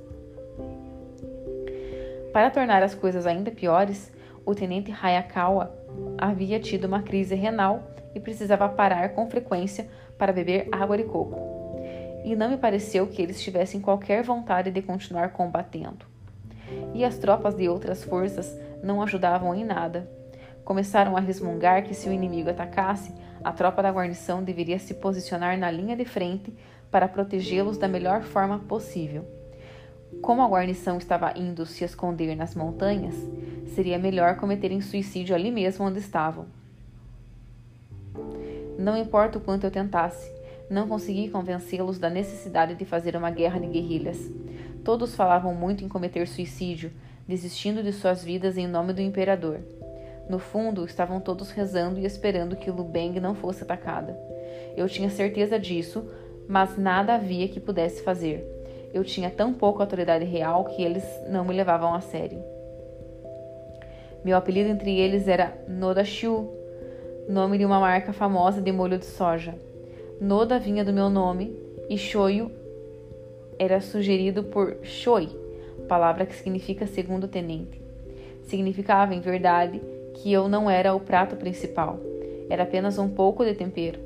Para 2.34 2.50
tornar 2.50 2.84
as 2.84 2.94
coisas 2.94 3.26
ainda 3.26 3.50
piores, 3.50 4.12
o 4.46 4.54
tenente 4.54 4.92
Hayakawa 4.92 5.74
havia 6.18 6.60
tido 6.60 6.86
uma 6.86 7.02
crise 7.02 7.34
renal 7.34 7.84
e 8.14 8.20
precisava 8.20 8.70
parar 8.70 9.10
com 9.10 9.30
frequência 9.30 9.88
para 10.18 10.34
beber 10.34 10.68
água 10.72 10.98
de 10.98 11.04
coco. 11.04 11.57
E 12.28 12.36
não 12.36 12.50
me 12.50 12.58
pareceu 12.58 13.08
que 13.08 13.22
eles 13.22 13.42
tivessem 13.42 13.80
qualquer 13.80 14.22
vontade 14.22 14.70
de 14.70 14.82
continuar 14.82 15.30
combatendo. 15.30 16.06
E 16.94 17.06
as 17.06 17.18
tropas 17.18 17.56
de 17.56 17.70
outras 17.70 18.04
forças 18.04 18.54
não 18.84 19.02
ajudavam 19.02 19.56
em 19.56 19.64
nada, 19.64 20.12
começaram 20.66 21.16
a 21.16 21.22
resmungar 21.22 21.86
que 21.86 21.94
se 21.94 22.10
o 22.10 22.12
inimigo 22.12 22.50
atacasse, 22.50 23.14
a 23.42 23.54
tropa 23.54 23.82
da 23.82 23.90
guarnição 23.90 24.44
deveria 24.44 24.78
se 24.78 24.96
posicionar 24.96 25.58
na 25.58 25.72
linha 25.72 25.96
de 25.96 26.04
frente 26.04 26.54
para 26.92 27.08
protegê-los 27.08 27.78
da 27.78 27.88
melhor 27.88 28.24
forma 28.24 28.60
possível. 28.60 29.26
Como 30.22 30.42
a 30.42 30.50
guarnição 30.50 30.98
estava 30.98 31.32
indo 31.34 31.66
se 31.66 31.86
esconder 31.86 32.36
nas 32.36 32.54
montanhas, 32.54 33.16
seria 33.74 33.98
melhor 33.98 34.36
cometerem 34.36 34.82
suicídio 34.82 35.34
ali 35.34 35.50
mesmo 35.50 35.86
onde 35.86 36.00
estavam. 36.00 36.46
Não 38.78 38.98
importa 38.98 39.38
o 39.38 39.42
quanto 39.42 39.64
eu 39.64 39.72
tentasse, 39.72 40.37
não 40.70 40.88
consegui 40.88 41.30
convencê-los 41.30 41.98
da 41.98 42.10
necessidade 42.10 42.76
de 42.76 42.86
fazer 42.86 43.16
uma 43.16 43.32
guerra 43.32 43.60
de 43.60 43.68
guerrilhas. 43.68 44.30
Todos 44.84 45.16
falavam 45.16 45.54
muito 45.54 45.84
em 45.84 45.90
cometer 45.90 46.28
suicídio, 46.28 46.92
desistindo 47.28 47.84
de 47.84 47.92
suas 47.92 48.24
vidas 48.24 48.58
em 48.58 48.68
nome 48.68 48.94
do 48.94 49.02
imperador. 49.02 49.60
No 50.30 50.40
fundo, 50.40 50.86
estavam 50.86 51.20
todos 51.22 51.52
rezando 51.52 52.00
e 52.00 52.06
esperando 52.06 52.56
que 52.56 52.72
Lubeng 52.72 53.20
não 53.20 53.34
fosse 53.34 53.64
atacada. 53.64 54.18
Eu 54.76 54.88
tinha 54.88 55.10
certeza 55.10 55.58
disso, 55.58 56.06
mas 56.48 56.78
nada 56.78 57.16
havia 57.16 57.48
que 57.48 57.60
pudesse 57.60 58.04
fazer. 58.04 58.46
Eu 58.94 59.04
tinha 59.04 59.30
tão 59.30 59.54
pouca 59.54 59.84
autoridade 59.84 60.26
real 60.26 60.66
que 60.66 60.82
eles 60.82 61.04
não 61.30 61.46
me 61.46 61.54
levavam 61.54 61.94
a 61.94 62.02
sério. 62.02 62.44
Meu 64.24 64.36
apelido 64.36 64.70
entre 64.70 64.98
eles 64.98 65.28
era 65.28 65.58
Noda 65.68 66.04
Shu, 66.04 66.50
nome 67.30 67.58
de 67.58 67.66
uma 67.66 67.80
marca 67.80 68.12
famosa 68.12 68.62
de 68.62 68.72
molho 68.72 68.98
de 68.98 69.06
soja. 69.06 69.56
Noda 70.20 70.58
vinha 70.58 70.84
do 70.84 70.92
meu 70.92 71.12
nome 71.12 71.56
e 71.88 71.96
Shoyu 71.96 72.50
era 73.60 73.80
sugerido 73.80 74.44
por 74.44 74.78
Shoi, 74.82 75.30
palavra 75.88 76.26
que 76.26 76.36
significa 76.36 76.88
segundo 76.88 77.28
tenente. 77.28 77.80
Significava, 78.42 79.14
em 79.14 79.20
verdade, 79.20 79.80
que 80.16 80.34
eu 80.34 80.50
não 80.50 80.68
era 80.68 80.96
o 80.96 81.00
prato 81.00 81.36
principal, 81.36 82.00
era 82.50 82.64
apenas 82.64 82.98
um 82.98 83.08
pouco 83.08 83.46
de 83.46 83.54
tempero. 83.54 84.00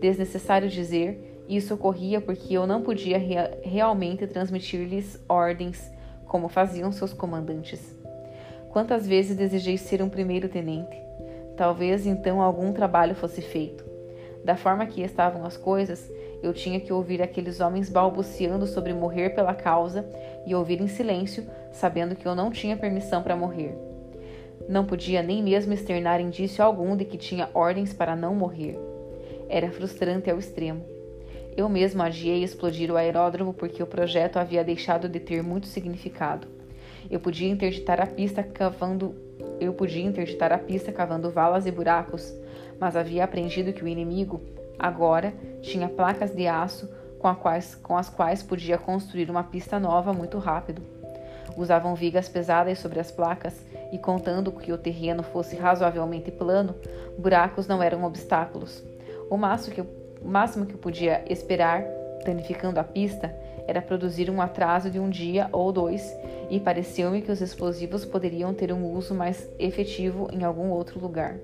Desnecessário 0.00 0.68
dizer, 0.68 1.42
isso 1.48 1.74
ocorria 1.74 2.20
porque 2.20 2.54
eu 2.54 2.64
não 2.64 2.80
podia 2.80 3.18
rea 3.18 3.58
realmente 3.64 4.28
transmitir-lhes 4.28 5.20
ordens 5.28 5.90
como 6.24 6.48
faziam 6.48 6.92
seus 6.92 7.12
comandantes. 7.12 7.96
Quantas 8.70 9.08
vezes 9.08 9.36
desejei 9.36 9.76
ser 9.76 10.02
um 10.02 10.08
primeiro-tenente? 10.08 10.96
Talvez 11.56 12.06
então 12.06 12.40
algum 12.40 12.72
trabalho 12.72 13.16
fosse 13.16 13.42
feito. 13.42 13.91
Da 14.44 14.56
forma 14.56 14.86
que 14.86 15.02
estavam 15.02 15.44
as 15.44 15.56
coisas, 15.56 16.10
eu 16.42 16.52
tinha 16.52 16.80
que 16.80 16.92
ouvir 16.92 17.22
aqueles 17.22 17.60
homens 17.60 17.88
balbuciando 17.88 18.66
sobre 18.66 18.92
morrer 18.92 19.30
pela 19.30 19.54
causa 19.54 20.04
e 20.46 20.54
ouvir 20.54 20.80
em 20.80 20.88
silêncio, 20.88 21.46
sabendo 21.70 22.16
que 22.16 22.26
eu 22.26 22.34
não 22.34 22.50
tinha 22.50 22.76
permissão 22.76 23.22
para 23.22 23.36
morrer. 23.36 23.76
Não 24.68 24.84
podia 24.84 25.22
nem 25.22 25.42
mesmo 25.42 25.72
externar 25.72 26.20
indício 26.20 26.64
algum 26.64 26.96
de 26.96 27.04
que 27.04 27.16
tinha 27.16 27.48
ordens 27.54 27.92
para 27.92 28.16
não 28.16 28.34
morrer. 28.34 28.78
Era 29.48 29.70
frustrante 29.70 30.30
ao 30.30 30.38
extremo. 30.38 30.84
Eu 31.56 31.68
mesmo 31.68 32.02
adiei 32.02 32.42
explodir 32.42 32.90
o 32.90 32.96
aeródromo 32.96 33.52
porque 33.52 33.82
o 33.82 33.86
projeto 33.86 34.38
havia 34.38 34.64
deixado 34.64 35.08
de 35.08 35.20
ter 35.20 35.42
muito 35.42 35.66
significado. 35.66 36.48
Eu 37.10 37.20
podia 37.20 37.48
interditar 37.48 38.00
a 38.00 38.06
pista 38.06 38.42
cavando 38.42 39.14
eu 39.60 39.72
podia 39.72 40.04
interditar 40.04 40.52
a 40.52 40.58
pista 40.58 40.90
cavando 40.90 41.30
valas 41.30 41.66
e 41.66 41.70
buracos, 41.70 42.34
mas 42.82 42.96
havia 42.96 43.22
aprendido 43.22 43.72
que 43.72 43.84
o 43.84 43.86
inimigo, 43.86 44.40
agora, 44.76 45.32
tinha 45.60 45.88
placas 45.88 46.34
de 46.34 46.48
aço 46.48 46.92
com, 47.16 47.32
quais, 47.32 47.76
com 47.76 47.96
as 47.96 48.08
quais 48.08 48.42
podia 48.42 48.76
construir 48.76 49.30
uma 49.30 49.44
pista 49.44 49.78
nova 49.78 50.12
muito 50.12 50.36
rápido. 50.36 50.82
Usavam 51.56 51.94
vigas 51.94 52.28
pesadas 52.28 52.80
sobre 52.80 52.98
as 52.98 53.08
placas 53.08 53.54
e, 53.92 53.98
contando 53.98 54.50
que 54.50 54.72
o 54.72 54.76
terreno 54.76 55.22
fosse 55.22 55.54
razoavelmente 55.54 56.32
plano, 56.32 56.74
buracos 57.16 57.68
não 57.68 57.80
eram 57.80 58.02
obstáculos. 58.02 58.82
O 59.30 59.36
máximo 59.36 59.76
que 59.76 59.80
o 59.80 60.28
máximo 60.28 60.66
que 60.66 60.74
eu 60.74 60.78
podia 60.78 61.24
esperar, 61.30 61.84
danificando 62.24 62.80
a 62.80 62.84
pista, 62.84 63.32
era 63.68 63.80
produzir 63.80 64.28
um 64.28 64.42
atraso 64.42 64.90
de 64.90 64.98
um 64.98 65.08
dia 65.08 65.48
ou 65.52 65.70
dois, 65.70 66.12
e 66.50 66.58
pareceu-me 66.58 67.22
que 67.22 67.30
os 67.30 67.40
explosivos 67.40 68.04
poderiam 68.04 68.52
ter 68.52 68.72
um 68.72 68.92
uso 68.92 69.14
mais 69.14 69.48
efetivo 69.56 70.28
em 70.32 70.42
algum 70.42 70.70
outro 70.70 70.98
lugar. 70.98 71.36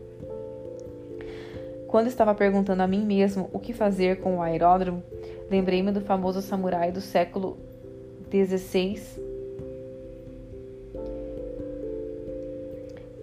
Quando 1.89 2.07
estava 2.07 2.35
perguntando 2.35 2.83
a 2.83 2.87
mim 2.87 3.03
mesmo 3.03 3.49
o 3.51 3.59
que 3.59 3.73
fazer 3.73 4.21
com 4.21 4.37
o 4.37 4.43
aeródromo, 4.43 5.03
lembrei-me 5.51 5.91
do 5.91 6.03
famoso 6.03 6.43
samurai 6.43 6.93
do 6.93 7.01
século 7.01 7.57
XVI, 8.31 9.01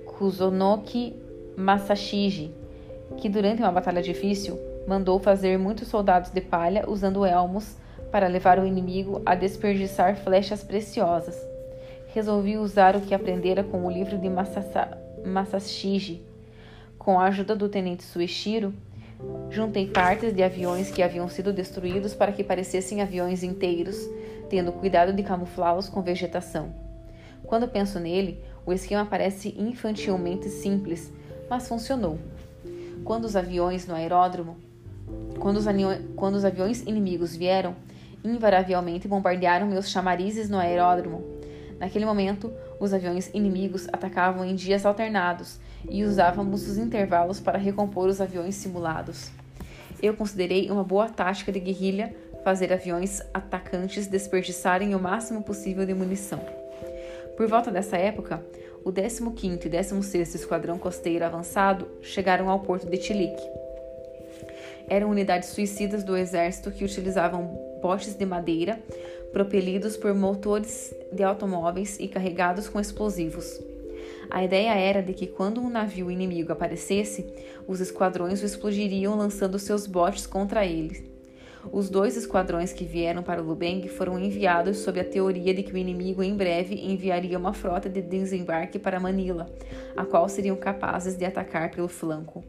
Kuzonoki 0.07 1.15
Masashiji, 1.55 2.51
que 3.17 3.29
durante 3.29 3.61
uma 3.61 3.71
batalha 3.71 4.01
difícil 4.01 4.57
mandou 4.87 5.19
fazer 5.19 5.59
muitos 5.59 5.87
soldados 5.87 6.31
de 6.31 6.41
palha 6.41 6.89
usando 6.89 7.23
elmos 7.23 7.77
para 8.11 8.27
levar 8.27 8.57
o 8.57 8.65
inimigo 8.65 9.21
a 9.23 9.35
desperdiçar 9.35 10.15
flechas 10.15 10.63
preciosas. 10.63 11.39
Resolvi 12.07 12.57
usar 12.57 12.95
o 12.95 13.01
que 13.01 13.13
aprendera 13.13 13.63
com 13.63 13.85
o 13.85 13.91
livro 13.91 14.17
de 14.17 14.27
Masashiji 15.23 16.34
com 17.05 17.19
a 17.19 17.25
ajuda 17.25 17.55
do 17.55 17.69
tenente 17.69 18.01
Sueshiro, 18.01 18.73
juntei 19.51 19.87
partes 19.87 20.33
de 20.33 20.41
aviões 20.41 20.89
que 20.89 21.03
haviam 21.03 21.29
sido 21.29 21.53
destruídos 21.53 22.15
para 22.15 22.31
que 22.31 22.43
parecessem 22.43 22.99
aviões 22.99 23.43
inteiros, 23.43 23.95
tendo 24.49 24.71
cuidado 24.71 25.13
de 25.13 25.21
camuflá-los 25.21 25.87
com 25.87 26.01
vegetação. 26.01 26.73
Quando 27.43 27.67
penso 27.67 27.99
nele, 27.99 28.43
o 28.65 28.73
esquema 28.73 29.05
parece 29.05 29.53
infantilmente 29.55 30.49
simples, 30.49 31.13
mas 31.47 31.67
funcionou. 31.67 32.17
Quando 33.03 33.25
os 33.25 33.35
aviões 33.35 33.85
no 33.85 33.93
aeródromo, 33.93 34.57
quando 35.37 35.57
os, 35.57 35.65
quando 36.15 36.33
os 36.33 36.43
aviões 36.43 36.81
inimigos 36.87 37.35
vieram, 37.35 37.75
invariavelmente 38.23 39.07
bombardearam 39.07 39.67
meus 39.67 39.91
chamarizes 39.91 40.49
no 40.49 40.57
aeródromo. 40.57 41.23
Naquele 41.79 42.05
momento, 42.05 42.51
os 42.79 42.93
aviões 42.93 43.29
inimigos 43.33 43.87
atacavam 43.91 44.45
em 44.45 44.55
dias 44.55 44.85
alternados 44.85 45.59
e 45.89 46.03
usávamos 46.03 46.67
os 46.67 46.77
intervalos 46.77 47.39
para 47.39 47.57
recompor 47.57 48.07
os 48.07 48.21
aviões 48.21 48.55
simulados. 48.55 49.31
Eu 50.01 50.13
considerei 50.13 50.69
uma 50.69 50.83
boa 50.83 51.09
tática 51.09 51.51
de 51.51 51.59
guerrilha 51.59 52.15
fazer 52.43 52.71
aviões 52.71 53.21
atacantes 53.33 54.07
desperdiçarem 54.07 54.93
o 54.93 54.99
máximo 54.99 55.41
possível 55.41 55.85
de 55.85 55.93
munição. 55.93 56.39
Por 57.35 57.47
volta 57.47 57.71
dessa 57.71 57.97
época, 57.97 58.43
o 58.83 58.91
15º 58.91 59.65
e 59.65 59.69
16º 59.69 60.35
Esquadrão 60.35 60.77
Costeiro 60.77 61.25
Avançado 61.25 61.87
chegaram 62.01 62.49
ao 62.49 62.59
porto 62.59 62.87
de 62.87 62.97
Tilik. 62.97 63.35
Eram 64.87 65.09
unidades 65.09 65.49
suicidas 65.49 66.03
do 66.03 66.15
exército 66.15 66.71
que 66.71 66.85
utilizavam 66.85 67.59
botes 67.81 68.13
de 68.13 68.25
madeira 68.25 68.79
propelidos 69.35 69.97
por 69.97 70.15
motores 70.15 70.95
de 71.11 71.21
automóveis 71.21 71.99
e 71.99 72.07
carregados 72.07 72.69
com 72.69 72.79
explosivos. 72.79 73.59
A 74.29 74.41
ideia 74.41 74.73
era 74.73 75.03
de 75.03 75.11
que 75.11 75.27
quando 75.27 75.59
um 75.59 75.69
navio 75.69 76.09
inimigo 76.09 76.53
aparecesse, 76.53 77.25
os 77.67 77.81
esquadrões 77.81 78.41
o 78.41 78.45
explodiriam 78.45 79.17
lançando 79.17 79.59
seus 79.59 79.87
botes 79.87 80.25
contra 80.25 80.65
ele. 80.65 81.11
Os 81.69 81.89
dois 81.89 82.15
esquadrões 82.15 82.71
que 82.71 82.85
vieram 82.85 83.23
para 83.23 83.41
Lubeng 83.41 83.85
foram 83.89 84.17
enviados 84.17 84.77
sob 84.77 85.01
a 85.01 85.03
teoria 85.03 85.53
de 85.53 85.63
que 85.63 85.73
o 85.73 85.77
inimigo 85.77 86.23
em 86.23 86.33
breve 86.33 86.75
enviaria 86.75 87.37
uma 87.37 87.51
frota 87.51 87.89
de 87.89 88.01
desembarque 88.01 88.79
para 88.79 89.01
Manila, 89.01 89.49
a 89.97 90.05
qual 90.05 90.29
seriam 90.29 90.55
capazes 90.55 91.17
de 91.17 91.25
atacar 91.25 91.71
pelo 91.71 91.89
flanco. 91.89 92.41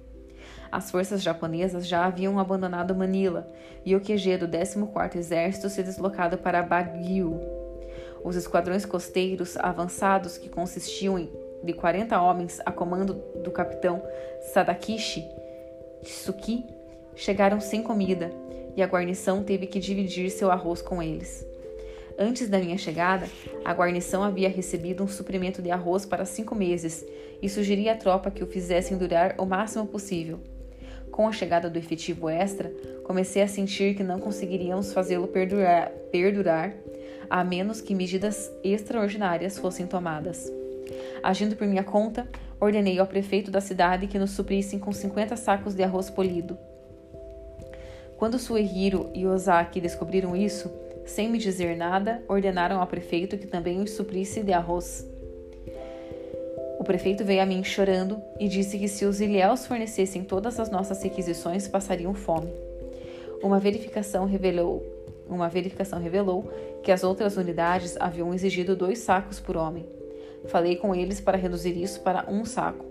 As 0.71 0.91
forças 0.91 1.23
japonesas 1.23 1.87
já 1.87 2.05
haviam 2.05 2.39
abandonado 2.39 2.95
Manila 2.95 3.49
e 3.85 3.95
o 3.95 4.01
QG 4.01 4.39
do 4.39 4.49
14º 4.49 5.17
Exército 5.17 5.69
se 5.69 5.83
deslocado 5.83 6.39
para 6.39 6.63
Baguio. 6.63 7.41
Os 8.25 8.37
esquadrões 8.37 8.85
costeiros 8.85 9.57
avançados, 9.57 10.37
que 10.37 10.49
consistiam 10.49 11.29
de 11.63 11.73
40 11.73 12.21
homens 12.21 12.61
a 12.65 12.73
comando 12.73 13.15
do 13.43 13.51
capitão 13.51 14.03
Sadakishi 14.53 15.25
Tsuki 16.03 16.65
chegaram 17.15 17.61
sem 17.61 17.83
comida 17.83 18.31
e 18.77 18.83
a 18.83 18.87
guarnição 18.87 19.43
teve 19.43 19.67
que 19.67 19.81
dividir 19.81 20.31
seu 20.31 20.51
arroz 20.51 20.83
com 20.83 21.03
eles. 21.03 21.47
Antes 22.19 22.49
da 22.49 22.59
minha 22.59 22.79
chegada, 22.79 23.29
a 23.65 23.73
guarnição 23.73 24.23
havia 24.23 24.49
recebido 24.49 25.03
um 25.03 25.09
suprimento 25.09 25.61
de 25.61 25.71
arroz 25.71 26.07
para 26.07 26.25
cinco 26.25 26.55
meses 26.55 27.05
e 27.43 27.49
sugeri 27.49 27.89
à 27.89 27.97
tropa 27.97 28.31
que 28.31 28.43
o 28.43 28.47
fizessem 28.47 28.97
durar 28.97 29.35
o 29.39 29.45
máximo 29.45 29.87
possível. 29.87 30.41
Com 31.17 31.27
a 31.27 31.33
chegada 31.33 31.71
do 31.71 31.79
efetivo 31.79 32.29
extra, 32.29 32.71
comecei 33.03 33.41
a 33.41 33.49
sentir 33.49 33.95
que 33.95 34.05
não 34.05 34.19
conseguiríamos 34.19 34.93
fazê-lo 34.93 35.27
perdurar, 35.27 35.91
perdurar, 36.13 36.75
a 37.31 37.43
menos 37.43 37.81
que 37.81 37.95
medidas 37.95 38.53
extraordinárias 38.63 39.57
fossem 39.57 39.87
tomadas. 39.87 40.53
Agindo 41.23 41.57
por 41.57 41.67
minha 41.67 41.83
conta, 41.83 42.29
ordenei 42.61 42.99
ao 42.99 43.07
prefeito 43.07 43.51
da 43.51 43.63
cidade 43.63 44.07
que 44.07 44.19
nos 44.19 44.33
suprissem 44.33 44.79
com 44.79 44.93
50 44.93 45.37
sacos 45.37 45.75
de 45.75 45.83
arroz 45.83 46.11
polido. 46.11 46.59
Quando 48.19 48.39
Suehiro 48.39 49.11
e 49.15 49.27
Ozaki 49.27 49.81
descobriram 49.81 50.37
isso, 50.37 50.71
sem 51.07 51.31
me 51.31 51.39
dizer 51.39 51.79
nada, 51.79 52.23
ordenaram 52.29 52.79
ao 52.79 52.87
prefeito 52.87 53.39
que 53.39 53.47
também 53.47 53.81
os 53.81 53.93
suprisse 53.93 54.43
de 54.43 54.53
arroz. 54.53 55.09
Prefeito 56.87 57.25
veio 57.25 57.43
a 57.43 57.47
mim 57.47 57.65
chorando 57.65 58.23
e 58.39 58.47
disse 58.47 58.79
que 58.79 58.87
se 58.87 59.05
os 59.05 59.21
ilhéus 59.21 59.67
fornecessem 59.67 60.23
todas 60.23 60.61
as 60.61 60.71
nossas 60.71 61.03
requisições, 61.03 61.67
passariam 61.67 62.15
fome. 62.15 62.53
Uma 63.43 63.59
verificação 63.59 64.25
revelou, 64.25 64.87
uma 65.29 65.49
verificação 65.49 65.99
revelou 65.99 66.49
que 66.85 66.93
as 66.93 67.03
outras 67.03 67.37
unidades 67.37 67.97
haviam 67.99 68.33
exigido 68.33 68.77
dois 68.77 69.01
sacos 69.01 69.41
por 69.41 69.57
homem. 69.57 69.85
Falei 70.47 70.77
com 70.77 70.95
eles 70.95 71.21
para 71.21 71.37
reduzir 71.37 71.77
isso 71.77 72.01
para 72.03 72.31
um 72.31 72.45
saco. 72.45 72.87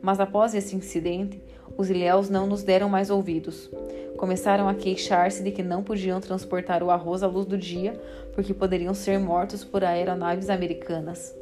Mas 0.00 0.20
após 0.20 0.54
esse 0.54 0.76
incidente, 0.76 1.42
os 1.76 1.90
ilhéus 1.90 2.30
não 2.30 2.46
nos 2.46 2.62
deram 2.62 2.88
mais 2.88 3.10
ouvidos. 3.10 3.68
Começaram 4.16 4.68
a 4.68 4.74
queixar-se 4.74 5.42
de 5.42 5.50
que 5.50 5.64
não 5.64 5.82
podiam 5.82 6.20
transportar 6.20 6.80
o 6.80 6.92
arroz 6.92 7.24
à 7.24 7.26
luz 7.26 7.44
do 7.44 7.58
dia 7.58 8.00
porque 8.34 8.54
poderiam 8.54 8.94
ser 8.94 9.18
mortos 9.18 9.64
por 9.64 9.82
aeronaves 9.82 10.48
americanas. 10.48 11.41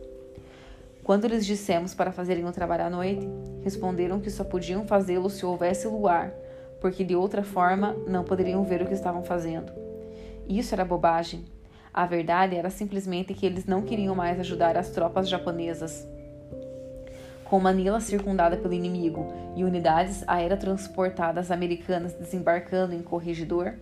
Quando 1.02 1.26
lhes 1.26 1.46
dissemos 1.46 1.94
para 1.94 2.12
fazerem 2.12 2.44
o 2.44 2.52
trabalho 2.52 2.84
à 2.84 2.90
noite, 2.90 3.28
responderam 3.62 4.20
que 4.20 4.30
só 4.30 4.44
podiam 4.44 4.86
fazê-lo 4.86 5.30
se 5.30 5.44
houvesse 5.44 5.88
luar, 5.88 6.32
porque 6.80 7.04
de 7.04 7.16
outra 7.16 7.42
forma 7.42 7.96
não 8.06 8.24
poderiam 8.24 8.62
ver 8.64 8.82
o 8.82 8.86
que 8.86 8.94
estavam 8.94 9.22
fazendo. 9.22 9.72
Isso 10.48 10.74
era 10.74 10.84
bobagem. 10.84 11.44
A 11.92 12.06
verdade 12.06 12.54
era 12.54 12.70
simplesmente 12.70 13.34
que 13.34 13.44
eles 13.44 13.66
não 13.66 13.82
queriam 13.82 14.14
mais 14.14 14.38
ajudar 14.38 14.76
as 14.76 14.90
tropas 14.90 15.28
japonesas. 15.28 16.06
Com 17.44 17.58
Manila 17.58 18.00
circundada 18.00 18.56
pelo 18.56 18.72
inimigo 18.72 19.26
e 19.56 19.64
unidades 19.64 20.22
aerotransportadas 20.28 21.50
americanas 21.50 22.12
desembarcando 22.12 22.94
em 22.94 23.02
Corregidor, 23.02 23.74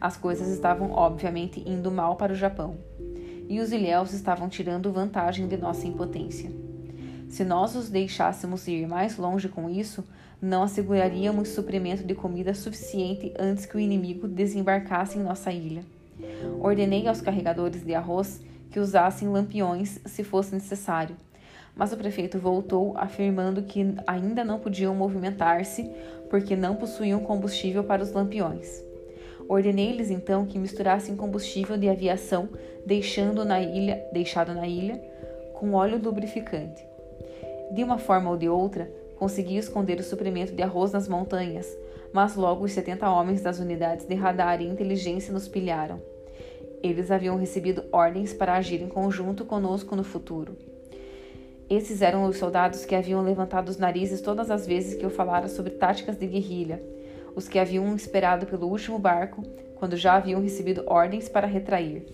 as 0.00 0.16
coisas 0.16 0.48
estavam 0.48 0.92
obviamente 0.92 1.60
indo 1.66 1.90
mal 1.90 2.14
para 2.14 2.32
o 2.32 2.36
Japão. 2.36 2.76
E 3.48 3.60
os 3.60 3.72
ilhéus 3.72 4.12
estavam 4.12 4.48
tirando 4.48 4.92
vantagem 4.92 5.46
de 5.46 5.56
nossa 5.56 5.86
impotência. 5.86 6.50
Se 7.28 7.44
nós 7.44 7.74
os 7.74 7.88
deixássemos 7.88 8.66
ir 8.68 8.86
mais 8.86 9.16
longe 9.16 9.48
com 9.48 9.68
isso, 9.68 10.04
não 10.40 10.62
asseguraríamos 10.62 11.48
suprimento 11.48 12.04
de 12.04 12.14
comida 12.14 12.54
suficiente 12.54 13.32
antes 13.38 13.66
que 13.66 13.76
o 13.76 13.80
inimigo 13.80 14.28
desembarcasse 14.28 15.18
em 15.18 15.22
nossa 15.22 15.50
ilha. 15.52 15.84
Ordenei 16.60 17.06
aos 17.08 17.20
carregadores 17.20 17.84
de 17.84 17.94
arroz 17.94 18.40
que 18.70 18.80
usassem 18.80 19.28
lampiões 19.28 20.00
se 20.04 20.22
fosse 20.22 20.54
necessário, 20.54 21.16
mas 21.74 21.92
o 21.92 21.96
prefeito 21.96 22.38
voltou 22.38 22.96
afirmando 22.96 23.62
que 23.62 23.94
ainda 24.06 24.44
não 24.44 24.58
podiam 24.58 24.94
movimentar-se 24.94 25.90
porque 26.30 26.56
não 26.56 26.76
possuíam 26.76 27.20
combustível 27.20 27.84
para 27.84 28.02
os 28.02 28.12
lampiões. 28.12 28.85
Ordenei-lhes 29.48 30.10
então 30.10 30.44
que 30.44 30.58
misturassem 30.58 31.16
combustível 31.16 31.76
de 31.76 31.88
aviação 31.88 32.48
deixando 32.84 33.44
na 33.44 33.60
ilha, 33.60 34.04
deixado 34.12 34.52
na 34.54 34.66
ilha 34.66 35.00
com 35.54 35.74
óleo 35.74 36.00
lubrificante. 36.02 36.84
De 37.72 37.82
uma 37.82 37.98
forma 37.98 38.30
ou 38.30 38.36
de 38.36 38.48
outra, 38.48 38.90
consegui 39.16 39.56
esconder 39.56 39.98
o 39.98 40.04
suprimento 40.04 40.52
de 40.52 40.62
arroz 40.62 40.92
nas 40.92 41.08
montanhas, 41.08 41.66
mas 42.12 42.36
logo 42.36 42.64
os 42.64 42.72
70 42.72 43.08
homens 43.10 43.42
das 43.42 43.58
unidades 43.58 44.06
de 44.06 44.14
radar 44.14 44.60
e 44.60 44.66
inteligência 44.66 45.32
nos 45.32 45.48
pilharam. 45.48 46.00
Eles 46.82 47.10
haviam 47.10 47.36
recebido 47.36 47.84
ordens 47.90 48.32
para 48.32 48.54
agir 48.54 48.82
em 48.82 48.88
conjunto 48.88 49.44
conosco 49.44 49.96
no 49.96 50.04
futuro. 50.04 50.56
Esses 51.68 52.00
eram 52.00 52.24
os 52.24 52.36
soldados 52.36 52.84
que 52.84 52.94
haviam 52.94 53.22
levantado 53.22 53.68
os 53.68 53.76
narizes 53.76 54.20
todas 54.20 54.50
as 54.50 54.66
vezes 54.66 54.94
que 54.94 55.04
eu 55.04 55.10
falara 55.10 55.48
sobre 55.48 55.72
táticas 55.72 56.16
de 56.16 56.26
guerrilha, 56.26 56.80
os 57.36 57.46
que 57.46 57.58
haviam 57.58 57.94
esperado 57.94 58.46
pelo 58.46 58.66
último 58.66 58.98
barco, 58.98 59.42
quando 59.76 59.96
já 59.96 60.14
haviam 60.14 60.42
recebido 60.42 60.82
ordens 60.88 61.28
para 61.28 61.46
retrair. 61.46 62.04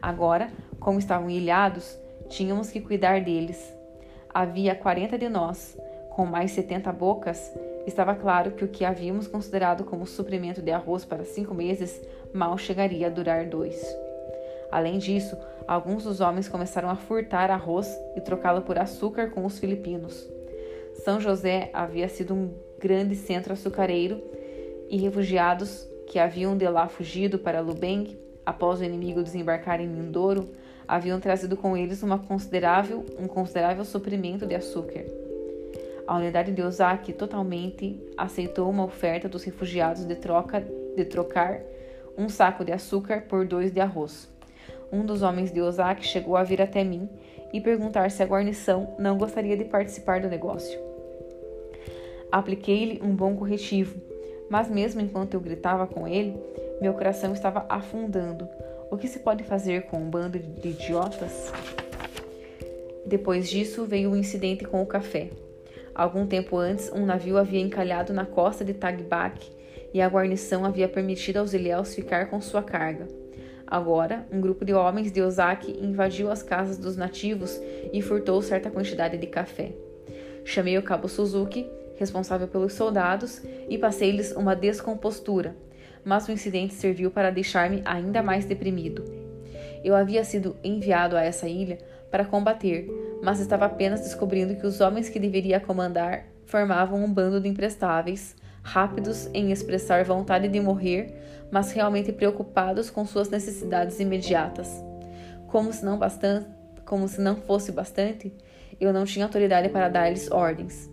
Agora, 0.00 0.50
como 0.78 0.98
estavam 0.98 1.28
ilhados, 1.28 1.98
Tínhamos 2.28 2.70
que 2.70 2.80
cuidar 2.80 3.20
deles. 3.20 3.72
Havia 4.34 4.74
quarenta 4.74 5.16
de 5.16 5.28
nós, 5.28 5.76
com 6.10 6.26
mais 6.26 6.50
setenta 6.50 6.92
bocas. 6.92 7.52
Estava 7.86 8.14
claro 8.14 8.50
que 8.52 8.64
o 8.64 8.68
que 8.68 8.84
havíamos 8.84 9.28
considerado 9.28 9.84
como 9.84 10.06
suprimento 10.06 10.60
de 10.60 10.72
arroz 10.72 11.04
para 11.04 11.24
cinco 11.24 11.54
meses 11.54 12.00
mal 12.34 12.58
chegaria 12.58 13.06
a 13.06 13.10
durar 13.10 13.46
dois. 13.46 13.80
Além 14.72 14.98
disso, 14.98 15.36
alguns 15.68 16.02
dos 16.02 16.20
homens 16.20 16.48
começaram 16.48 16.90
a 16.90 16.96
furtar 16.96 17.50
arroz 17.50 17.88
e 18.16 18.20
trocá-lo 18.20 18.62
por 18.62 18.76
açúcar 18.76 19.30
com 19.30 19.44
os 19.44 19.58
filipinos. 19.58 20.28
São 21.04 21.20
José 21.20 21.70
havia 21.72 22.08
sido 22.08 22.34
um 22.34 22.52
grande 22.78 23.14
centro 23.14 23.52
açucareiro 23.52 24.20
e 24.88 24.96
refugiados 24.98 25.88
que 26.06 26.18
haviam 26.18 26.56
de 26.56 26.68
lá 26.68 26.88
fugido 26.88 27.38
para 27.38 27.60
Lubeng 27.60 28.16
após 28.44 28.80
o 28.80 28.84
inimigo 28.84 29.22
desembarcar 29.22 29.80
em 29.80 29.88
Mindoro 29.88 30.48
haviam 30.86 31.18
trazido 31.18 31.56
com 31.56 31.76
eles 31.76 32.02
considerável, 32.28 33.04
um 33.18 33.26
considerável 33.26 33.84
suprimento 33.84 34.46
de 34.46 34.54
açúcar. 34.54 35.04
A 36.06 36.16
unidade 36.16 36.52
de 36.52 36.62
Ozaki 36.62 37.12
totalmente 37.12 38.00
aceitou 38.16 38.70
uma 38.70 38.84
oferta 38.84 39.28
dos 39.28 39.42
refugiados 39.42 40.04
de, 40.04 40.14
troca, 40.14 40.64
de 40.96 41.04
trocar 41.04 41.60
um 42.16 42.28
saco 42.28 42.64
de 42.64 42.70
açúcar 42.70 43.22
por 43.22 43.44
dois 43.44 43.72
de 43.72 43.80
arroz. 43.80 44.28
Um 44.92 45.04
dos 45.04 45.22
homens 45.22 45.50
de 45.50 45.60
Ozaki 45.60 46.06
chegou 46.06 46.36
a 46.36 46.44
vir 46.44 46.62
até 46.62 46.84
mim 46.84 47.08
e 47.52 47.60
perguntar 47.60 48.08
se 48.12 48.22
a 48.22 48.26
guarnição 48.26 48.94
não 48.98 49.18
gostaria 49.18 49.56
de 49.56 49.64
participar 49.64 50.20
do 50.20 50.28
negócio. 50.28 50.78
Apliquei-lhe 52.30 53.00
um 53.02 53.14
bom 53.14 53.34
corretivo, 53.34 54.00
mas 54.48 54.68
mesmo 54.68 55.00
enquanto 55.00 55.34
eu 55.34 55.40
gritava 55.40 55.86
com 55.86 56.06
ele, 56.06 56.36
meu 56.80 56.92
coração 56.94 57.32
estava 57.32 57.66
afundando. 57.68 58.48
O 58.90 58.96
que 58.96 59.08
se 59.08 59.18
pode 59.18 59.42
fazer 59.42 59.82
com 59.86 59.98
um 59.98 60.08
bando 60.08 60.38
de 60.38 60.68
idiotas? 60.68 61.52
Depois 63.04 63.48
disso 63.48 63.84
veio 63.84 64.10
o 64.10 64.16
incidente 64.16 64.64
com 64.64 64.82
o 64.82 64.86
café. 64.86 65.30
Algum 65.94 66.26
tempo 66.26 66.56
antes, 66.56 66.90
um 66.92 67.06
navio 67.06 67.38
havia 67.38 67.60
encalhado 67.60 68.12
na 68.12 68.26
costa 68.26 68.64
de 68.64 68.74
Tagbak 68.74 69.50
e 69.94 70.00
a 70.00 70.08
guarnição 70.08 70.64
havia 70.64 70.88
permitido 70.88 71.38
aos 71.38 71.54
ilhéus 71.54 71.94
ficar 71.94 72.28
com 72.28 72.40
sua 72.40 72.62
carga. 72.62 73.06
Agora, 73.66 74.26
um 74.30 74.40
grupo 74.40 74.64
de 74.64 74.72
homens 74.72 75.10
de 75.10 75.20
Osaki 75.20 75.72
invadiu 75.82 76.30
as 76.30 76.42
casas 76.42 76.78
dos 76.78 76.96
nativos 76.96 77.60
e 77.92 78.00
furtou 78.00 78.40
certa 78.40 78.70
quantidade 78.70 79.16
de 79.16 79.26
café. 79.26 79.72
Chamei 80.44 80.78
o 80.78 80.82
cabo 80.82 81.08
Suzuki, 81.08 81.68
responsável 81.96 82.48
pelos 82.48 82.74
soldados, 82.74 83.42
e 83.68 83.76
passei-lhes 83.76 84.32
uma 84.32 84.54
descompostura, 84.54 85.56
mas 86.04 86.28
o 86.28 86.32
incidente 86.32 86.74
serviu 86.74 87.10
para 87.10 87.30
deixar-me 87.30 87.82
ainda 87.84 88.22
mais 88.22 88.44
deprimido. 88.44 89.04
Eu 89.82 89.94
havia 89.94 90.24
sido 90.24 90.56
enviado 90.62 91.16
a 91.16 91.22
essa 91.22 91.48
ilha 91.48 91.78
para 92.10 92.24
combater, 92.24 92.88
mas 93.22 93.40
estava 93.40 93.66
apenas 93.66 94.00
descobrindo 94.00 94.56
que 94.56 94.66
os 94.66 94.80
homens 94.80 95.08
que 95.08 95.18
deveria 95.18 95.60
comandar 95.60 96.26
formavam 96.46 97.04
um 97.04 97.12
bando 97.12 97.40
de 97.40 97.48
imprestáveis, 97.48 98.36
rápidos 98.62 99.28
em 99.32 99.52
expressar 99.52 100.04
vontade 100.04 100.48
de 100.48 100.60
morrer, 100.60 101.14
mas 101.50 101.72
realmente 101.72 102.12
preocupados 102.12 102.90
com 102.90 103.04
suas 103.06 103.28
necessidades 103.28 104.00
imediatas. 104.00 104.68
Como 105.48 105.72
se 105.72 105.84
não 105.84 105.98
bastante, 105.98 106.48
como 106.84 107.06
se 107.08 107.20
não 107.20 107.36
fosse 107.36 107.70
bastante, 107.70 108.32
eu 108.80 108.92
não 108.92 109.04
tinha 109.04 109.24
autoridade 109.24 109.68
para 109.68 109.88
dar-lhes 109.88 110.30
ordens. 110.30 110.90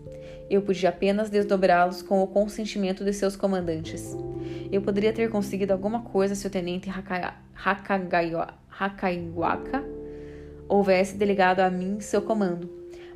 Eu 0.53 0.61
podia 0.61 0.89
apenas 0.89 1.31
desdobrá-los 1.31 2.03
com 2.03 2.21
o 2.21 2.27
consentimento 2.27 3.03
de 3.03 3.11
seus 3.11 3.35
comandantes. 3.35 4.15
Eu 4.71 4.83
poderia 4.83 5.11
ter 5.11 5.27
conseguido 5.31 5.73
alguma 5.73 6.03
coisa 6.03 6.35
se 6.35 6.45
o 6.45 6.49
tenente 6.49 6.91
Hakaiwaka 8.79 9.83
houvesse 10.69 11.17
delegado 11.17 11.61
a 11.61 11.71
mim 11.71 11.99
seu 11.99 12.21
comando, 12.21 12.69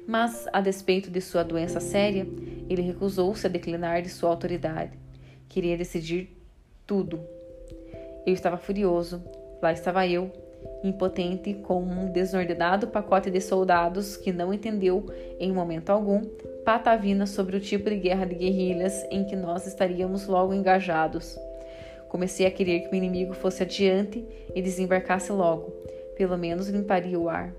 mas, 0.07 0.47
a 0.51 0.59
despeito 0.59 1.11
de 1.11 1.21
sua 1.21 1.43
doença 1.43 1.79
séria, 1.79 2.27
ele 2.67 2.81
recusou-se 2.81 3.45
a 3.45 3.49
declinar 3.51 4.01
de 4.01 4.09
sua 4.09 4.31
autoridade. 4.31 4.97
Queria 5.47 5.77
decidir 5.77 6.35
tudo. 6.87 7.19
Eu 8.25 8.33
estava 8.33 8.57
furioso. 8.57 9.23
Lá 9.61 9.71
estava 9.71 10.07
eu, 10.07 10.31
impotente, 10.83 11.53
com 11.53 11.83
um 11.83 12.11
desordenado 12.11 12.87
pacote 12.87 13.29
de 13.29 13.41
soldados 13.41 14.17
que 14.17 14.31
não 14.31 14.51
entendeu, 14.51 15.05
em 15.39 15.51
momento 15.51 15.91
algum, 15.91 16.23
patavina 16.67 17.25
sobre 17.25 17.55
o 17.55 17.61
tipo 17.61 17.89
de 17.89 17.95
guerra 17.95 18.25
de 18.25 18.35
guerrilhas 18.35 19.01
em 19.09 19.23
que 19.23 19.37
nós 19.37 19.65
estaríamos 19.65 20.27
logo 20.27 20.53
engajados. 20.53 21.39
Comecei 22.09 22.45
a 22.45 22.51
querer 22.51 22.81
que 22.81 22.89
o 22.91 22.95
inimigo 22.95 23.33
fosse 23.33 23.63
adiante 23.63 24.27
e 24.53 24.61
desembarcasse 24.61 25.31
logo, 25.31 25.71
pelo 26.17 26.37
menos 26.37 26.67
limparia 26.67 27.17
o 27.17 27.29
ar. 27.29 27.53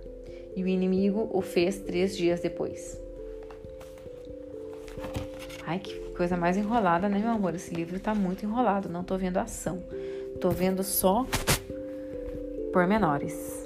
E 0.54 0.62
o 0.62 0.68
inimigo 0.68 1.26
o 1.32 1.40
fez 1.40 1.78
três 1.78 2.14
dias 2.14 2.40
depois. 2.40 3.00
Ai, 5.66 5.78
que 5.78 5.94
coisa 6.14 6.36
mais 6.36 6.59
enrolada, 6.59 7.09
né, 7.09 7.18
meu 7.18 7.30
amor? 7.30 7.54
Esse 7.54 7.74
livro 7.74 7.98
tá 7.98 8.14
muito 8.14 8.44
enrolado. 8.44 8.90
Não 8.90 9.02
tô 9.02 9.16
vendo 9.16 9.38
ação. 9.38 9.82
Tô 10.38 10.50
vendo 10.50 10.84
só 10.84 11.26
pormenores. 12.74 13.57